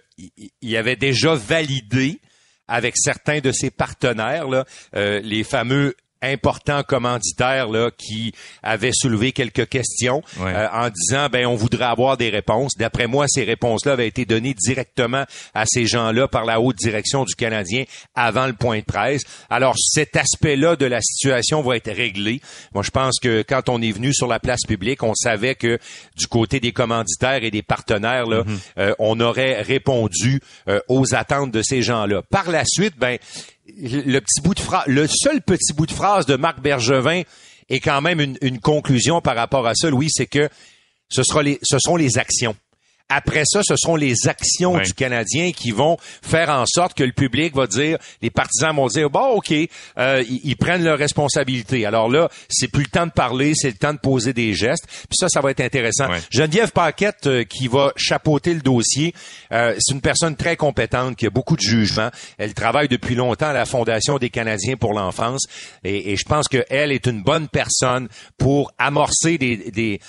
il 0.60 0.76
avait 0.76 0.96
déjà 0.96 1.34
validé 1.34 2.20
avec 2.68 2.96
certains 2.96 3.40
de 3.40 3.52
ses 3.52 3.70
partenaires 3.70 4.48
là, 4.48 4.64
euh, 4.96 5.20
les 5.20 5.44
fameux 5.44 5.94
important 6.22 6.82
commanditaire 6.82 7.68
là 7.68 7.90
qui 7.96 8.32
avait 8.62 8.92
soulevé 8.92 9.32
quelques 9.32 9.68
questions 9.68 10.22
euh, 10.40 10.68
en 10.72 10.88
disant 10.88 11.28
ben 11.30 11.46
on 11.46 11.56
voudrait 11.56 11.84
avoir 11.84 12.16
des 12.16 12.30
réponses. 12.30 12.72
D'après 12.76 13.06
moi, 13.06 13.26
ces 13.28 13.44
réponses-là 13.44 13.92
avaient 13.92 14.08
été 14.08 14.24
données 14.24 14.54
directement 14.54 15.24
à 15.54 15.64
ces 15.66 15.86
gens-là 15.86 16.28
par 16.28 16.44
la 16.44 16.60
haute 16.60 16.76
direction 16.76 17.24
du 17.24 17.34
Canadien 17.34 17.84
avant 18.14 18.46
le 18.46 18.52
point 18.52 18.78
de 18.78 18.84
presse. 18.84 19.22
Alors 19.50 19.74
cet 19.78 20.16
aspect-là 20.16 20.76
de 20.76 20.86
la 20.86 21.00
situation 21.00 21.62
va 21.62 21.76
être 21.76 21.90
réglé. 21.90 22.40
Moi, 22.74 22.82
je 22.82 22.90
pense 22.90 23.18
que 23.20 23.42
quand 23.42 23.68
on 23.68 23.82
est 23.82 23.92
venu 23.92 24.14
sur 24.14 24.26
la 24.26 24.38
place 24.38 24.62
publique, 24.66 25.02
on 25.02 25.14
savait 25.14 25.54
que 25.54 25.78
du 26.16 26.26
côté 26.26 26.60
des 26.60 26.72
commanditaires 26.72 27.44
et 27.44 27.50
des 27.50 27.62
partenaires 27.62 28.26
là, 28.26 28.42
mm-hmm. 28.42 28.58
euh, 28.78 28.94
on 28.98 29.18
aurait 29.20 29.62
répondu 29.62 30.40
euh, 30.68 30.80
aux 30.88 31.14
attentes 31.14 31.50
de 31.50 31.62
ces 31.62 31.82
gens-là. 31.82 32.22
Par 32.22 32.50
la 32.50 32.64
suite, 32.64 32.94
ben 32.98 33.18
le 33.66 34.20
petit 34.20 34.40
bout 34.40 34.54
de 34.54 34.60
phrase, 34.60 34.86
le 34.86 35.06
seul 35.06 35.40
petit 35.42 35.72
bout 35.72 35.86
de 35.86 35.92
phrase 35.92 36.26
de 36.26 36.36
Marc 36.36 36.60
Bergevin 36.60 37.22
est 37.68 37.80
quand 37.80 38.00
même 38.00 38.20
une, 38.20 38.60
conclusion 38.60 39.20
par 39.20 39.36
rapport 39.36 39.66
à 39.66 39.74
ça, 39.74 39.88
Louis, 39.88 40.08
c'est 40.10 40.26
que 40.26 40.48
ce 41.08 41.22
sera 41.22 41.42
les, 41.42 41.58
ce 41.62 41.78
sont 41.78 41.96
les 41.96 42.18
actions. 42.18 42.56
Après 43.14 43.42
ça, 43.44 43.60
ce 43.62 43.76
seront 43.76 43.96
les 43.96 44.26
actions 44.26 44.78
du 44.78 44.94
Canadien 44.94 45.52
qui 45.52 45.70
vont 45.70 45.98
faire 46.22 46.48
en 46.48 46.64
sorte 46.66 46.94
que 46.94 47.04
le 47.04 47.12
public 47.12 47.54
va 47.54 47.66
dire, 47.66 47.98
les 48.22 48.30
partisans 48.30 48.74
vont 48.74 48.86
dire, 48.86 49.10
bon, 49.10 49.36
ok, 49.36 49.52
euh, 49.98 50.24
ils, 50.26 50.56
prennent 50.56 50.82
leurs 50.82 50.98
responsabilités. 50.98 51.84
Alors 51.84 52.08
là, 52.08 52.30
c'est 52.48 52.68
plus 52.68 52.84
le 52.84 52.88
temps 52.88 53.06
de 53.06 53.12
parler, 53.12 53.52
c'est 53.54 53.68
le 53.68 53.76
temps 53.76 53.92
de 53.92 53.98
poser 53.98 54.32
des 54.32 54.54
gestes. 54.54 54.86
Puis 54.86 55.18
ça, 55.18 55.28
ça 55.28 55.42
va 55.42 55.50
être 55.50 55.60
intéressant. 55.60 56.06
Geneviève 56.30 56.72
Paquette, 56.72 57.26
euh, 57.26 57.44
qui 57.44 57.68
va 57.68 57.92
chapeauter 57.96 58.54
le 58.54 58.60
dossier, 58.60 59.12
euh, 59.52 59.74
c'est 59.78 59.92
une 59.92 60.00
personne 60.00 60.34
très 60.36 60.56
compétente, 60.56 61.16
qui 61.16 61.26
a 61.26 61.30
beaucoup 61.30 61.56
de 61.56 61.60
jugement. 61.60 62.10
Elle 62.38 62.54
travaille 62.54 62.88
depuis 62.88 63.14
longtemps 63.14 63.48
à 63.48 63.52
la 63.52 63.66
Fondation 63.66 64.16
des 64.18 64.30
Canadiens 64.30 64.76
pour 64.76 64.94
l'enfance, 64.94 65.42
et, 65.84 66.12
et, 66.12 66.16
je 66.16 66.24
pense 66.24 66.48
qu'elle 66.48 66.92
est 66.92 67.06
une 67.06 67.22
bonne 67.22 67.48
personne 67.48 68.08
pour 68.38 68.72
amorcer 68.78 69.36
des, 69.36 69.70
des, 69.70 70.00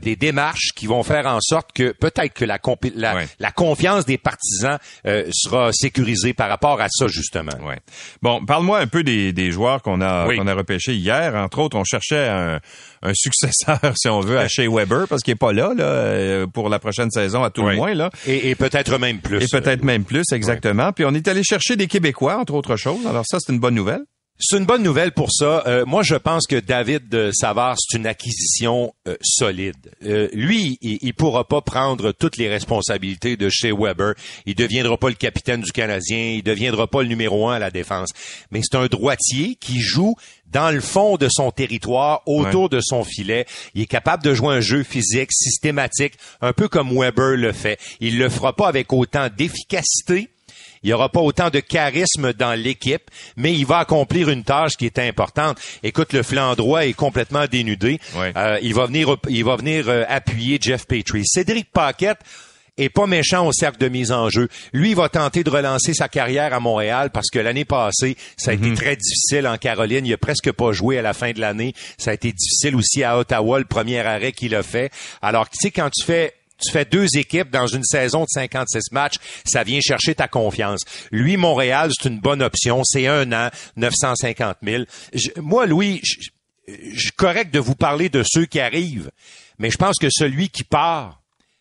des 0.00 0.16
démarches 0.16 0.72
qui 0.74 0.86
vont 0.86 1.02
faire 1.02 1.26
en 1.26 1.40
sorte 1.40 1.72
que 1.72 1.92
peut-être 1.92 2.32
que 2.32 2.45
la, 2.46 2.58
la, 3.38 3.50
confiance 3.50 4.06
des 4.06 4.18
partisans 4.18 4.78
euh, 5.06 5.24
sera 5.32 5.72
sécurisée 5.72 6.34
par 6.34 6.48
rapport 6.48 6.80
à 6.80 6.88
ça, 6.88 7.06
justement. 7.06 7.52
Ouais. 7.62 7.78
Bon, 8.22 8.44
parle-moi 8.44 8.78
un 8.78 8.86
peu 8.86 9.02
des, 9.02 9.32
des 9.32 9.50
joueurs 9.50 9.82
qu'on 9.82 10.00
a, 10.00 10.26
qu'on 10.34 10.46
a 10.46 10.54
repêchés 10.54 10.94
hier. 10.94 11.34
Entre 11.34 11.58
autres, 11.58 11.76
on 11.76 11.84
cherchait 11.84 12.28
un, 12.28 12.60
un 13.02 13.12
successeur, 13.14 13.80
si 13.96 14.08
on 14.08 14.20
veut, 14.20 14.38
à 14.38 14.48
Shea 14.48 14.68
Weber, 14.68 15.06
parce 15.08 15.22
qu'il 15.22 15.32
est 15.32 15.36
pas 15.36 15.52
là, 15.52 15.72
là 15.76 15.84
euh, 15.84 16.46
pour 16.46 16.68
la 16.68 16.78
prochaine 16.78 17.10
saison, 17.10 17.42
à 17.42 17.50
tout 17.50 17.62
le 17.62 17.76
moins. 17.76 17.94
Là. 17.94 18.10
Et, 18.26 18.50
et 18.50 18.54
peut-être 18.54 18.98
même 18.98 19.20
plus. 19.20 19.42
Et 19.42 19.46
peut-être 19.48 19.84
même 19.84 20.04
plus, 20.04 20.24
exactement. 20.32 20.92
Puis 20.92 21.04
on 21.04 21.14
est 21.14 21.28
allé 21.28 21.42
chercher 21.42 21.76
des 21.76 21.86
Québécois, 21.86 22.38
entre 22.38 22.54
autres 22.54 22.76
choses. 22.76 23.06
Alors 23.06 23.24
ça, 23.26 23.38
c'est 23.40 23.52
une 23.52 23.60
bonne 23.60 23.74
nouvelle. 23.74 24.02
C'est 24.38 24.58
une 24.58 24.66
bonne 24.66 24.82
nouvelle 24.82 25.12
pour 25.12 25.32
ça. 25.32 25.62
Euh, 25.66 25.86
moi, 25.86 26.02
je 26.02 26.14
pense 26.14 26.46
que 26.46 26.56
David 26.56 27.32
Savard, 27.32 27.76
c'est 27.78 27.96
une 27.96 28.06
acquisition 28.06 28.92
euh, 29.08 29.16
solide. 29.22 29.76
Euh, 30.04 30.28
lui, 30.34 30.76
il, 30.82 30.98
il 31.00 31.14
pourra 31.14 31.48
pas 31.48 31.62
prendre 31.62 32.12
toutes 32.12 32.36
les 32.36 32.48
responsabilités 32.48 33.38
de 33.38 33.48
chez 33.48 33.72
Weber. 33.72 34.12
Il 34.44 34.54
deviendra 34.54 34.98
pas 34.98 35.08
le 35.08 35.14
capitaine 35.14 35.62
du 35.62 35.72
Canadien. 35.72 36.34
Il 36.36 36.42
deviendra 36.42 36.86
pas 36.86 37.00
le 37.00 37.08
numéro 37.08 37.48
un 37.48 37.54
à 37.54 37.58
la 37.58 37.70
défense. 37.70 38.10
Mais 38.50 38.60
c'est 38.62 38.76
un 38.76 38.86
droitier 38.88 39.56
qui 39.58 39.80
joue 39.80 40.14
dans 40.52 40.70
le 40.70 40.80
fond 40.80 41.16
de 41.16 41.28
son 41.30 41.50
territoire, 41.50 42.22
autour 42.26 42.68
de 42.68 42.80
son 42.80 43.04
filet. 43.04 43.46
Il 43.74 43.82
est 43.82 43.86
capable 43.86 44.22
de 44.22 44.34
jouer 44.34 44.54
un 44.54 44.60
jeu 44.60 44.82
physique 44.82 45.32
systématique, 45.32 46.14
un 46.40 46.52
peu 46.52 46.68
comme 46.68 46.96
Weber 46.96 47.36
le 47.36 47.52
fait. 47.52 47.78
Il 48.00 48.18
le 48.18 48.28
fera 48.28 48.54
pas 48.54 48.68
avec 48.68 48.92
autant 48.92 49.28
d'efficacité, 49.34 50.28
il 50.86 50.90
n'y 50.90 50.92
aura 50.92 51.08
pas 51.08 51.20
autant 51.20 51.50
de 51.50 51.58
charisme 51.58 52.32
dans 52.32 52.54
l'équipe, 52.54 53.10
mais 53.36 53.52
il 53.52 53.66
va 53.66 53.78
accomplir 53.78 54.28
une 54.28 54.44
tâche 54.44 54.76
qui 54.76 54.86
est 54.86 55.00
importante. 55.00 55.58
Écoute, 55.82 56.12
le 56.12 56.22
flanc 56.22 56.54
droit 56.54 56.86
est 56.86 56.92
complètement 56.92 57.46
dénudé. 57.46 57.98
Euh, 58.16 58.58
il 58.62 58.72
va 58.72 58.86
venir, 58.86 59.16
il 59.28 59.44
va 59.44 59.56
venir 59.56 59.88
euh, 59.88 60.04
appuyer 60.08 60.58
Jeff 60.60 60.86
Petrie. 60.86 61.26
Cédric 61.26 61.72
Paquette 61.72 62.20
est 62.78 62.88
pas 62.88 63.08
méchant 63.08 63.48
au 63.48 63.52
cercle 63.52 63.78
de 63.78 63.88
mise 63.88 64.12
en 64.12 64.30
jeu. 64.30 64.48
Lui, 64.72 64.90
il 64.90 64.96
va 64.96 65.08
tenter 65.08 65.42
de 65.42 65.50
relancer 65.50 65.92
sa 65.92 66.08
carrière 66.08 66.54
à 66.54 66.60
Montréal 66.60 67.10
parce 67.12 67.30
que 67.32 67.40
l'année 67.40 67.64
passée, 67.64 68.16
ça 68.36 68.52
a 68.52 68.54
été 68.54 68.68
mhm. 68.68 68.76
très 68.76 68.94
difficile 68.94 69.48
en 69.48 69.58
Caroline. 69.58 70.06
Il 70.06 70.12
a 70.12 70.18
presque 70.18 70.52
pas 70.52 70.70
joué 70.70 71.00
à 71.00 71.02
la 71.02 71.14
fin 71.14 71.32
de 71.32 71.40
l'année. 71.40 71.74
Ça 71.98 72.12
a 72.12 72.14
été 72.14 72.30
difficile 72.30 72.76
aussi 72.76 73.02
à 73.02 73.18
Ottawa, 73.18 73.58
le 73.58 73.64
premier 73.64 73.98
arrêt 73.98 74.30
qu'il 74.30 74.54
a 74.54 74.62
fait. 74.62 74.92
Alors, 75.20 75.50
tu 75.50 75.56
sais, 75.60 75.72
quand 75.72 75.90
tu 75.90 76.04
fais 76.04 76.34
tu 76.58 76.72
fais 76.72 76.84
deux 76.84 77.06
équipes 77.16 77.50
dans 77.50 77.66
une 77.66 77.84
saison 77.84 78.22
de 78.22 78.28
56 78.28 78.92
matchs, 78.92 79.16
ça 79.44 79.62
vient 79.62 79.80
chercher 79.80 80.14
ta 80.14 80.28
confiance. 80.28 80.80
Lui, 81.10 81.36
Montréal, 81.36 81.90
c'est 81.92 82.08
une 82.08 82.20
bonne 82.20 82.42
option. 82.42 82.82
C'est 82.84 83.06
un 83.06 83.32
an, 83.32 83.50
950 83.76 84.58
000. 84.62 84.84
moi, 85.36 85.66
Louis, 85.66 86.00
je, 86.02 86.30
je 86.68 87.10
correct 87.12 87.52
de 87.52 87.58
vous 87.58 87.74
parler 87.74 88.08
de 88.08 88.22
ceux 88.26 88.46
qui 88.46 88.60
arrivent, 88.60 89.10
mais 89.58 89.70
je 89.70 89.76
pense 89.76 89.98
que 89.98 90.08
celui 90.10 90.48
qui 90.48 90.64
part 90.64 91.20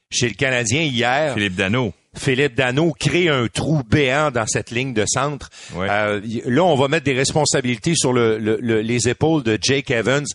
chez 0.10 0.28
le 0.28 0.36
Canadien 0.36 0.82
hier... 0.82 1.34
Philippe 1.34 1.56
Dano. 1.56 1.94
Philippe 2.18 2.56
Dano 2.56 2.94
crée 2.98 3.28
un 3.28 3.48
trou 3.48 3.82
béant 3.84 4.32
dans 4.32 4.48
cette 4.48 4.72
ligne 4.72 4.94
de 4.94 5.04
centre. 5.06 5.50
Euh, 5.76 6.22
là, 6.46 6.64
on 6.64 6.76
va 6.76 6.88
mettre 6.88 7.04
des 7.04 7.14
responsabilités 7.14 7.94
sur 7.96 8.14
le, 8.14 8.38
les 8.60 9.10
épaules 9.10 9.44
de 9.44 9.58
Jake 9.62 9.92
Evans. 9.92 10.26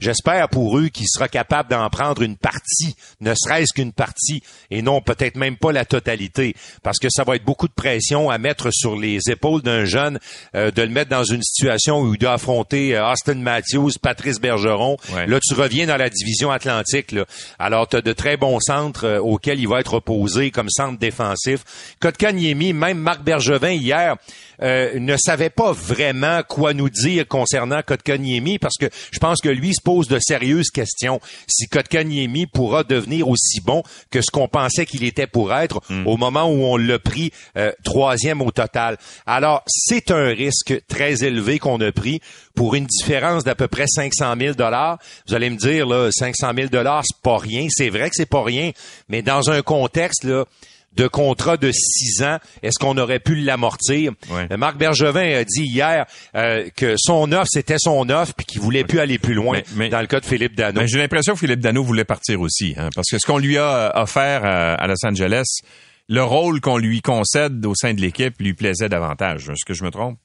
J'espère 0.00 0.48
pour 0.48 0.78
eux 0.78 0.88
qu'il 0.88 1.06
sera 1.08 1.28
capable 1.28 1.70
d'en 1.70 1.88
prendre 1.90 2.22
une 2.22 2.36
partie, 2.36 2.96
ne 3.20 3.34
serait-ce 3.34 3.72
qu'une 3.72 3.92
partie, 3.92 4.42
et 4.70 4.82
non 4.82 5.00
peut-être 5.00 5.36
même 5.36 5.56
pas 5.56 5.72
la 5.72 5.84
totalité, 5.84 6.54
parce 6.82 6.98
que 6.98 7.08
ça 7.10 7.22
va 7.22 7.36
être 7.36 7.44
beaucoup 7.44 7.68
de 7.68 7.72
pression 7.72 8.30
à 8.30 8.38
mettre 8.38 8.70
sur 8.72 8.96
les 8.96 9.18
épaules 9.28 9.62
d'un 9.62 9.84
jeune, 9.84 10.18
euh, 10.54 10.70
de 10.70 10.82
le 10.82 10.88
mettre 10.88 11.10
dans 11.10 11.24
une 11.24 11.42
situation 11.42 12.00
où 12.00 12.14
il 12.14 12.18
doit 12.18 12.32
affronter 12.32 12.96
euh, 12.96 13.06
Austin 13.10 13.34
Matthews, 13.34 13.92
Patrice 14.00 14.40
Bergeron. 14.40 14.96
Là, 15.14 15.38
tu 15.40 15.54
reviens 15.54 15.86
dans 15.86 15.96
la 15.96 16.08
division 16.08 16.50
atlantique. 16.50 17.12
Là. 17.12 17.24
Alors, 17.58 17.88
tu 17.88 17.96
as 17.96 18.02
de 18.02 18.12
très 18.12 18.36
bons 18.36 18.58
centres 18.60 19.04
euh, 19.04 19.18
auxquels 19.20 19.60
il 19.60 19.68
va 19.68 19.80
être 19.80 19.94
opposé 19.94 20.50
comme 20.50 20.70
centre 20.70 20.98
défensif. 20.98 21.96
Kotkaniemi, 22.00 22.72
même 22.72 22.98
Marc 22.98 23.22
Bergevin 23.22 23.72
hier, 23.72 24.16
euh, 24.62 24.98
ne 24.98 25.16
savait 25.16 25.50
pas 25.50 25.72
vraiment 25.72 26.42
quoi 26.46 26.74
nous 26.74 26.90
dire 26.90 27.26
concernant 27.26 27.80
Kotkaniemi 27.82 28.58
parce 28.58 28.76
que 28.78 28.86
je 29.10 29.18
pense 29.18 29.40
que 29.40 29.48
lui 29.48 29.74
se 29.74 29.80
pose 29.90 30.06
de 30.06 30.20
sérieuses 30.20 30.70
questions. 30.70 31.20
Si 31.48 31.66
Kotkaniemi 31.66 32.46
pourra 32.46 32.84
devenir 32.84 33.26
aussi 33.26 33.60
bon 33.60 33.82
que 34.12 34.22
ce 34.22 34.30
qu'on 34.30 34.46
pensait 34.46 34.86
qu'il 34.86 35.02
était 35.02 35.26
pour 35.26 35.52
être 35.52 35.80
hmm. 35.88 36.06
au 36.06 36.16
moment 36.16 36.44
où 36.44 36.62
on 36.62 36.76
l'a 36.76 37.00
pris 37.00 37.32
euh, 37.56 37.72
troisième 37.82 38.40
au 38.40 38.52
total. 38.52 38.98
Alors, 39.26 39.64
c'est 39.66 40.12
un 40.12 40.28
risque 40.28 40.80
très 40.86 41.24
élevé 41.24 41.58
qu'on 41.58 41.80
a 41.80 41.90
pris 41.90 42.20
pour 42.54 42.76
une 42.76 42.86
différence 42.86 43.42
d'à 43.42 43.56
peu 43.56 43.66
près 43.66 43.86
500 43.88 44.34
000 44.38 44.54
dollars. 44.54 45.00
Vous 45.26 45.34
allez 45.34 45.50
me 45.50 45.56
dire, 45.56 45.88
là, 45.88 46.12
500 46.12 46.52
000 46.54 46.68
dollars, 46.68 47.02
c'est 47.04 47.20
pas 47.20 47.38
rien. 47.38 47.66
C'est 47.68 47.88
vrai 47.88 48.10
que 48.10 48.14
c'est 48.14 48.30
pas 48.30 48.44
rien, 48.44 48.70
mais 49.08 49.22
dans 49.22 49.50
un 49.50 49.60
contexte, 49.62 50.22
là, 50.22 50.44
de 50.92 51.06
contrat 51.06 51.56
de 51.56 51.70
six 51.70 52.22
ans, 52.22 52.38
est-ce 52.62 52.78
qu'on 52.78 52.98
aurait 52.98 53.20
pu 53.20 53.36
l'amortir? 53.36 54.12
Euh, 54.30 54.56
Marc 54.56 54.76
Bergevin 54.76 55.38
a 55.38 55.44
dit 55.44 55.62
hier 55.62 56.06
euh, 56.34 56.68
que 56.76 56.96
son 56.98 57.30
offre, 57.32 57.48
c'était 57.48 57.78
son 57.78 58.08
offre, 58.10 58.34
puis 58.34 58.46
qu'il 58.46 58.60
voulait 58.60 58.84
plus 58.84 58.98
aller 58.98 59.18
plus 59.18 59.34
loin 59.34 59.60
dans 59.90 60.00
le 60.00 60.06
cas 60.06 60.20
de 60.20 60.26
Philippe 60.26 60.56
Dano. 60.56 60.80
J'ai 60.86 60.98
l'impression 60.98 61.34
que 61.34 61.38
Philippe 61.38 61.60
Dano 61.60 61.84
voulait 61.84 62.04
partir 62.04 62.40
aussi, 62.40 62.74
hein, 62.76 62.90
parce 62.94 63.08
que 63.08 63.18
ce 63.18 63.26
qu'on 63.26 63.38
lui 63.38 63.56
a 63.56 63.96
euh, 63.96 64.02
offert 64.02 64.44
à, 64.44 64.86
Los 64.88 65.06
Angeles, 65.06 65.60
le 66.08 66.24
rôle 66.24 66.60
qu'on 66.60 66.78
lui 66.78 67.02
concède 67.02 67.64
au 67.64 67.74
sein 67.76 67.94
de 67.94 68.00
l'équipe 68.00 68.34
lui 68.40 68.54
plaisait 68.54 68.88
davantage. 68.88 69.48
Est-ce 69.48 69.64
que 69.64 69.74
je 69.74 69.84
me 69.84 69.90
trompe? 69.90 70.18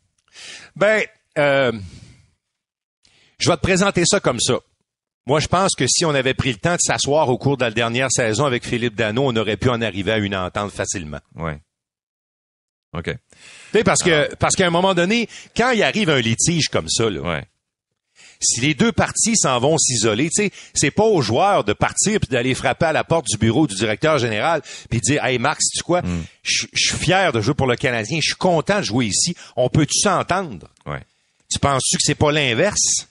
Ben, 0.75 1.03
je 1.37 1.71
vais 3.49 3.55
te 3.55 3.61
présenter 3.61 4.03
ça 4.05 4.19
comme 4.19 4.39
ça. 4.39 4.55
Moi, 5.27 5.39
je 5.39 5.47
pense 5.47 5.73
que 5.75 5.87
si 5.87 6.05
on 6.05 6.13
avait 6.13 6.35
pris 6.35 6.51
le 6.51 6.59
temps 6.59 6.75
de 6.75 6.81
s'asseoir 6.81 7.29
au 7.29 7.37
cours 7.37 7.57
de 7.57 7.63
la 7.63 7.71
dernière 7.71 8.11
saison 8.11 8.45
avec 8.45 8.65
Philippe 8.65 8.95
Dano, 8.95 9.23
on 9.25 9.35
aurait 9.35 9.57
pu 9.57 9.69
en 9.69 9.81
arriver 9.81 10.11
à 10.11 10.17
une 10.19 10.35
entente 10.35 10.71
facilement. 10.71 11.19
Oui. 11.35 11.53
OK. 12.93 13.05
Tu 13.05 13.17
sais, 13.73 13.83
parce 13.83 14.03
que, 14.03 14.33
parce 14.35 14.55
qu'à 14.55 14.67
un 14.67 14.69
moment 14.69 14.93
donné, 14.93 15.27
quand 15.57 15.71
il 15.71 15.81
arrive 15.81 16.09
un 16.09 16.19
litige 16.19 16.67
comme 16.69 16.87
ça, 16.89 17.09
là, 17.09 17.41
si 18.39 18.61
les 18.61 18.73
deux 18.73 18.91
parties 18.91 19.35
s'en 19.35 19.59
vont 19.59 19.77
s'isoler, 19.77 20.29
tu 20.29 20.43
sais, 20.43 20.51
c'est 20.73 20.91
pas 20.91 21.03
aux 21.03 21.21
joueurs 21.21 21.63
de 21.63 21.73
partir 21.73 22.19
puis 22.19 22.29
d'aller 22.29 22.53
frapper 22.53 22.85
à 22.85 22.93
la 22.93 23.03
porte 23.03 23.25
du 23.25 23.37
bureau 23.37 23.65
du 23.65 23.75
directeur 23.75 24.19
général 24.19 24.61
puis 24.89 24.99
dire 24.99 25.23
"Hey 25.23 25.39
Max, 25.39 25.65
tu 25.73 25.83
quoi? 25.83 26.01
Mm. 26.01 26.23
Je 26.43 26.67
suis 26.73 26.97
fier 26.97 27.31
de 27.31 27.41
jouer 27.41 27.53
pour 27.53 27.67
le 27.67 27.75
Canadien, 27.75 28.19
je 28.21 28.27
suis 28.27 28.35
content 28.35 28.79
de 28.79 28.83
jouer 28.83 29.05
ici. 29.07 29.35
On 29.55 29.69
peut-tu 29.69 29.97
s'entendre? 29.99 30.67
Ouais. 30.85 31.01
Tu 31.49 31.59
penses-tu 31.59 31.97
que 31.97 32.03
c'est 32.03 32.15
pas 32.15 32.31
l'inverse? 32.31 33.07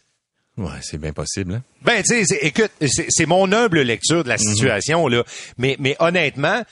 Ouais, 0.56 0.78
c'est 0.82 0.98
bien 0.98 1.12
possible. 1.12 1.54
Hein? 1.54 1.62
Ben, 1.82 2.02
tu 2.02 2.24
sais, 2.24 2.38
écoute, 2.42 2.70
c'est 2.80 3.26
mon 3.26 3.50
humble 3.52 3.80
lecture 3.80 4.22
de 4.22 4.28
la 4.28 4.36
mm-hmm. 4.36 4.52
situation 4.52 5.08
là, 5.08 5.24
mais 5.58 5.76
mais 5.80 5.96
honnêtement, 5.98 6.62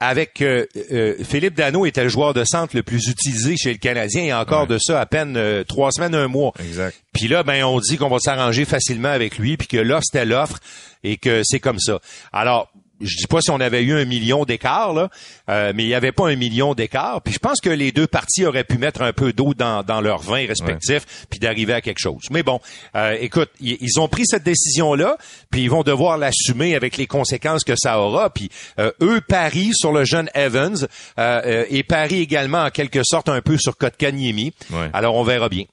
avec 0.00 0.42
euh, 0.42 0.66
euh, 0.92 1.16
Philippe 1.22 1.54
Dano 1.54 1.86
était 1.86 2.02
le 2.02 2.08
joueur 2.08 2.34
de 2.34 2.44
centre 2.44 2.76
le 2.76 2.82
plus 2.82 3.08
utilisé 3.08 3.56
chez 3.56 3.72
le 3.72 3.78
Canadien 3.78 4.36
a 4.36 4.42
encore 4.42 4.66
de 4.66 4.78
ça 4.78 5.00
à 5.00 5.06
peine 5.06 5.36
euh, 5.36 5.64
trois 5.64 5.90
semaines, 5.92 6.14
un 6.14 6.28
mois. 6.28 6.52
Exact. 6.58 6.96
Puis 7.12 7.28
là, 7.28 7.42
ben 7.42 7.64
on 7.64 7.80
dit 7.80 7.96
qu'on 7.96 8.08
va 8.08 8.18
s'arranger 8.18 8.64
facilement 8.64 9.08
avec 9.08 9.38
lui, 9.38 9.56
puis 9.56 9.68
que 9.68 9.76
là 9.76 10.00
c'était 10.02 10.24
l'offre 10.24 10.58
et 11.02 11.16
que 11.16 11.42
c'est 11.44 11.60
comme 11.60 11.78
ça. 11.78 12.00
Alors 12.32 12.70
je 13.00 13.16
dis 13.16 13.26
pas 13.26 13.40
si 13.40 13.50
on 13.50 13.60
avait 13.60 13.82
eu 13.82 13.92
un 13.94 14.04
million 14.04 14.44
d'écart 14.44 14.92
là, 14.92 15.08
euh, 15.48 15.72
mais 15.74 15.84
il 15.84 15.86
n'y 15.86 15.94
avait 15.94 16.12
pas 16.12 16.28
un 16.28 16.36
million 16.36 16.74
d'écart. 16.74 17.22
Puis 17.22 17.34
je 17.34 17.38
pense 17.38 17.60
que 17.60 17.70
les 17.70 17.92
deux 17.92 18.06
parties 18.06 18.44
auraient 18.44 18.64
pu 18.64 18.78
mettre 18.78 19.02
un 19.02 19.12
peu 19.12 19.32
d'eau 19.32 19.54
dans, 19.54 19.82
dans 19.82 20.00
leur 20.00 20.18
vin 20.18 20.46
respectif, 20.46 21.26
puis 21.30 21.38
d'arriver 21.38 21.72
à 21.72 21.80
quelque 21.80 21.98
chose. 21.98 22.22
Mais 22.30 22.42
bon, 22.42 22.60
euh, 22.94 23.16
écoute, 23.20 23.50
ils, 23.60 23.98
ont 23.98 24.08
pris 24.08 24.26
cette 24.26 24.44
décision 24.44 24.94
là, 24.94 25.16
puis 25.50 25.62
ils 25.62 25.70
vont 25.70 25.82
devoir 25.82 26.18
l'assumer 26.18 26.74
avec 26.74 26.96
les 26.96 27.06
conséquences 27.06 27.64
que 27.64 27.74
ça 27.76 28.00
aura. 28.00 28.30
Puis 28.30 28.48
euh, 28.78 28.90
eux 29.02 29.20
parient 29.20 29.74
sur 29.74 29.92
le 29.92 30.04
jeune 30.04 30.30
Evans 30.34 30.86
et 31.18 31.82
parient 31.82 32.20
également 32.20 32.64
en 32.64 32.70
quelque 32.70 33.00
sorte 33.04 33.28
un 33.28 33.40
peu 33.40 33.56
sur 33.58 33.76
Kotkaniemi. 33.76 34.52
Alors 34.92 35.14
on 35.16 35.24
verra 35.24 35.48
bien. 35.48 35.64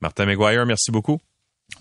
Martin 0.00 0.26
McGuire, 0.26 0.66
merci 0.66 0.90
beaucoup. 0.90 1.20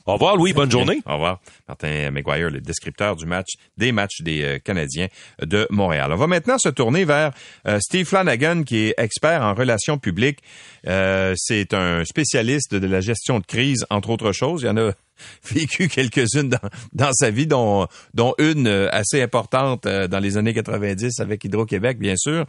Au 0.06 0.14
revoir, 0.14 0.36
Louis. 0.36 0.54
Bonne 0.54 0.72
journée. 0.72 1.00
Au 1.06 1.14
revoir. 1.14 1.39
Martin 1.68 2.12
McGuire, 2.12 2.50
le 2.50 2.60
descripteur 2.60 3.16
du 3.16 3.26
match, 3.26 3.50
des 3.78 3.92
matchs 3.92 4.22
des 4.22 4.44
euh, 4.44 4.60
Canadiens 4.60 5.08
de 5.42 5.68
Montréal. 5.70 6.12
On 6.12 6.16
va 6.16 6.28
maintenant 6.28 6.58
se 6.58 6.70
tourner 6.70 7.06
vers 7.06 7.32
euh, 7.68 7.80
Steve 7.80 8.06
Flanagan, 8.06 8.64
qui 8.64 8.88
est 8.88 8.96
expert 8.98 9.42
en 9.42 9.54
relations 9.54 10.00
publiques. 10.00 10.39
Euh, 10.88 11.34
c'est 11.38 11.74
un 11.74 12.04
spécialiste 12.04 12.74
de 12.74 12.88
la 12.88 13.00
gestion 13.00 13.39
de 13.39 13.46
crise, 13.46 13.86
entre 13.89 14.10
autres 14.10 14.32
choses. 14.32 14.64
Il 14.64 14.66
y 14.66 14.70
en 14.70 14.78
a 14.78 14.92
vécu 15.52 15.88
quelques-unes 15.88 16.50
dans, 16.50 16.70
dans 16.94 17.14
sa 17.14 17.30
vie, 17.30 17.48
dont, 17.48 17.88
dont 18.14 18.34
une 18.39 18.68
assez 18.68 19.22
importante 19.22 19.88
dans 19.88 20.20
les 20.20 20.38
années 20.38 20.54
90 20.54 21.20
avec 21.20 21.44
Hydro-Québec, 21.44 22.00
bien 22.00 22.16
sûr. 22.18 22.46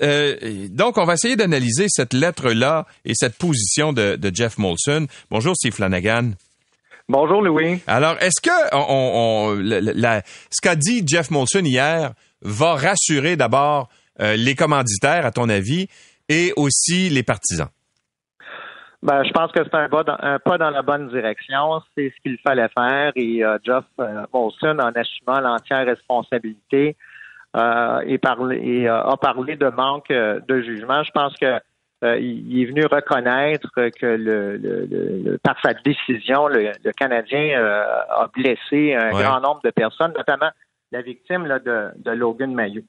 donc, 0.00 0.98
on 0.98 1.04
va 1.04 1.14
essayer 1.14 1.36
d'analyser 1.36 1.86
cette 1.88 2.12
lettre-là 2.12 2.86
et 3.06 3.14
cette 3.14 3.36
position 3.36 3.92
de, 3.92 4.16
de 4.16 4.30
Jeff 4.34 4.58
Molson. 4.58 5.06
Bonjour, 5.30 5.56
Steve 5.56 5.72
Flanagan. 5.72 6.32
Bonjour 7.10 7.42
Louis. 7.42 7.82
Alors, 7.86 8.16
est-ce 8.22 8.40
que 8.40 8.74
on, 8.74 9.56
ce 9.58 10.60
qu'a 10.62 10.74
dit 10.74 11.04
Jeff 11.06 11.30
Molson 11.30 11.62
hier 11.62 12.12
va 12.40 12.74
rassurer 12.76 13.36
d'abord 13.36 13.88
euh, 14.20 14.36
les 14.36 14.54
commanditaires, 14.54 15.26
à 15.26 15.30
ton 15.30 15.50
avis, 15.50 15.86
et 16.30 16.54
aussi 16.56 17.10
les 17.10 17.22
partisans? 17.22 17.68
Ben, 19.02 19.22
je 19.22 19.32
pense 19.32 19.52
que 19.52 19.60
c'est 19.62 19.74
un, 19.74 19.88
pas 20.38 20.56
dans 20.56 20.70
la 20.70 20.80
bonne 20.80 21.10
direction. 21.10 21.82
C'est 21.94 22.10
ce 22.16 22.22
qu'il 22.22 22.38
fallait 22.38 22.70
faire 22.74 23.12
et 23.16 23.44
euh, 23.44 23.58
Jeff 23.62 23.84
euh, 24.00 24.24
Molson, 24.32 24.78
en 24.78 24.92
assumant 24.92 25.40
l'entière 25.40 25.84
responsabilité, 25.84 26.96
et, 27.54 28.14
et 28.14 28.88
a 28.88 29.16
parlé 29.20 29.56
de 29.56 29.68
manque 29.68 30.08
de 30.08 30.62
jugement. 30.62 31.04
Je 31.04 31.10
pense 31.12 31.34
que 31.36 31.60
euh, 32.04 32.18
il 32.18 32.60
est 32.60 32.66
venu 32.66 32.84
reconnaître 32.84 33.70
que 33.74 34.06
le, 34.06 35.38
par 35.42 35.56
sa 35.62 35.72
décision, 35.72 36.48
le, 36.48 36.72
Canadien 36.92 37.58
euh, 37.58 37.82
a 38.10 38.30
blessé 38.34 38.94
un 38.94 39.10
grand 39.10 39.40
nombre 39.40 39.60
de 39.64 39.70
personnes, 39.70 40.12
notamment 40.16 40.50
la 40.92 41.00
victime 41.00 41.44
de, 41.64 42.10
Logan 42.10 42.52
Mayou. 42.52 42.82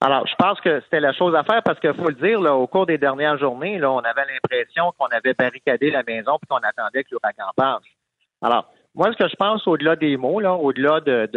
Alors, 0.00 0.26
je 0.26 0.34
pense 0.36 0.60
que 0.60 0.80
c'était 0.80 1.00
la 1.00 1.12
chose 1.12 1.34
à 1.34 1.44
faire 1.44 1.62
parce 1.62 1.78
qu'il 1.78 1.94
faut 1.94 2.08
le 2.08 2.14
dire, 2.14 2.40
au 2.40 2.66
cours 2.66 2.86
des 2.86 2.98
dernières 2.98 3.38
journées, 3.38 3.78
là, 3.78 3.90
on 3.90 4.00
avait 4.00 4.24
l'impression 4.32 4.92
qu'on 4.98 5.06
avait 5.06 5.34
barricadé 5.34 5.90
la 5.90 6.02
maison 6.02 6.36
et 6.42 6.46
qu'on 6.46 6.56
attendait 6.56 7.04
que 7.04 7.10
l'ouragan 7.12 7.50
passe. 7.56 7.82
Alors, 8.42 8.72
moi, 8.94 9.10
ce 9.12 9.22
que 9.22 9.28
je 9.28 9.36
pense 9.36 9.66
au-delà 9.66 9.96
des 9.96 10.16
mots, 10.16 10.40
là, 10.40 10.54
au-delà 10.54 11.00
de, 11.00 11.28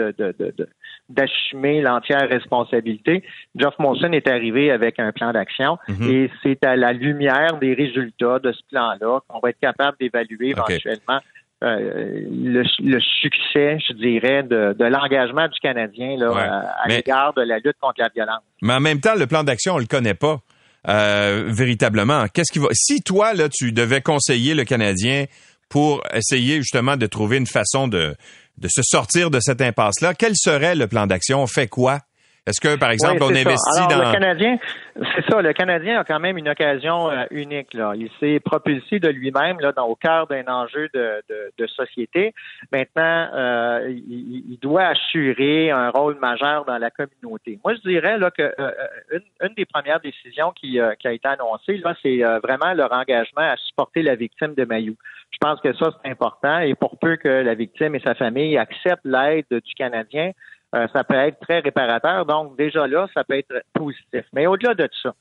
d'assumer 1.09 1.81
l'entière 1.81 2.27
responsabilité, 2.29 3.23
Geoff 3.55 3.73
Monson 3.79 4.11
est 4.11 4.27
arrivé 4.27 4.71
avec 4.71 4.99
un 4.99 5.11
plan 5.11 5.31
d'action 5.31 5.77
mhm. 5.87 6.09
et 6.09 6.31
c'est 6.43 6.63
à 6.63 6.75
la 6.75 6.93
lumière 6.93 7.57
des 7.59 7.73
résultats 7.73 8.39
de 8.39 8.51
ce 8.51 8.61
plan-là 8.69 9.19
qu'on 9.27 9.39
va 9.39 9.49
être 9.49 9.59
capable 9.59 9.97
d'évaluer 9.99 10.49
éventuellement 10.49 11.19
euh, 11.63 12.21
le, 12.29 12.99
succès, 12.99 13.79
je 13.87 13.93
dirais, 13.93 14.43
de, 14.43 14.75
l'engagement 14.79 15.47
du 15.47 15.59
Canadien 15.59 16.15
là, 16.17 16.71
à, 16.83 16.87
l'égard 16.87 17.33
de 17.33 17.41
la 17.41 17.57
lutte 17.57 17.77
contre 17.79 17.99
la 17.99 18.09
violence. 18.13 18.43
Mais 18.61 18.73
en 18.73 18.79
même 18.79 18.99
temps, 18.99 19.15
le 19.15 19.25
plan 19.25 19.43
d'action, 19.43 19.73
on 19.73 19.79
le 19.79 19.85
connaît 19.85 20.13
pas. 20.13 20.39
Euh, 20.87 21.45
véritablement. 21.47 22.27
Qu'est-ce 22.33 22.53
qui 22.53 22.59
va 22.59 22.67
Si 22.71 23.01
toi 23.01 23.33
là 23.33 23.49
tu 23.49 23.73
devais 23.73 23.99
conseiller 23.99 24.53
le 24.53 24.63
Canadien 24.63 25.25
pour 25.69 26.03
essayer 26.13 26.57
justement 26.57 26.97
de 26.97 27.05
trouver 27.05 27.37
une 27.37 27.47
façon 27.47 27.87
de, 27.87 28.15
de 28.57 28.67
se 28.69 28.81
sortir 28.83 29.29
de 29.29 29.39
cette 29.39 29.61
impasse-là. 29.61 30.13
Quel 30.13 30.33
serait 30.35 30.75
le 30.75 30.87
plan 30.87 31.07
d'action? 31.07 31.41
On 31.41 31.47
fait 31.47 31.67
quoi? 31.67 32.01
Est-ce 32.47 32.61
que, 32.61 32.77
par 32.77 32.91
exemple, 32.91 33.21
on 33.21 33.29
investit 33.29 33.87
dans... 33.89 33.97
Le 33.97 34.11
Canadien, 34.13 34.57
c'est 34.95 35.29
ça, 35.29 35.41
le 35.41 35.51
Canadien 35.51 35.99
a 35.99 36.05
quand 36.05 36.19
même 36.21 36.37
une 36.37 36.47
occasion 36.47 37.11
euh, 37.11 37.25
unique. 37.29 37.73
Là. 37.73 37.91
Il 37.95 38.09
s'est 38.21 38.39
propulsé 38.39 38.99
de 38.99 39.09
lui-même 39.09 39.59
là, 39.59 39.73
dans, 39.73 39.85
au 39.85 39.95
cœur 39.95 40.27
d'un 40.27 40.47
enjeu 40.47 40.87
de, 40.93 41.21
de, 41.57 41.67
société. 41.67 42.33
Maintenant, 42.71 43.27
euh, 43.33 43.89
il, 43.89 44.57
doit 44.61 44.85
assurer 44.85 45.71
un 45.71 45.89
rôle 45.89 46.17
majeur 46.19 46.63
dans 46.63 46.77
la 46.77 46.89
communauté. 46.89 47.59
Moi, 47.65 47.75
je 47.75 47.89
dirais 47.89 48.17
là, 48.17 48.31
que 48.31 48.41
euh, 48.41 48.71
une, 49.11 49.21
une, 49.41 49.53
des 49.55 49.65
premières 49.65 49.99
décisions 49.99 50.51
qui, 50.51 50.79
qui 50.99 51.07
a 51.07 51.11
été 51.11 51.27
annoncée, 51.27 51.77
là, 51.77 51.95
c'est 52.01 52.21
vraiment 52.41 52.73
leur 52.73 52.93
engagement 52.93 53.41
à 53.41 53.57
supporter 53.57 54.01
la 54.01 54.15
victime 54.15 54.53
de 54.55 54.63
Mayou. 54.63 54.95
Je 55.31 55.37
pense 55.39 55.59
que 55.59 55.73
ça, 55.73 55.91
c'est 55.91 56.09
important 56.09 56.59
et 56.59 56.73
pour 56.75 56.97
peu 56.97 57.17
que 57.17 57.27
la 57.27 57.53
victime 57.53 57.95
et 57.95 57.99
sa 57.99 58.15
famille 58.15 58.57
acceptent 58.57 59.05
l'aide 59.05 59.45
du 59.49 59.73
Canadien, 59.75 60.31
euh, 60.75 60.87
ça 60.93 61.03
peut 61.03 61.15
être 61.15 61.39
très 61.39 61.59
réparateur. 61.59 62.25
Donc, 62.25 62.57
déjà 62.57 62.87
là, 62.87 63.07
ça 63.13 63.23
peut 63.23 63.37
être 63.37 63.63
positif. 63.73 64.25
Mais 64.33 64.47
au-delà 64.47 64.73
de 64.73 64.89
ça, 65.01 65.13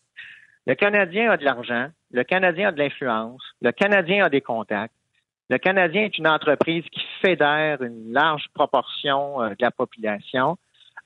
le 0.67 0.75
Canadien 0.75 1.31
a 1.31 1.37
de 1.37 1.45
l'argent, 1.45 1.89
le 2.11 2.25
Canadien 2.25 2.69
a 2.69 2.73
de 2.73 2.79
l'influence, 2.79 3.43
le 3.63 3.71
Canadien 3.71 4.25
a 4.25 4.29
des 4.29 4.41
contacts. 4.41 4.93
Le 5.49 5.59
Canadien 5.59 6.03
est 6.03 6.19
une 6.19 6.27
entreprise 6.27 6.83
qui 6.91 7.03
fédère 7.23 7.81
une 7.81 8.13
large 8.13 8.47
proportion 8.53 9.41
euh, 9.41 9.51
de 9.51 9.57
la 9.61 9.71
population. 9.71 10.59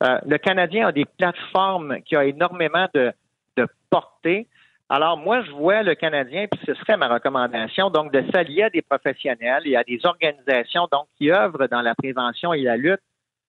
Euh, 0.03 0.19
le 0.27 0.39
Canadien 0.39 0.87
a 0.87 0.93
des 0.93 1.05
plateformes 1.05 2.01
qui 2.07 2.17
ont 2.17 2.23
énormément 2.23 2.87
de, 2.95 3.13
de 3.59 3.67
portée. 3.91 4.49
Alors, 4.89 5.19
moi, 5.19 5.43
je 5.43 5.51
vois 5.51 5.83
le 5.83 5.95
Canadien, 5.95 6.47
puis 6.51 6.59
ce 6.67 6.73
serait 6.73 6.97
ma 6.97 7.09
recommandation, 7.09 7.91
donc 7.91 8.13
de 8.13 8.25
s'allier 8.33 8.63
à 8.63 8.71
des 8.71 8.81
professionnels 8.81 9.63
et 9.67 9.77
à 9.77 9.85
des 9.85 10.01
organisations 10.05 10.89
donc 10.91 11.07
qui 11.19 11.31
œuvrent 11.31 11.69
dans 11.69 11.83
la 11.83 11.95
prévention 11.95 12.55
et 12.55 12.63
la 12.63 12.79
lutte 12.79 13.03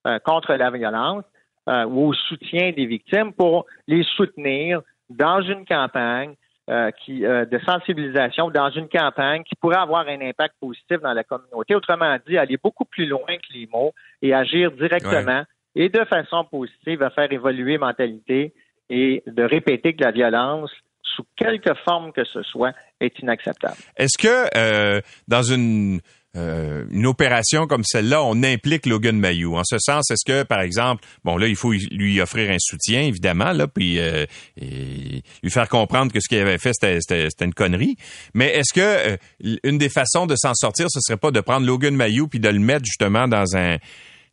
euh, 0.08 0.18
contre 0.20 0.54
la 0.54 0.72
violence 0.72 1.24
euh, 1.70 1.86
ou 1.86 2.08
au 2.08 2.14
soutien 2.14 2.72
des 2.72 2.88
victimes 2.88 3.34
pour 3.34 3.68
les 3.88 4.04
soutenir 4.16 4.82
dans 5.12 5.41
une 5.41 5.64
campagne 5.64 6.34
euh, 6.70 6.89
qui, 6.91 7.20
de 7.20 7.60
sensibilisation, 7.66 8.49
dans 8.49 8.72
une 8.72 8.89
campagne 8.89 9.43
qui 9.43 9.56
pourrait 9.56 9.78
avoir 9.78 10.08
un 10.08 10.22
impact 10.22 10.56
positif 10.60 10.99
dans 11.02 11.14
la 11.14 11.24
communauté. 11.24 11.76
Autrement 11.76 12.18
dit, 12.28 12.38
aller 12.38 12.58
beaucoup 12.58 12.86
plus 12.86 13.06
loin 13.06 13.28
que 13.28 13.54
les 13.54 13.68
mots 13.72 13.93
et 14.24 14.34
agir 14.34 14.72
directement 14.72 15.43
et 15.76 15.89
de 15.89 16.04
façon 16.06 16.45
positive 16.45 17.04
à 17.04 17.12
faire 17.12 17.32
évoluer 17.32 17.78
mentalité 17.78 18.54
et 18.89 19.22
de 19.28 19.43
répéter 19.43 19.93
que 19.93 20.04
la 20.04 20.12
violence 20.12 20.72
sous 21.04 21.26
quelque 21.36 21.74
forme 21.86 22.12
que 22.12 22.24
ce 22.24 22.41
soit, 22.41 22.74
est 22.99 23.20
inacceptable. 23.20 23.76
Est-ce 23.97 24.18
que 24.18 25.02
dans 25.28 25.43
une 25.43 25.99
euh, 26.38 26.86
une 26.91 27.07
opération 27.07 27.67
comme 27.67 27.84
celle-là, 27.84 28.23
on 28.23 28.41
implique 28.43 28.86
Logan 28.86 29.17
Mayou. 29.17 29.57
En 29.57 29.63
ce 29.65 29.77
sens, 29.79 30.09
est-ce 30.11 30.23
que, 30.25 30.43
par 30.43 30.61
exemple, 30.61 31.03
bon 31.25 31.36
là, 31.36 31.47
il 31.47 31.57
faut 31.57 31.73
lui 31.73 32.21
offrir 32.21 32.49
un 32.51 32.57
soutien, 32.59 33.01
évidemment, 33.01 33.51
là, 33.51 33.67
puis 33.67 33.99
euh, 33.99 34.25
lui 34.57 35.49
faire 35.49 35.67
comprendre 35.67 36.13
que 36.13 36.21
ce 36.21 36.29
qu'il 36.29 36.38
avait 36.38 36.57
fait, 36.57 36.71
c'était 36.73 37.27
une 37.41 37.53
connerie. 37.53 37.97
Mais 38.34 38.47
est-ce 38.55 38.73
que 38.73 38.82
euh, 38.82 39.17
une 39.63 39.77
des 39.77 39.89
façons 39.89 40.25
de 40.25 40.36
s'en 40.38 40.53
sortir, 40.53 40.88
ce 40.89 40.99
serait 41.01 41.17
pas 41.17 41.32
de 41.32 41.41
prendre 41.41 41.67
Logan 41.67 41.95
Mayou 41.95 42.27
puis 42.27 42.39
de 42.39 42.49
le 42.49 42.59
mettre 42.59 42.86
justement 42.86 43.27
dans 43.27 43.57
un 43.57 43.77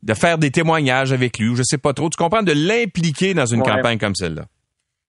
de 0.04 0.14
faire 0.14 0.38
des 0.38 0.52
témoignages 0.52 1.12
avec 1.12 1.40
lui, 1.40 1.48
ou 1.48 1.56
je 1.56 1.64
sais 1.64 1.78
pas 1.78 1.92
trop. 1.92 2.08
Tu 2.08 2.16
comprends? 2.16 2.44
De 2.44 2.52
l'impliquer 2.52 3.34
dans 3.34 3.46
une 3.46 3.62
campagne 3.62 3.98
comme 3.98 4.14
celle-là. 4.14 4.44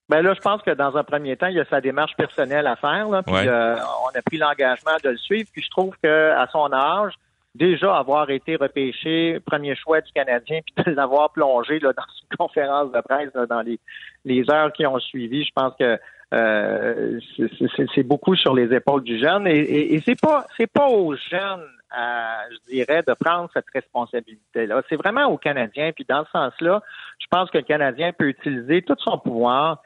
Ben 0.09 0.23
là, 0.23 0.33
je 0.33 0.41
pense 0.41 0.61
que 0.63 0.71
dans 0.71 0.97
un 0.97 1.03
premier 1.03 1.37
temps, 1.37 1.47
il 1.47 1.55
y 1.55 1.59
a 1.59 1.65
sa 1.65 1.81
démarche 1.81 2.15
personnelle 2.15 2.65
à 2.65 2.75
faire. 2.75 3.07
Là, 3.09 3.21
puis 3.21 3.35
euh, 3.35 3.75
on 3.75 4.17
a 4.17 4.21
pris 4.23 4.37
l'engagement 4.37 4.97
de 5.03 5.09
le 5.09 5.17
suivre. 5.17 5.47
Puis 5.53 5.61
je 5.61 5.69
trouve 5.69 5.93
que 6.01 6.31
à 6.31 6.47
son 6.51 6.73
âge, 6.73 7.13
déjà 7.53 7.95
avoir 7.95 8.29
été 8.31 8.55
repêché 8.55 9.39
premier 9.45 9.75
choix 9.75 10.01
du 10.01 10.11
Canadien, 10.11 10.61
puis 10.75 10.83
de 10.83 10.91
l'avoir 10.91 11.31
plongé 11.31 11.79
là, 11.79 11.93
dans 11.93 12.03
une 12.03 12.37
conférence 12.37 12.91
de 12.91 13.01
presse 13.01 13.31
dans 13.47 13.61
les, 13.61 13.79
les 14.25 14.49
heures 14.49 14.73
qui 14.73 14.85
ont 14.87 14.99
suivi, 14.99 15.43
je 15.43 15.51
pense 15.53 15.73
que 15.79 15.99
euh, 16.33 17.19
c'est 17.95 18.03
beaucoup 18.03 18.35
sur 18.35 18.53
les 18.53 18.73
épaules 18.73 19.03
du 19.03 19.19
jeune. 19.19 19.47
Et, 19.47 19.59
et, 19.59 19.95
et 19.95 20.03
c'est 20.05 20.19
pas 20.19 20.45
c'est 20.57 20.71
pas 20.71 20.87
aux 20.87 21.15
jeunes 21.15 21.67
je 22.51 22.73
dirais, 22.73 23.03
de 23.07 23.13
prendre 23.13 23.49
cette 23.53 23.69
responsabilité-là. 23.73 24.81
C'est 24.89 24.95
vraiment 24.95 25.25
au 25.25 25.37
Canadien, 25.37 25.91
puis 25.91 26.05
dans 26.07 26.23
ce 26.25 26.31
sens-là, 26.31 26.81
je 27.19 27.27
pense 27.29 27.49
que 27.49 27.57
le 27.57 27.63
Canadien 27.63 28.11
peut 28.13 28.29
utiliser 28.29 28.81
tout 28.81 28.95
son 28.99 29.17
pouvoir, 29.17 29.81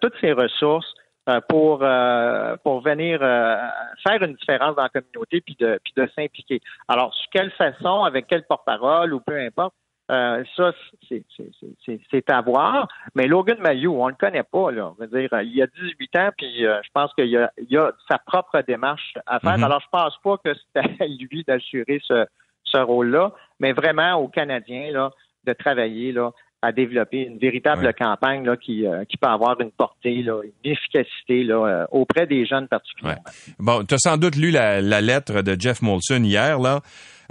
toutes 0.00 0.14
ses 0.20 0.32
ressources 0.32 0.92
euh, 1.28 1.40
pour 1.48 1.80
euh, 1.82 2.56
pour 2.64 2.80
venir 2.80 3.20
faire 3.20 4.22
une 4.22 4.34
différence 4.34 4.74
dans 4.74 4.82
la 4.82 4.88
communauté 4.88 5.40
puis 5.40 5.56
de 5.58 5.78
puis 5.84 5.92
de 5.96 6.08
s'impliquer. 6.16 6.60
Alors, 6.88 7.14
sur 7.14 7.30
quelle 7.30 7.52
façon, 7.52 8.02
avec 8.02 8.26
quel 8.26 8.44
porte-parole 8.44 9.14
ou 9.14 9.20
peu 9.20 9.38
importe, 9.38 9.74
euh, 10.10 10.42
ça, 10.56 10.72
c'est 11.08 12.30
à 12.30 12.40
voir. 12.40 12.88
Mais 13.14 13.26
Logan 13.26 13.58
Mayou, 13.60 14.02
on 14.02 14.08
le 14.08 14.14
connaît 14.14 14.42
pas. 14.42 14.70
Là. 14.70 14.92
Je 14.98 15.04
veux 15.04 15.20
dire, 15.20 15.30
il 15.42 15.54
y 15.54 15.62
a 15.62 15.66
18 15.66 16.16
ans, 16.16 16.30
puis 16.36 16.66
euh, 16.66 16.80
je 16.82 16.90
pense 16.92 17.14
qu'il 17.14 17.28
y 17.28 17.36
a, 17.36 17.52
il 17.56 17.78
a 17.78 17.92
sa 18.10 18.18
propre 18.18 18.60
démarche 18.62 19.14
à 19.26 19.38
faire. 19.38 19.56
Mm-hmm. 19.56 19.64
Alors, 19.64 19.80
je 19.80 19.88
pense 19.90 20.18
pas 20.22 20.36
que 20.44 20.54
c'est 20.74 20.80
à 20.80 21.06
lui 21.06 21.44
d'assurer 21.44 22.00
ce, 22.04 22.26
ce 22.64 22.78
rôle-là, 22.78 23.32
mais 23.60 23.72
vraiment 23.72 24.14
aux 24.14 24.28
Canadiens 24.28 24.90
là, 24.90 25.12
de 25.44 25.52
travailler 25.52 26.12
là, 26.12 26.32
à 26.62 26.72
développer 26.72 27.18
une 27.26 27.38
véritable 27.38 27.92
campagne 27.92 28.44
là, 28.44 28.56
qui, 28.56 28.86
euh, 28.86 29.04
qui 29.04 29.16
peut 29.16 29.28
avoir 29.28 29.60
une 29.60 29.72
portée, 29.72 30.22
là, 30.22 30.40
une 30.42 30.72
efficacité 30.72 31.42
là, 31.42 31.86
auprès 31.90 32.26
des 32.26 32.46
jeunes 32.46 32.68
particulièrement. 32.68 33.22
Bon, 33.58 33.84
tu 33.84 33.94
as 33.94 33.98
sans 33.98 34.16
doute 34.16 34.36
lu 34.36 34.50
la, 34.50 34.80
la 34.80 35.00
lettre 35.00 35.42
de 35.42 35.60
Jeff 35.60 35.82
Molson 35.82 36.22
hier. 36.22 36.58
là. 36.60 36.80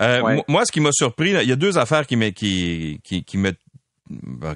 Euh, 0.01 0.41
moi, 0.47 0.65
ce 0.65 0.71
qui 0.71 0.81
m'a 0.81 0.91
surpris, 0.91 1.31
il 1.31 1.47
y 1.47 1.51
a 1.51 1.55
deux 1.55 1.77
affaires 1.77 2.05
qui 2.05 2.17
me, 2.17 2.29
qui, 2.29 2.99
qui, 3.03 3.23
qui 3.23 3.37
me, 3.37 3.51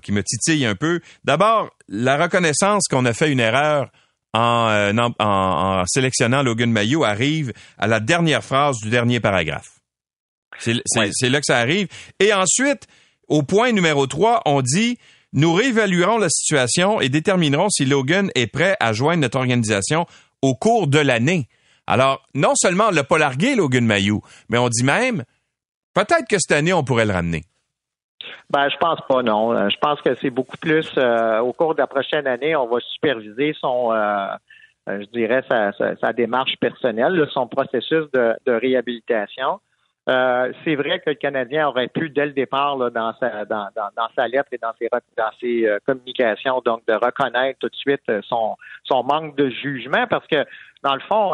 qui 0.02 0.12
me 0.12 0.24
titillent 0.24 0.66
un 0.66 0.76
peu. 0.76 1.00
D'abord, 1.24 1.70
la 1.88 2.18
reconnaissance 2.18 2.88
qu'on 2.90 3.06
a 3.06 3.14
fait 3.14 3.32
une 3.32 3.40
erreur 3.40 3.90
en, 4.34 4.70
euh, 4.70 4.94
en, 4.94 5.14
en, 5.20 5.84
sélectionnant 5.86 6.44
Logan 6.44 6.72
Mayo 6.72 7.04
arrive 7.04 7.54
à 7.78 7.88
la 7.88 8.00
dernière 8.00 8.44
phrase 8.44 8.78
du 8.82 8.90
dernier 8.90 9.20
paragraphe. 9.20 9.80
C'est 10.60 11.30
là 11.30 11.40
que 11.40 11.46
ça 11.46 11.58
arrive. 11.58 11.88
Et 12.20 12.34
ensuite, 12.34 12.88
au 13.28 13.44
point 13.44 13.72
numéro 13.72 14.08
3, 14.08 14.42
on 14.46 14.62
dit 14.62 14.98
nous 15.34 15.54
réévaluerons 15.54 16.18
la 16.18 16.30
situation 16.30 17.02
et 17.02 17.10
déterminerons 17.10 17.70
si 17.70 17.86
Logan 17.86 18.30
est 18.36 18.48
prêt 18.48 18.78
à 18.80 18.94
joindre 18.94 19.22
notre 19.22 19.38
organisation 19.38 20.06
au 20.42 20.56
cours 20.56 20.88
de 20.88 21.00
l'année. 21.00 21.50
Alors, 21.88 22.24
non 22.34 22.54
seulement 22.56 22.86
on 22.88 22.92
l'a 22.92 23.04
pas 23.04 23.18
largué, 23.18 23.56
Logan 23.56 23.86
Mayou, 23.86 24.22
mais 24.50 24.58
on 24.58 24.70
dit 24.70 24.84
même, 24.84 25.24
peut-être 25.94 26.28
que 26.30 26.40
cette 26.40 26.54
année, 26.58 26.74
on 26.74 26.84
pourrait 26.84 27.06
le 27.06 27.14
ramener. 27.14 27.44
Ben, 28.50 28.70
je 28.70 28.78
pense 28.78 29.00
pas, 29.08 29.24
non. 29.24 29.54
Euh, 29.54 29.70
je 29.70 29.78
pense 29.80 30.02
que 30.02 30.16
c'est 30.22 30.30
beaucoup 30.30 30.58
plus 30.58 30.90
euh, 30.98 31.40
au 31.40 31.52
cours 31.54 31.74
de 31.74 31.80
la 31.80 31.88
prochaine 31.88 32.28
année, 32.28 32.56
on 32.56 32.68
va 32.68 32.80
superviser 32.80 33.54
son, 33.60 33.92
euh, 33.92 34.28
sa, 36.00 36.14
démarche 36.14 36.56
personnelle, 36.60 37.28
son 37.34 37.48
processus 37.48 38.06
de, 38.14 38.52
réhabilitation. 38.52 39.60
C'est 40.08 40.76
vrai 40.76 41.00
que 41.00 41.10
le 41.10 41.16
Canadien 41.16 41.68
aurait 41.68 41.88
pu, 41.88 42.10
dès 42.10 42.28
le 42.28 42.32
départ, 42.32 42.78
dans, 42.92 43.14
sa, 43.20 43.46
dans, 43.46 43.70
sa 44.16 44.28
lettre 44.28 44.50
et 44.52 44.58
dans 44.58 44.74
ses, 44.80 44.88
dans 45.18 45.32
ses 45.40 45.78
communications, 45.86 46.62
donc 46.64 46.86
de 46.88 46.94
reconnaître 46.94 47.60
tout 47.60 47.70
de 47.70 47.76
suite 47.76 48.04
son, 48.24 48.56
son 48.84 49.04
manque 49.04 49.36
de 49.36 49.50
jugement, 49.50 50.06
parce 50.08 50.28
que, 50.28 50.46
dans 50.84 50.94
le 50.94 51.02
fond, 51.02 51.34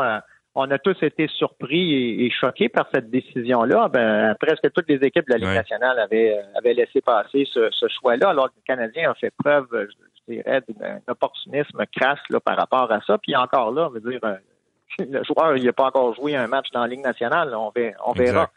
on 0.55 0.69
a 0.69 0.77
tous 0.77 1.01
été 1.01 1.27
surpris 1.27 2.25
et, 2.25 2.29
choqués 2.29 2.69
par 2.69 2.87
cette 2.93 3.09
décision-là. 3.09 3.87
Ben, 3.87 4.35
presque 4.39 4.71
toutes 4.73 4.89
les 4.89 4.97
équipes 5.05 5.27
de 5.27 5.33
la 5.33 5.37
Ligue 5.37 5.55
nationale 5.55 5.97
avaient, 5.99 6.37
euh, 6.37 6.57
avaient, 6.57 6.73
laissé 6.73 7.01
passer 7.01 7.47
ce, 7.51 7.87
choix-là, 7.99 8.29
alors 8.29 8.47
que 8.47 8.55
le 8.57 8.63
Canadien 8.65 9.11
a 9.11 9.13
fait 9.13 9.31
preuve, 9.37 9.67
je 9.71 10.33
dirais, 10.33 10.61
d'un 10.67 10.99
opportunisme 11.07 11.83
crasse 11.95 12.19
là, 12.29 12.39
par 12.39 12.57
rapport 12.57 12.91
à 12.91 12.99
ça. 13.01 13.17
Puis 13.17 13.35
encore 13.35 13.71
là, 13.71 13.89
veut 13.89 14.01
dire, 14.01 14.19
euh, 14.23 14.35
le 14.99 15.23
joueur, 15.23 15.57
il 15.57 15.65
n'a 15.65 15.73
pas 15.73 15.85
encore 15.85 16.15
joué 16.15 16.35
un 16.35 16.47
match 16.47 16.69
dans 16.71 16.81
la 16.81 16.87
Ligue 16.87 17.03
nationale, 17.03 17.55
on, 17.55 17.71
verra. 17.71 18.49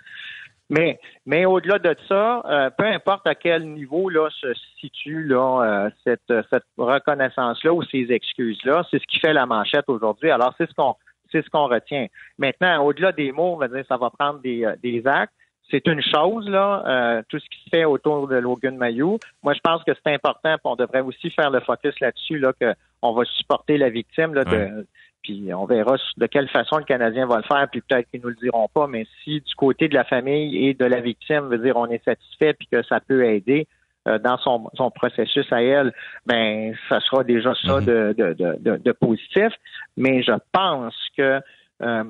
Mais, 0.70 0.98
mais 1.26 1.44
au-delà 1.44 1.78
de 1.78 1.94
ça, 2.08 2.42
euh, 2.46 2.70
peu 2.70 2.84
importe 2.84 3.26
à 3.26 3.34
quel 3.34 3.68
niveau 3.70 4.08
là 4.08 4.28
se 4.30 4.54
situe 4.80 5.24
là 5.24 5.90
cette, 6.04 6.32
cette 6.50 6.64
reconnaissance-là 6.78 7.72
ou 7.72 7.82
ces 7.82 8.06
excuses-là, 8.10 8.84
c'est 8.90 8.98
ce 8.98 9.06
qui 9.06 9.20
fait 9.20 9.34
la 9.34 9.44
manchette 9.44 9.84
aujourd'hui. 9.88 10.30
Alors 10.30 10.54
c'est 10.56 10.68
ce 10.68 10.74
qu'on 10.74 10.96
c'est 11.34 11.44
ce 11.44 11.50
qu'on 11.50 11.66
retient. 11.66 12.06
Maintenant, 12.38 12.84
au-delà 12.84 13.12
des 13.12 13.32
mots, 13.32 13.54
on 13.54 13.56
va 13.56 13.68
dire 13.68 13.84
ça 13.88 13.96
va 13.96 14.10
prendre 14.10 14.40
des, 14.40 14.64
euh, 14.64 14.76
des 14.82 15.06
actes. 15.06 15.32
C'est 15.70 15.86
une 15.86 16.02
chose, 16.02 16.46
là, 16.48 16.84
euh, 16.86 17.22
tout 17.28 17.38
ce 17.38 17.44
qui 17.46 17.64
se 17.64 17.70
fait 17.70 17.84
autour 17.86 18.28
de 18.28 18.36
Logan 18.36 18.76
Mayou. 18.76 19.18
Moi, 19.42 19.54
je 19.54 19.60
pense 19.60 19.82
que 19.82 19.92
c'est 19.94 20.12
important, 20.12 20.56
on 20.64 20.76
devrait 20.76 21.00
aussi 21.00 21.30
faire 21.30 21.50
le 21.50 21.60
focus 21.60 21.98
là-dessus, 22.00 22.38
là, 22.38 22.52
qu'on 22.52 23.12
va 23.14 23.24
supporter 23.24 23.78
la 23.78 23.88
victime, 23.88 24.34
là, 24.34 24.44
de, 24.44 24.86
puis 25.24 25.52
on 25.54 25.64
verra 25.64 25.96
de 26.16 26.26
quelle 26.26 26.48
façon 26.48 26.76
le 26.76 26.84
Canadien 26.84 27.26
va 27.26 27.38
le 27.38 27.42
faire, 27.42 27.66
puis 27.72 27.80
peut-être 27.80 28.08
qu'ils 28.10 28.20
nous 28.20 28.28
le 28.28 28.36
diront 28.36 28.68
pas, 28.72 28.86
mais 28.86 29.06
si 29.24 29.40
du 29.40 29.54
côté 29.56 29.88
de 29.88 29.94
la 29.94 30.04
famille 30.04 30.68
et 30.68 30.74
de 30.74 30.84
la 30.84 31.00
victime, 31.00 31.48
veut 31.48 31.58
dire 31.58 31.76
on 31.76 31.86
est 31.86 32.04
satisfait 32.04 32.52
puis 32.52 32.68
que 32.70 32.82
ça 32.84 33.00
peut 33.00 33.24
aider, 33.24 33.66
euh, 34.06 34.18
dans 34.18 34.36
son, 34.36 34.70
son, 34.74 34.90
processus 34.90 35.50
à 35.50 35.62
elle, 35.62 35.94
ben 36.26 36.74
ça 36.90 37.00
sera 37.00 37.24
déjà 37.24 37.54
ça 37.54 37.80
mhm. 37.80 37.84
de, 37.86 38.14
de, 38.18 38.56
de, 38.60 38.76
de, 38.76 38.92
positif. 38.92 39.48
Mais 39.96 40.22
je 40.22 40.34
pense 40.52 40.94
que 41.16 41.40
euh, 41.82 42.04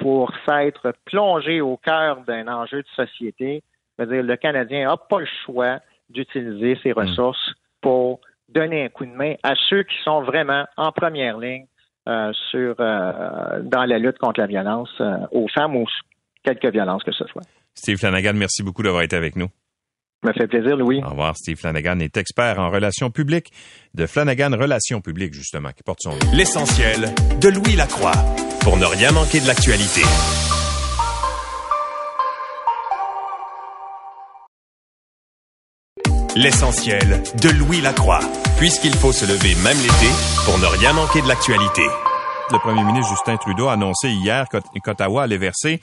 pour 0.00 0.32
s'être 0.44 0.92
plongé 1.04 1.60
au 1.60 1.76
cœur 1.76 2.22
d'un 2.26 2.48
enjeu 2.48 2.82
de 2.82 2.88
société, 2.96 3.62
dire, 4.00 4.22
le 4.24 4.36
Canadien 4.36 4.88
n'a 4.88 4.96
pas 4.96 5.20
le 5.20 5.28
choix 5.46 5.78
d'utiliser 6.08 6.76
ses 6.82 6.90
mhm. 6.90 6.98
ressources 6.98 7.52
pour 7.80 8.20
donner 8.48 8.86
un 8.86 8.88
coup 8.88 9.06
de 9.06 9.12
main 9.12 9.34
à 9.44 9.54
ceux 9.68 9.84
qui 9.84 9.96
sont 10.02 10.22
vraiment 10.22 10.66
en 10.76 10.90
première 10.90 11.38
ligne 11.38 11.66
sur 12.06 12.76
dans 12.76 13.84
la 13.84 13.98
lutte 13.98 14.18
contre 14.18 14.40
la 14.40 14.46
violence 14.46 14.90
aux 15.32 15.46
femmes 15.48 15.76
ou 15.76 15.86
quelque 16.42 16.68
violence 16.68 17.02
que 17.04 17.12
ce 17.12 17.24
soit. 17.26 17.42
Steve 17.74 17.98
Flanagan, 17.98 18.32
merci 18.34 18.62
beaucoup 18.62 18.82
d'avoir 18.82 19.02
été 19.02 19.16
avec 19.16 19.36
nous. 19.36 19.48
Ça 20.22 20.28
me 20.28 20.34
fait 20.34 20.48
plaisir, 20.48 20.76
Louis. 20.76 21.00
Au 21.02 21.10
revoir. 21.10 21.34
Steve 21.36 21.56
Flanagan 21.56 21.98
est 22.00 22.16
expert 22.18 22.58
en 22.58 22.70
relations 22.70 23.10
publiques 23.10 23.50
de 23.94 24.06
Flanagan 24.06 24.50
Relations 24.50 25.00
publiques, 25.00 25.32
justement, 25.32 25.70
qui 25.70 25.82
porte 25.82 26.00
son 26.02 26.10
nom. 26.10 26.18
L'essentiel 26.34 27.14
de 27.40 27.48
Louis 27.48 27.76
Lacroix 27.76 28.12
pour 28.60 28.76
ne 28.76 28.84
rien 28.84 29.12
manquer 29.12 29.40
de 29.40 29.46
l'actualité. 29.46 30.02
L'essentiel 36.42 37.22
de 37.42 37.50
Louis 37.50 37.82
Lacroix, 37.82 38.20
puisqu'il 38.56 38.94
faut 38.94 39.12
se 39.12 39.26
lever 39.26 39.54
même 39.62 39.76
l'été 39.76 40.10
pour 40.46 40.58
ne 40.58 40.64
rien 40.64 40.94
manquer 40.94 41.20
de 41.20 41.28
l'actualité. 41.28 41.82
Le 42.50 42.58
premier 42.60 42.82
ministre 42.82 43.10
Justin 43.10 43.36
Trudeau 43.36 43.68
a 43.68 43.74
annoncé 43.74 44.08
hier 44.08 44.46
qu'Ottawa 44.48 45.24
allait 45.24 45.36
verser 45.36 45.82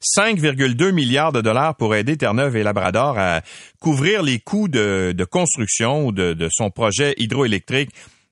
5,2 0.00 0.92
milliards 0.92 1.32
de 1.32 1.42
dollars 1.42 1.74
pour 1.74 1.94
aider 1.94 2.16
Terre-Neuve 2.16 2.56
et 2.56 2.62
Labrador 2.62 3.18
à 3.18 3.42
couvrir 3.80 4.22
les 4.22 4.38
coûts 4.38 4.68
de, 4.68 5.14
construction 5.30 6.10
de, 6.10 6.32
de 6.32 6.48
son 6.50 6.70
projet 6.70 7.12
hydroélectrique 7.18 7.90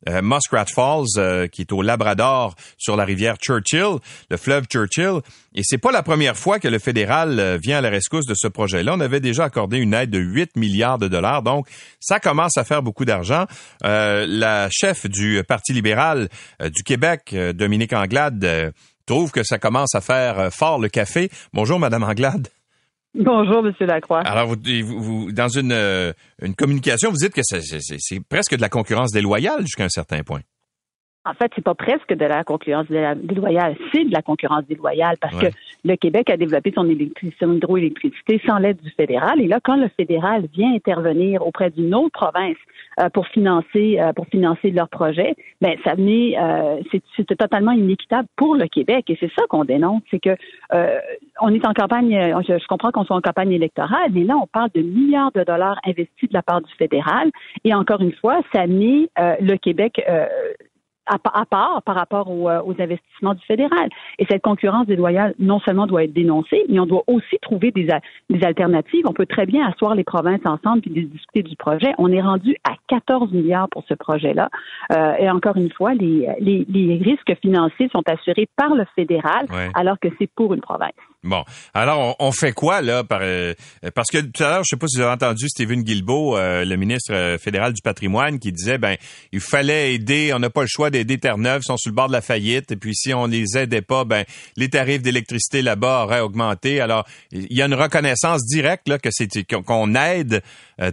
euh, 0.08 0.20
Muskrat 0.22 0.66
Falls, 0.66 1.06
euh, 1.18 1.46
qui 1.46 1.62
est 1.62 1.72
au 1.72 1.82
Labrador 1.82 2.54
sur 2.78 2.96
la 2.96 3.04
rivière 3.04 3.36
Churchill, 3.36 3.98
le 4.30 4.36
fleuve 4.36 4.64
Churchill. 4.66 5.20
Et 5.54 5.62
c'est 5.64 5.78
pas 5.78 5.92
la 5.92 6.02
première 6.02 6.36
fois 6.36 6.58
que 6.58 6.68
le 6.68 6.78
fédéral 6.78 7.38
euh, 7.38 7.58
vient 7.62 7.78
à 7.78 7.80
la 7.80 7.90
rescousse 7.90 8.26
de 8.26 8.34
ce 8.34 8.48
projet-là. 8.48 8.94
On 8.94 9.00
avait 9.00 9.20
déjà 9.20 9.44
accordé 9.44 9.78
une 9.78 9.94
aide 9.94 10.10
de 10.10 10.18
8 10.18 10.56
milliards 10.56 10.98
de 10.98 11.08
dollars, 11.08 11.42
donc 11.42 11.68
ça 12.00 12.20
commence 12.20 12.56
à 12.56 12.64
faire 12.64 12.82
beaucoup 12.82 13.04
d'argent. 13.04 13.46
la 13.82 14.68
chef 14.70 15.06
du 15.06 15.42
Parti 15.46 15.72
libéral 15.72 16.28
du 16.60 16.82
Québec, 16.82 17.34
Dominique 17.54 17.92
Anglade, 17.92 18.72
trouve 19.06 19.30
que 19.30 19.44
ça 19.44 19.58
commence 19.58 19.94
à 19.94 20.00
faire 20.00 20.38
euh, 20.38 20.50
fort 20.50 20.78
le 20.78 20.88
café. 20.88 21.30
Bonjour, 21.52 21.78
Madame 21.78 22.02
Anglade. 22.02 22.48
Bonjour, 23.18 23.62
Monsieur 23.62 23.86
Lacroix. 23.86 24.20
Alors, 24.20 24.48
vous, 24.48 24.56
vous 24.84 25.32
dans 25.32 25.48
une, 25.48 25.72
euh, 25.72 26.12
une 26.42 26.54
communication, 26.54 27.10
vous 27.10 27.16
dites 27.16 27.32
que 27.32 27.42
c'est 27.42 28.28
presque 28.28 28.54
de 28.54 28.60
la 28.60 28.68
concurrence 28.68 29.10
déloyale 29.10 29.62
jusqu'à 29.62 29.84
un 29.84 29.88
certain 29.88 30.22
point. 30.22 30.40
En 31.24 31.32
fait, 31.34 31.50
c'est 31.56 31.64
pas 31.64 31.74
presque 31.74 32.12
de 32.12 32.24
la 32.24 32.44
concurrence 32.44 32.86
déloyale, 32.86 33.76
c'est 33.92 34.04
de 34.04 34.12
la 34.12 34.22
concurrence 34.22 34.64
déloyale 34.66 35.16
parce 35.20 35.36
que 35.36 35.46
le 35.86 35.96
Québec 35.96 36.28
a 36.30 36.36
développé 36.36 36.72
son, 36.74 36.84
son 37.38 37.54
hydroélectricité 37.54 38.40
sans 38.46 38.58
l'aide 38.58 38.80
du 38.82 38.90
fédéral. 38.90 39.40
Et 39.40 39.46
là, 39.46 39.60
quand 39.62 39.76
le 39.76 39.88
fédéral 39.88 40.46
vient 40.52 40.74
intervenir 40.74 41.46
auprès 41.46 41.70
d'une 41.70 41.94
autre 41.94 42.10
province 42.10 42.56
euh, 42.98 43.08
pour 43.10 43.26
financer 43.28 43.98
euh, 44.00 44.12
pour 44.12 44.26
financer 44.26 44.70
leur 44.70 44.88
projet, 44.88 45.34
ben 45.60 45.76
ça 45.84 45.94
venait 45.94 46.36
euh, 46.38 46.80
c'est 47.16 47.36
totalement 47.36 47.72
inéquitable 47.72 48.26
pour 48.36 48.56
le 48.56 48.66
Québec. 48.66 49.04
Et 49.08 49.16
c'est 49.20 49.30
ça 49.38 49.44
qu'on 49.48 49.64
dénonce, 49.64 50.02
c'est 50.10 50.18
que 50.18 50.36
on 51.40 51.54
est 51.54 51.66
en 51.66 51.72
campagne. 51.72 52.10
Je, 52.48 52.58
je 52.58 52.66
comprends 52.66 52.90
qu'on 52.90 53.04
soit 53.04 53.16
en 53.16 53.20
campagne 53.20 53.52
électorale, 53.52 54.10
mais 54.12 54.24
là, 54.24 54.36
on 54.36 54.46
parle 54.46 54.70
de 54.74 54.82
milliards 54.82 55.32
de 55.32 55.44
dollars 55.44 55.78
investis 55.86 56.28
de 56.28 56.34
la 56.34 56.42
part 56.42 56.62
du 56.62 56.72
fédéral. 56.74 57.30
Et 57.64 57.74
encore 57.74 58.00
une 58.00 58.12
fois, 58.12 58.40
ça 58.52 58.66
met 58.66 59.08
le 59.18 59.56
Québec 59.56 60.02
à, 61.06 61.18
part 61.18 61.82
par 61.84 61.94
rapport 61.94 62.28
euh, 62.28 62.60
aux, 62.64 62.74
investissements 62.80 63.34
du 63.34 63.44
fédéral. 63.44 63.88
Et 64.18 64.26
cette 64.28 64.42
concurrence 64.42 64.86
déloyale, 64.86 65.34
non 65.38 65.60
seulement 65.60 65.86
doit 65.86 66.04
être 66.04 66.12
dénoncée, 66.12 66.64
mais 66.68 66.78
on 66.80 66.86
doit 66.86 67.04
aussi 67.06 67.36
trouver 67.42 67.70
des, 67.70 67.88
des 68.30 68.44
alternatives. 68.44 69.04
On 69.06 69.12
peut 69.12 69.26
très 69.26 69.46
bien 69.46 69.66
asseoir 69.66 69.94
les 69.94 70.04
provinces 70.04 70.44
ensemble 70.44 70.82
puis 70.82 70.90
discuter 70.90 71.42
du 71.42 71.56
projet. 71.56 71.92
On 71.98 72.10
est 72.12 72.20
rendu 72.20 72.56
à 72.64 72.74
14 72.88 73.32
milliards 73.32 73.68
pour 73.68 73.84
ce 73.88 73.94
projet-là. 73.94 74.48
Euh, 74.92 75.14
et 75.18 75.30
encore 75.30 75.56
une 75.56 75.70
fois, 75.70 75.94
les, 75.94 76.28
les, 76.40 76.66
les, 76.68 76.96
risques 76.96 77.34
financiers 77.40 77.88
sont 77.92 78.02
assurés 78.08 78.48
par 78.56 78.74
le 78.74 78.84
fédéral, 78.94 79.46
alors 79.74 79.98
que 79.98 80.08
c'est 80.18 80.30
pour 80.34 80.54
une 80.54 80.60
province. 80.60 80.92
Bon, 81.26 81.44
alors 81.74 82.14
on, 82.20 82.30
fait 82.30 82.52
quoi 82.52 82.82
là 82.82 83.02
par, 83.02 83.20
euh, 83.22 83.52
parce 83.94 84.10
que 84.10 84.18
tout 84.18 84.44
à 84.44 84.48
l'heure, 84.48 84.62
je 84.64 84.70
sais 84.70 84.76
pas 84.76 84.86
si 84.86 84.98
vous 84.98 85.02
avez 85.02 85.12
entendu 85.12 85.48
Stephen 85.48 85.82
Guilbeault, 85.82 86.36
euh, 86.36 86.64
le 86.64 86.76
ministre 86.76 87.12
euh, 87.12 87.36
fédéral 87.36 87.72
du 87.72 87.82
patrimoine, 87.82 88.38
qui 88.38 88.52
disait 88.52 88.78
ben 88.78 88.96
il 89.32 89.40
fallait 89.40 89.94
aider, 89.94 90.32
on 90.34 90.38
n'a 90.38 90.50
pas 90.50 90.60
le 90.60 90.68
choix 90.68 90.90
d'aider 90.90 91.18
Terre-Neuve, 91.18 91.62
ils 91.64 91.66
sont 91.66 91.76
sur 91.76 91.90
le 91.90 91.96
bord 91.96 92.06
de 92.06 92.12
la 92.12 92.20
faillite, 92.20 92.70
et 92.70 92.76
puis 92.76 92.94
si 92.94 93.12
on 93.12 93.26
les 93.26 93.56
aidait 93.56 93.82
pas, 93.82 94.04
ben 94.04 94.24
les 94.56 94.68
tarifs 94.68 95.02
d'électricité 95.02 95.62
là-bas 95.62 96.04
auraient 96.04 96.20
augmenté. 96.20 96.80
Alors 96.80 97.04
il 97.32 97.52
y 97.52 97.60
a 97.60 97.66
une 97.66 97.74
reconnaissance 97.74 98.44
directe 98.44 98.88
là 98.88 98.98
que 98.98 99.08
c'est 99.10 99.28
qu'on 99.44 99.94
aide 99.96 100.42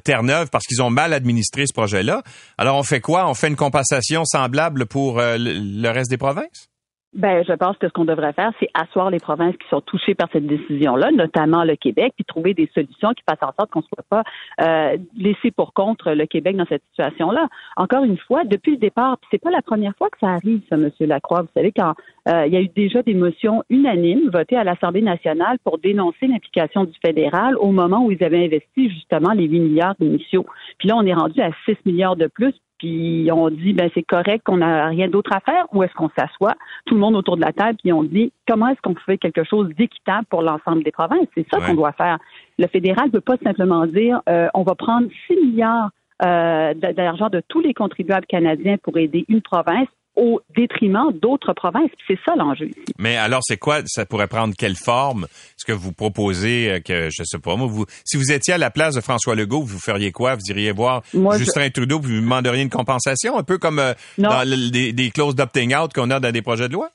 Terre-Neuve 0.03 0.49
parce 0.49 0.65
qu'ils 0.65 0.82
ont 0.82 0.89
mal 0.89 1.13
administré 1.13 1.67
ce 1.67 1.74
projet-là. 1.74 2.24
Alors 2.57 2.78
on 2.78 2.84
fait 2.84 3.01
quoi? 3.01 3.30
On 3.30 3.36
fait 3.36 3.49
une 3.49 3.55
compensation 3.55 4.26
semblable 4.26 4.88
pour 4.88 5.19
le 5.19 5.89
reste 5.89 6.09
des 6.09 6.17
provinces? 6.17 6.72
Ben, 7.16 7.43
je 7.47 7.53
pense 7.53 7.78
que 7.78 7.88
ce 7.88 7.93
qu'on 7.93 8.05
devrait 8.05 8.34
faire, 8.34 8.51
c'est 8.59 8.70
asseoir 8.74 9.09
les 9.11 9.20
provinces 9.20 9.55
qui 9.57 9.68
sont 9.70 9.82
touchées 9.82 10.16
par 10.16 10.30
cette 10.32 10.47
décision-là, 10.47 11.11
notamment 11.11 11.64
le 11.64 11.76
Québec, 11.76 12.14
puis 12.16 12.26
trouver 12.26 12.53
des 12.53 12.70
solutions 12.74 13.11
qui 13.14 13.24
fassent 13.28 13.43
en 13.43 13.53
sorte 13.57 13.72
qu'on 13.72 13.82
ne 13.82 13.86
soit 13.86 14.05
pas 14.09 14.24
euh, 14.61 14.97
laissé 15.16 15.51
pour 15.51 15.74
contre 15.74 16.11
le 16.11 16.26
Québec 16.26 16.57
dans 16.57 16.66
cette 16.66 16.84
situation-là. 16.89 17.47
Encore 17.78 18.03
une 18.03 18.18
fois, 18.18 18.43
depuis 18.45 18.72
le 18.72 18.78
départ, 18.78 19.18
c'est 19.30 19.38
pas 19.38 19.51
la 19.51 19.61
première 19.61 19.95
fois 19.95 20.09
que 20.09 20.18
ça 20.20 20.30
arrive, 20.30 20.61
ça, 20.70 20.78
Monsieur 20.78 21.05
Lacroix. 21.05 21.43
Vous 21.43 21.49
savez, 21.55 21.72
quand 21.72 21.93
euh, 22.30 22.47
il 22.47 22.53
y 22.53 22.57
a 22.57 22.61
eu 22.61 22.70
déjà 22.70 23.03
des 23.03 23.14
motions 23.14 23.64
unanimes 23.70 24.30
votées 24.30 24.57
à 24.57 24.64
l'Assemblée 24.64 25.01
nationale 25.01 25.57
pour 25.64 25.78
dénoncer 25.78 26.28
l'implication 26.28 26.86
du 26.86 26.93
fédéral 27.05 27.57
au 27.57 27.72
moment 27.72 28.05
où 28.05 28.11
ils 28.11 28.24
avaient 28.24 28.45
investi 28.45 28.89
justement 28.89 29.34
les 29.34 29.47
8 29.47 29.59
milliards 29.59 29.95
initiaux. 29.99 30.45
Puis 30.80 30.88
là, 30.88 30.95
on 30.97 31.05
est 31.05 31.14
rendu 31.14 31.39
à 31.41 31.51
6 31.66 31.78
milliards 31.86 32.16
de 32.16 32.28
plus 32.28 32.53
puis 32.84 33.29
on 33.31 33.49
dit 33.49 33.71
ben 33.71 33.89
c'est 33.93 34.03
correct 34.03 34.43
qu'on 34.43 34.57
n'a 34.57 34.88
rien 34.88 35.07
d'autre 35.07 35.31
à 35.34 35.39
faire 35.39 35.65
ou 35.71 35.84
est-ce 35.84 35.93
qu'on 35.93 36.09
s'assoit? 36.17 36.55
Tout 36.86 36.95
le 36.95 36.99
monde 36.99 37.15
autour 37.15 37.38
de 37.38 37.41
la 37.41 37.53
table 37.53 37.77
puis 37.81 37.93
on 37.93 38.03
dit 38.03 38.34
comment 38.45 38.67
est-ce 38.67 38.81
qu'on 38.81 38.95
fait 38.95 39.17
quelque 39.17 39.45
chose 39.45 39.69
d'équitable 39.77 40.25
pour 40.29 40.41
l'ensemble 40.41 40.84
des 40.84 40.91
provinces? 40.91 41.27
C'est 41.34 41.47
ça 41.49 41.61
qu'on 41.61 41.75
doit 41.75 41.93
faire. 41.93 42.17
Le 42.59 42.67
fédéral 42.67 43.05
ne 43.05 43.11
peut 43.11 43.21
pas 43.21 43.38
simplement 43.41 43.86
dire 43.88 44.21
euh, 44.27 44.49
on 44.53 44.63
va 44.63 44.75
prendre 44.75 45.07
6 45.27 45.36
milliards 45.36 45.91
euh, 46.25 46.73
d'argent 46.73 47.29
de 47.29 47.41
tous 47.47 47.61
les 47.61 47.73
contribuables 47.73 48.25
canadiens 48.25 48.75
pour 48.84 48.97
aider 48.97 49.23
une 49.29 49.41
province 49.41 49.88
au 50.16 50.41
détriment 50.55 51.11
d'autres 51.11 51.53
provinces. 51.53 51.89
C'est 52.07 52.20
ça 52.26 52.36
l'enjeu. 52.36 52.70
Mais 52.99 53.18
alors, 53.18 53.41
c'est 53.43 53.57
quoi? 53.57 53.80
Ça 53.86 54.05
pourrait 54.05 54.28
prendre 54.28 54.53
quelle 54.57 54.76
forme? 54.76 55.24
Est-ce 55.24 55.66
que 55.66 55.72
vous 55.72 55.91
proposez 55.91 56.72
euh, 56.72 56.80
que, 56.80 57.09
je 57.09 57.24
sais 57.24 57.39
pas, 57.39 57.55
moi, 57.55 57.68
vous, 57.68 57.86
si 58.05 58.18
vous 58.18 58.32
étiez 58.32 58.53
à 58.53 58.57
la 58.57 58.70
place 58.70 58.95
de 58.95 59.01
François 59.01 59.36
Legault, 59.36 59.61
vous 59.61 59.80
feriez 59.80 60.11
quoi? 60.11 60.36
Vous 60.36 60.41
iriez 60.49 60.72
voir 60.72 61.01
Justin 61.38 61.70
Trudeau, 61.70 61.99
vous 61.99 62.09
lui 62.09 62.22
demanderiez 62.22 62.61
une 62.61 62.70
compensation, 62.70 63.38
un 63.38 63.43
peu 63.43 63.57
comme 63.57 63.80
euh, 63.80 63.93
dans 64.18 64.43
des, 64.45 65.11
clauses 65.11 65.36
d'opting 65.36 65.76
out 65.76 65.93
qu'on 65.93 66.09
a 66.11 66.20
dans 66.20 66.32
des 66.32 66.41
projets 66.41 66.68
de 66.68 66.74
loi? 66.74 66.89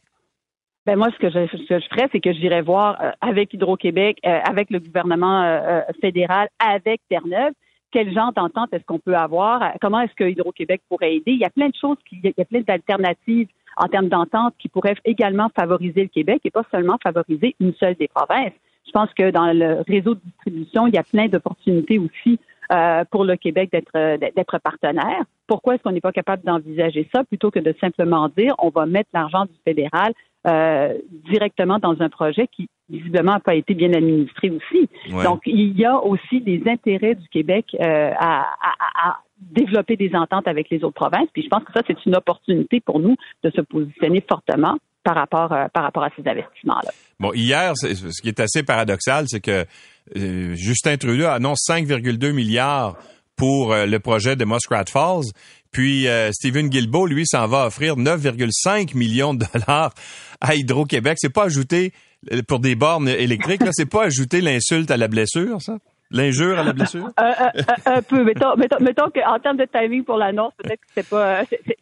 Ben 0.86 0.96
moi, 0.96 1.08
ce 1.12 1.18
que 1.18 1.28
je, 1.28 1.46
ce 1.46 1.68
que 1.68 1.80
je 1.80 1.86
ferais, 1.90 2.08
c'est 2.12 2.20
que 2.20 2.32
j'irais 2.32 2.62
voir 2.62 2.98
euh, 3.02 3.10
avec 3.20 3.52
Hydro-Québec, 3.52 4.18
avec 4.22 4.70
le 4.70 4.78
gouvernement 4.78 5.82
fédéral, 6.00 6.48
avec 6.58 7.00
Terre-Neuve, 7.10 7.52
quel 7.90 8.12
genre 8.12 8.32
d'entente 8.32 8.72
est-ce 8.72 8.84
qu'on 8.84 8.98
peut 8.98 9.16
avoir? 9.16 9.72
Comment 9.80 10.00
est-ce 10.00 10.14
que 10.14 10.24
Hydro-Québec 10.24 10.82
pourrait 10.88 11.16
aider? 11.16 11.32
Il 11.32 11.38
y 11.38 11.44
a 11.44 11.50
plein 11.50 11.68
de 11.68 11.74
choses, 11.80 11.96
il 12.12 12.32
y 12.36 12.40
a 12.40 12.44
plein 12.44 12.60
d'alternatives 12.60 13.48
en 13.76 13.86
termes 13.86 14.08
d'entente 14.08 14.54
qui 14.58 14.68
pourraient 14.68 14.96
également 15.04 15.48
favoriser 15.56 16.02
le 16.02 16.08
Québec 16.08 16.40
et 16.44 16.50
pas 16.50 16.64
seulement 16.70 16.98
favoriser 17.02 17.54
une 17.60 17.74
seule 17.74 17.94
des 17.94 18.08
provinces. 18.08 18.52
Je 18.86 18.92
pense 18.92 19.12
que 19.14 19.30
dans 19.30 19.52
le 19.52 19.82
réseau 19.86 20.14
de 20.14 20.20
distribution, 20.24 20.86
il 20.86 20.94
y 20.94 20.98
a 20.98 21.02
plein 21.02 21.28
d'opportunités 21.28 21.98
aussi 21.98 22.38
euh, 22.72 23.04
pour 23.10 23.24
le 23.24 23.36
Québec 23.36 23.70
d'être 23.70 24.18
d'être 24.18 24.58
partenaire. 24.58 25.24
Pourquoi 25.46 25.74
est-ce 25.74 25.82
qu'on 25.82 25.92
n'est 25.92 26.00
pas 26.00 26.12
capable 26.12 26.42
d'envisager 26.44 27.08
ça? 27.14 27.24
Plutôt 27.24 27.50
que 27.50 27.58
de 27.58 27.74
simplement 27.80 28.28
dire 28.36 28.54
on 28.58 28.70
va 28.70 28.86
mettre 28.86 29.10
l'argent 29.14 29.44
du 29.44 29.54
fédéral 29.64 30.12
euh, 30.48 30.94
directement 31.30 31.78
dans 31.78 32.00
un 32.00 32.08
projet 32.08 32.46
qui 32.46 32.68
visiblement 32.88 33.32
n'a 33.32 33.40
pas 33.40 33.54
été 33.54 33.74
bien 33.74 33.92
administré 33.92 34.50
aussi. 34.50 34.88
Donc, 35.22 35.42
il 35.44 35.78
y 35.78 35.84
a 35.84 35.98
aussi 35.98 36.40
des 36.40 36.62
intérêts 36.66 37.14
du 37.14 37.28
Québec 37.28 37.66
euh, 37.74 38.12
à, 38.18 38.40
à, 38.40 39.10
à, 39.10 39.20
développer 39.40 39.96
des 39.96 40.10
ententes 40.14 40.48
avec 40.48 40.70
les 40.70 40.82
autres 40.84 40.94
provinces. 40.94 41.28
Puis 41.32 41.42
je 41.42 41.48
pense 41.48 41.64
que 41.64 41.72
ça, 41.74 41.82
c'est 41.86 42.04
une 42.06 42.16
opportunité 42.16 42.80
pour 42.80 42.98
nous 42.98 43.14
de 43.42 43.50
se 43.50 43.60
positionner 43.60 44.24
fortement 44.26 44.78
par 45.04 45.16
rapport, 45.16 45.52
euh, 45.52 45.66
par 45.72 45.82
rapport 45.82 46.04
à 46.04 46.10
ces 46.16 46.26
investissements-là. 46.26 46.90
Bon, 47.20 47.32
hier, 47.34 47.72
ce 47.76 48.22
qui 48.22 48.28
est 48.28 48.40
assez 48.40 48.62
paradoxal, 48.62 49.26
c'est 49.28 49.40
que 49.40 49.66
Justin 50.14 50.96
Trudeau 50.96 51.26
annonce 51.26 51.66
5,2 51.68 52.32
milliards 52.32 52.96
pour 53.36 53.72
le 53.72 53.98
projet 53.98 54.34
de 54.34 54.44
Muskrat 54.44 54.86
Falls. 54.86 55.26
Puis 55.72 56.06
Stephen 56.32 56.68
Guilbeault, 56.68 57.06
lui, 57.06 57.26
s'en 57.26 57.46
va 57.46 57.66
offrir 57.66 57.96
9,5 57.96 58.96
millions 58.96 59.34
de 59.34 59.44
dollars 59.52 59.92
à 60.40 60.54
Hydro-Québec. 60.54 61.18
C'est 61.20 61.32
pas 61.32 61.44
ajouté 61.44 61.92
euh, 62.32 62.42
pour 62.46 62.58
des 62.58 62.74
bornes 62.74 63.08
électriques, 63.08 63.62
c'est 63.72 63.88
pas 63.88 64.04
ajouter 64.04 64.40
l'insulte 64.40 64.90
à 64.90 64.96
la 64.96 65.08
blessure, 65.08 65.60
ça? 65.60 65.78
L'injure 66.10 66.58
à 66.58 66.64
la 66.64 66.72
blessure? 66.72 67.10
Euh, 67.20 67.32
euh, 67.38 67.62
un 67.84 68.00
peu. 68.00 68.24
Mettons, 68.24 68.56
mettons, 68.56 69.10
qu'en 69.14 69.38
termes 69.40 69.58
de 69.58 69.66
timing 69.70 70.04
pour 70.04 70.16
l'annonce, 70.16 70.54
peut-être 70.56 70.80
que 70.80 70.86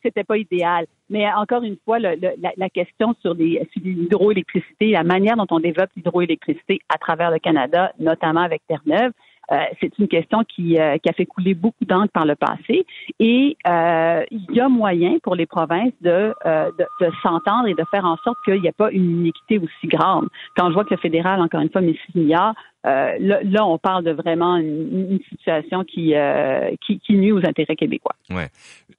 c'était 0.03 0.25
pas, 0.25 0.25
pas 0.27 0.37
idéal. 0.37 0.87
Mais 1.09 1.33
encore 1.33 1.63
une 1.63 1.77
fois, 1.85 2.01
le, 2.01 2.17
la, 2.19 2.51
la, 2.57 2.69
question 2.69 3.15
sur 3.23 3.35
l'hydroélectricité, 3.35 4.91
la 4.91 5.05
manière 5.05 5.37
dont 5.37 5.47
on 5.51 5.61
développe 5.61 5.91
l'hydroélectricité 5.95 6.81
à 6.93 6.99
travers 6.99 7.31
le 7.31 7.39
Canada, 7.39 7.93
notamment 8.01 8.41
avec 8.41 8.63
Terre-Neuve, 8.67 9.13
euh, 9.53 9.57
c'est 9.81 9.97
une 9.99 10.09
question 10.09 10.43
qui, 10.45 10.79
euh, 10.79 10.99
qui, 10.99 11.09
a 11.09 11.13
fait 11.13 11.27
couler 11.27 11.55
beaucoup 11.55 11.85
d'encre 11.85 12.13
par 12.13 12.27
le 12.27 12.35
passé 12.35 12.85
et 13.21 13.57
euh, 13.67 14.25
il 14.31 14.47
y 14.53 14.61
a 14.61 14.69
moyen 14.69 15.19
pour 15.23 15.35
les 15.35 15.47
provinces 15.47 15.93
de, 16.01 16.35
de, 16.45 16.87
de 17.01 17.11
s'entendre 17.23 17.69
et 17.69 17.75
de 17.75 17.85
faire 17.91 18.05
en 18.05 18.17
sorte 18.19 18.37
qu'il 18.45 18.61
n'y 18.61 18.67
ait 18.67 18.73
pas 18.73 18.91
une 18.91 19.21
inéquité 19.21 19.59
aussi 19.59 19.87
grande. 19.87 20.29
Quand 20.57 20.69
je 20.69 20.75
vois 20.75 20.85
que 20.85 20.95
le 20.95 21.01
fédéral, 21.01 21.41
encore 21.41 21.61
une 21.61 21.71
fois, 21.71 21.81
met 21.81 21.97
6 22.13 22.19
milliards, 22.19 22.55
euh, 22.87 23.17
là, 23.19 23.67
on 23.67 23.79
parle 23.79 24.05
de 24.05 24.13
vraiment 24.13 24.57
une, 24.57 25.19
situation 25.29 25.83
qui, 25.83 26.15
euh, 26.15 26.71
qui, 26.87 27.01
qui, 27.01 27.15
nuit 27.15 27.33
aux 27.33 27.45
intérêts 27.45 27.75
québécois. 27.75 28.15
Ouais. 28.31 28.49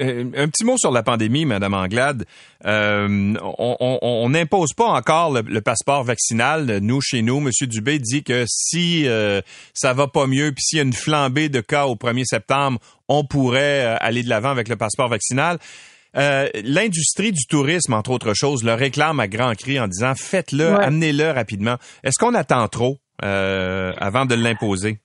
Euh, 0.02 0.26
un 0.36 0.48
petit 0.50 0.66
mot 0.66 0.78
sur 0.78 0.92
la 0.92 1.04
pandémie, 1.04 1.46
Madame 1.46 1.74
Anglade. 1.74 2.26
on 2.66 4.30
n'impose 4.30 4.74
pas 4.74 4.90
encore 4.90 5.32
le, 5.32 5.62
passeport 5.62 6.04
vaccinal. 6.04 6.80
Nous, 6.82 7.00
chez 7.02 7.22
nous, 7.22 7.40
Monsieur 7.40 7.68
Dubé 7.68 8.00
dit 8.00 8.24
que 8.24 8.44
si 8.48 9.08
ça 9.74 9.94
va 9.94 10.08
pas 10.08 10.28
mieux, 10.28 10.52
puis 10.52 10.64
s'il 10.64 10.78
y 10.78 10.82
a 10.82 10.84
une 10.84 10.94
flambée 10.94 11.50
de 11.50 11.62
cas 11.62 11.86
au 11.86 11.96
1er 11.96 12.26
septembre, 12.26 12.80
on 13.08 13.24
pourrait 13.24 13.98
aller 14.02 14.24
de 14.24 14.30
l'avant 14.30 14.50
avec 14.50 14.68
le 14.68 14.76
passeport 14.76 15.08
vaccinal. 15.08 15.60
L'industrie 16.14 17.32
du 17.32 17.46
tourisme, 17.48 17.94
entre 17.94 18.12
autres 18.12 18.34
choses, 18.34 18.64
le 18.64 18.74
réclame 18.74 19.22
à 19.22 19.28
grands 19.28 19.54
cris 19.54 19.80
en 19.80 19.88
disant 19.88 20.14
faites-le, 20.16 20.76
amenez-le 20.76 21.32
rapidement. 21.32 21.78
Est-ce 22.04 22.20
qu'on 22.20 22.34
attend 22.34 22.68
trop? 22.68 23.00
Euh, 23.24 23.93
avant 23.97 24.26
de 24.26 24.36
l'imposer? 24.36 24.99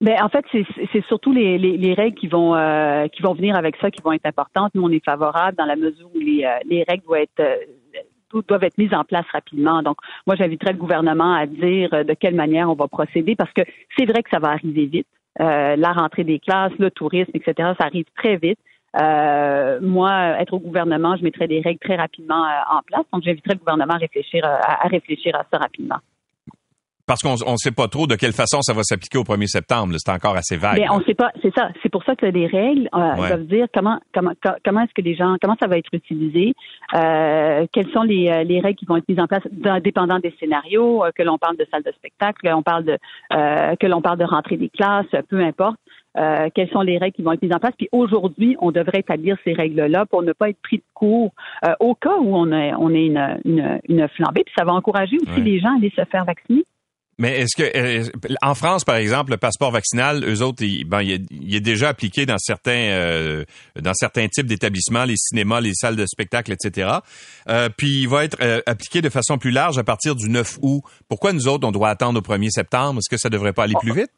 Ben, 0.00 0.16
en 0.22 0.28
fait, 0.28 0.44
c'est 0.92 1.04
surtout 1.06 1.32
les, 1.32 1.58
les, 1.58 1.94
règles 1.94 2.16
qui 2.16 2.28
vont 2.28 2.54
euh, 2.54 3.08
qui 3.08 3.20
vont 3.22 3.34
venir 3.34 3.56
avec 3.56 3.76
ça 3.80 3.90
qui 3.90 4.00
vont 4.02 4.12
être 4.12 4.26
importantes. 4.26 4.72
Nous, 4.74 4.82
on 4.82 4.90
est 4.90 5.04
favorable 5.04 5.56
dans 5.56 5.64
la 5.64 5.74
mesure 5.74 6.08
où 6.14 6.18
les, 6.20 6.44
euh, 6.44 6.58
les 6.66 6.84
règles 6.88 7.04
doivent 7.04 7.22
être 7.22 7.60
doivent 8.46 8.64
être 8.64 8.78
mises 8.78 8.94
en 8.94 9.04
place 9.04 9.24
rapidement. 9.32 9.82
Donc, 9.82 9.96
moi, 10.26 10.36
j'inviterais 10.36 10.72
le 10.72 10.78
gouvernement 10.78 11.34
à 11.34 11.46
dire 11.46 11.90
de 12.04 12.14
quelle 12.14 12.34
manière 12.34 12.70
on 12.70 12.74
va 12.74 12.86
procéder 12.86 13.34
parce 13.34 13.52
que 13.52 13.62
c'est 13.96 14.04
vrai 14.04 14.22
que 14.22 14.30
ça 14.30 14.38
va 14.38 14.50
arriver 14.50 14.86
vite. 14.86 15.08
la 15.38 15.92
rentrée 15.92 16.24
des 16.24 16.38
classes, 16.38 16.72
le 16.78 16.90
tourisme, 16.90 17.30
etc., 17.34 17.72
ça 17.78 17.86
arrive 17.86 18.04
très 18.16 18.36
vite. 18.36 18.58
moi, 19.82 20.36
être 20.40 20.52
au 20.52 20.60
gouvernement, 20.60 21.16
je 21.16 21.24
mettrais 21.24 21.48
des 21.48 21.60
règles 21.60 21.80
très 21.80 21.96
rapidement 21.96 22.44
en 22.70 22.82
place. 22.86 23.06
Donc, 23.12 23.22
j'inviterais 23.24 23.54
le 23.54 23.60
gouvernement 23.60 23.94
à 23.94 23.98
réfléchir 23.98 24.44
à 24.44 24.86
réfléchir 24.88 25.34
à 25.34 25.44
ça 25.50 25.58
rapidement. 25.58 25.98
Parce 27.08 27.22
qu'on 27.22 27.52
ne 27.52 27.56
sait 27.56 27.72
pas 27.72 27.88
trop 27.88 28.06
de 28.06 28.14
quelle 28.16 28.34
façon 28.34 28.60
ça 28.60 28.74
va 28.74 28.82
s'appliquer 28.82 29.16
au 29.16 29.22
1er 29.22 29.46
septembre. 29.46 29.94
C'est 29.96 30.12
encore 30.12 30.36
assez 30.36 30.56
vague. 30.56 30.78
Mais 30.78 30.90
on 30.90 31.00
sait 31.00 31.14
pas, 31.14 31.32
c'est 31.40 31.52
ça. 31.54 31.70
C'est 31.82 31.88
pour 31.88 32.04
ça 32.04 32.14
que 32.14 32.26
les 32.26 32.46
règles 32.46 32.88
euh, 32.94 33.16
doivent 33.16 33.46
dire 33.46 33.66
comment 33.74 33.98
comment 34.12 34.32
comment 34.62 34.82
est-ce 34.82 34.92
que 34.92 35.00
les 35.00 35.16
gens 35.16 35.36
comment 35.40 35.56
ça 35.58 35.66
va 35.66 35.78
être 35.78 35.88
utilisé, 35.92 36.54
euh, 36.94 37.66
quelles 37.72 37.90
sont 37.92 38.02
les, 38.02 38.28
euh, 38.28 38.44
les, 38.44 38.60
règles 38.60 38.78
qui 38.78 38.84
vont 38.84 38.96
être 38.96 39.08
mises 39.08 39.20
en 39.20 39.26
place, 39.26 39.42
dépendant 39.82 40.18
des 40.18 40.34
scénarios, 40.38 41.04
euh, 41.04 41.10
que 41.16 41.22
l'on 41.22 41.38
parle 41.38 41.56
de 41.56 41.66
salle 41.70 41.82
de 41.82 41.92
spectacle, 41.92 42.40
que 42.42 42.48
l'on 42.48 42.62
parle 42.62 42.84
de 42.84 42.98
que 43.30 43.86
l'on 43.86 44.02
parle 44.02 44.18
de 44.18 44.24
rentrée 44.24 44.56
des 44.56 44.68
classes, 44.68 45.06
peu 45.28 45.40
importe. 45.40 45.78
quelles 46.54 46.70
sont 46.70 46.82
les 46.82 46.98
règles 46.98 47.14
qui 47.14 47.22
vont 47.22 47.32
être 47.32 47.42
mises 47.42 47.54
en 47.54 47.58
place. 47.58 47.74
Puis 47.78 47.88
aujourd'hui, 47.92 48.56
on 48.60 48.70
devrait 48.72 49.00
établir 49.00 49.36
ces 49.44 49.52
règles-là 49.52 50.04
pour 50.06 50.22
ne 50.22 50.32
pas 50.32 50.50
être 50.50 50.60
pris 50.60 50.78
de 50.78 50.82
court 50.94 51.32
au 51.80 51.94
cas 51.94 52.16
où 52.20 52.36
on 52.36 52.50
a 52.52 52.76
on 52.76 52.92
est 52.92 53.06
une, 53.06 53.40
une, 53.44 53.80
une 53.88 54.08
flambée. 54.08 54.42
Puis 54.44 54.54
ça 54.58 54.64
va 54.64 54.72
encourager 54.72 55.16
aussi 55.16 55.40
les 55.40 55.60
gens 55.60 55.72
à 55.74 55.76
aller 55.76 55.92
se 55.94 56.04
faire 56.04 56.24
vacciner. 56.24 56.64
Mais 57.18 57.40
est-ce 57.40 57.56
que 57.56 57.76
euh, 57.76 58.04
en 58.42 58.54
France, 58.54 58.84
par 58.84 58.94
exemple, 58.94 59.32
le 59.32 59.38
passeport 59.38 59.72
vaccinal, 59.72 60.24
eux 60.24 60.40
autres, 60.42 60.62
il, 60.62 60.84
ben, 60.84 61.00
il, 61.02 61.54
est, 61.54 61.60
déjà 61.60 61.88
appliqué 61.88 62.26
dans 62.26 62.38
certains 62.38 62.90
euh, 62.90 63.44
dans 63.80 63.92
certains 63.94 64.28
types 64.28 64.46
d'établissements, 64.46 65.04
les 65.04 65.16
cinémas, 65.16 65.60
les 65.60 65.74
salles 65.74 65.96
de 65.96 66.06
spectacle, 66.06 66.52
etc. 66.52 66.98
Euh, 67.48 67.68
puis 67.76 68.02
il 68.02 68.08
va 68.08 68.24
être 68.24 68.38
appliqué 68.66 69.02
de 69.02 69.08
façon 69.08 69.36
plus 69.36 69.50
large 69.50 69.78
à 69.78 69.84
partir 69.84 70.14
du 70.14 70.30
9 70.30 70.58
août. 70.62 70.82
Pourquoi 71.08 71.32
nous 71.32 71.48
autres, 71.48 71.66
on 71.66 71.72
doit 71.72 71.88
attendre 71.88 72.20
au 72.20 72.22
1er 72.22 72.50
septembre? 72.50 72.98
Est-ce 72.98 73.10
que 73.10 73.20
ça 73.20 73.30
devrait 73.30 73.52
pas 73.52 73.64
aller 73.64 73.74
plus 73.80 73.92
vite 73.92 74.10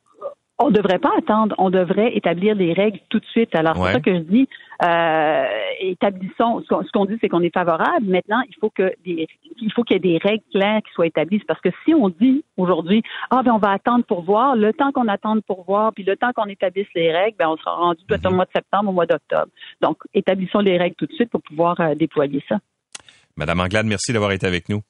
on 0.63 0.69
ne 0.69 0.75
devrait 0.75 0.99
pas 0.99 1.13
attendre, 1.17 1.55
on 1.57 1.71
devrait 1.71 2.15
établir 2.15 2.55
des 2.55 2.75
règles 2.75 2.99
tout 3.09 3.19
de 3.19 3.25
suite. 3.25 3.55
Alors, 3.55 3.77
c'est 3.77 3.95
ça 3.95 4.01
que 4.01 4.15
je 4.15 4.21
dis, 4.21 4.47
euh, 4.83 5.45
établissons, 5.81 6.63
ce 6.69 6.91
qu'on 6.93 7.05
dit, 7.05 7.19
c'est 7.21 7.29
qu'on 7.29 7.43
est 7.43 7.53
favorable. 7.53 8.07
Maintenant, 8.07 8.41
il 8.49 8.55
faut 8.61 8.71
que 8.71 8.93
des, 9.05 9.29
il 9.61 9.73
faut 9.73 9.83
qu'il 9.83 9.95
y 9.95 9.97
ait 9.97 10.19
des 10.19 10.19
règles 10.19 10.45
claires 10.53 10.81
qui 10.87 10.93
soient 10.93 11.07
établies. 11.07 11.43
Parce 11.47 11.61
que 11.61 11.69
si 11.85 11.95
on 11.95 12.09
dit 12.09 12.45
aujourd'hui, 12.57 13.03
ah 13.31 13.43
ben 13.43 13.53
on 13.53 13.59
va 13.59 13.73
attendre 13.73 14.05
pour 14.05 14.23
voir, 14.23 14.57
le 14.57 14.73
temps 14.73 14.91
qu'on 14.93 15.09
attende 15.09 15.43
pour 15.47 15.65
voir, 15.65 15.93
puis 15.93 16.05
le 16.05 16.17
temps 16.17 16.31
qu'on 16.35 16.47
établisse 16.47 16.89
les 16.95 17.13
règles, 17.13 17.37
ben 17.39 17.49
on 17.49 17.57
sera 17.57 17.75
rendu 17.75 18.03
peut-être 18.07 18.27
au 18.27 18.35
mois 18.35 18.47
de 18.47 18.53
septembre, 18.55 18.91
au 18.91 18.93
mois 18.93 19.07
d'octobre. 19.07 19.49
Donc, 19.81 19.99
établissons 20.15 20.61
les 20.61 20.79
règles 20.79 20.97
tout 20.97 21.07
de 21.07 21.13
suite 21.13 21.31
pour 21.31 21.43
pouvoir 21.43 21.79
euh, 21.81 21.95
déployer 21.95 22.43
ça. 22.49 22.59
Madame 23.37 23.61
Anglade, 23.61 23.87
merci 23.87 24.13
d'avoir 24.13 24.33
été 24.33 24.47
avec 24.47 24.69
nous. 24.69 24.81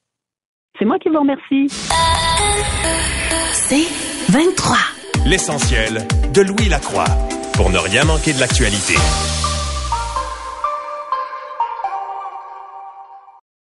C'est 0.78 0.84
moi 0.84 0.98
qui 0.98 1.08
vous 1.08 1.18
remercie. 1.18 1.68
C'est 3.52 4.32
23. 4.32 4.76
L'essentiel 5.26 6.06
de 6.34 6.42
Louis 6.42 6.68
Lacroix 6.68 7.04
pour 7.54 7.70
ne 7.70 7.78
rien 7.78 8.04
manquer 8.04 8.32
de 8.32 8.40
l'actualité. 8.40 8.94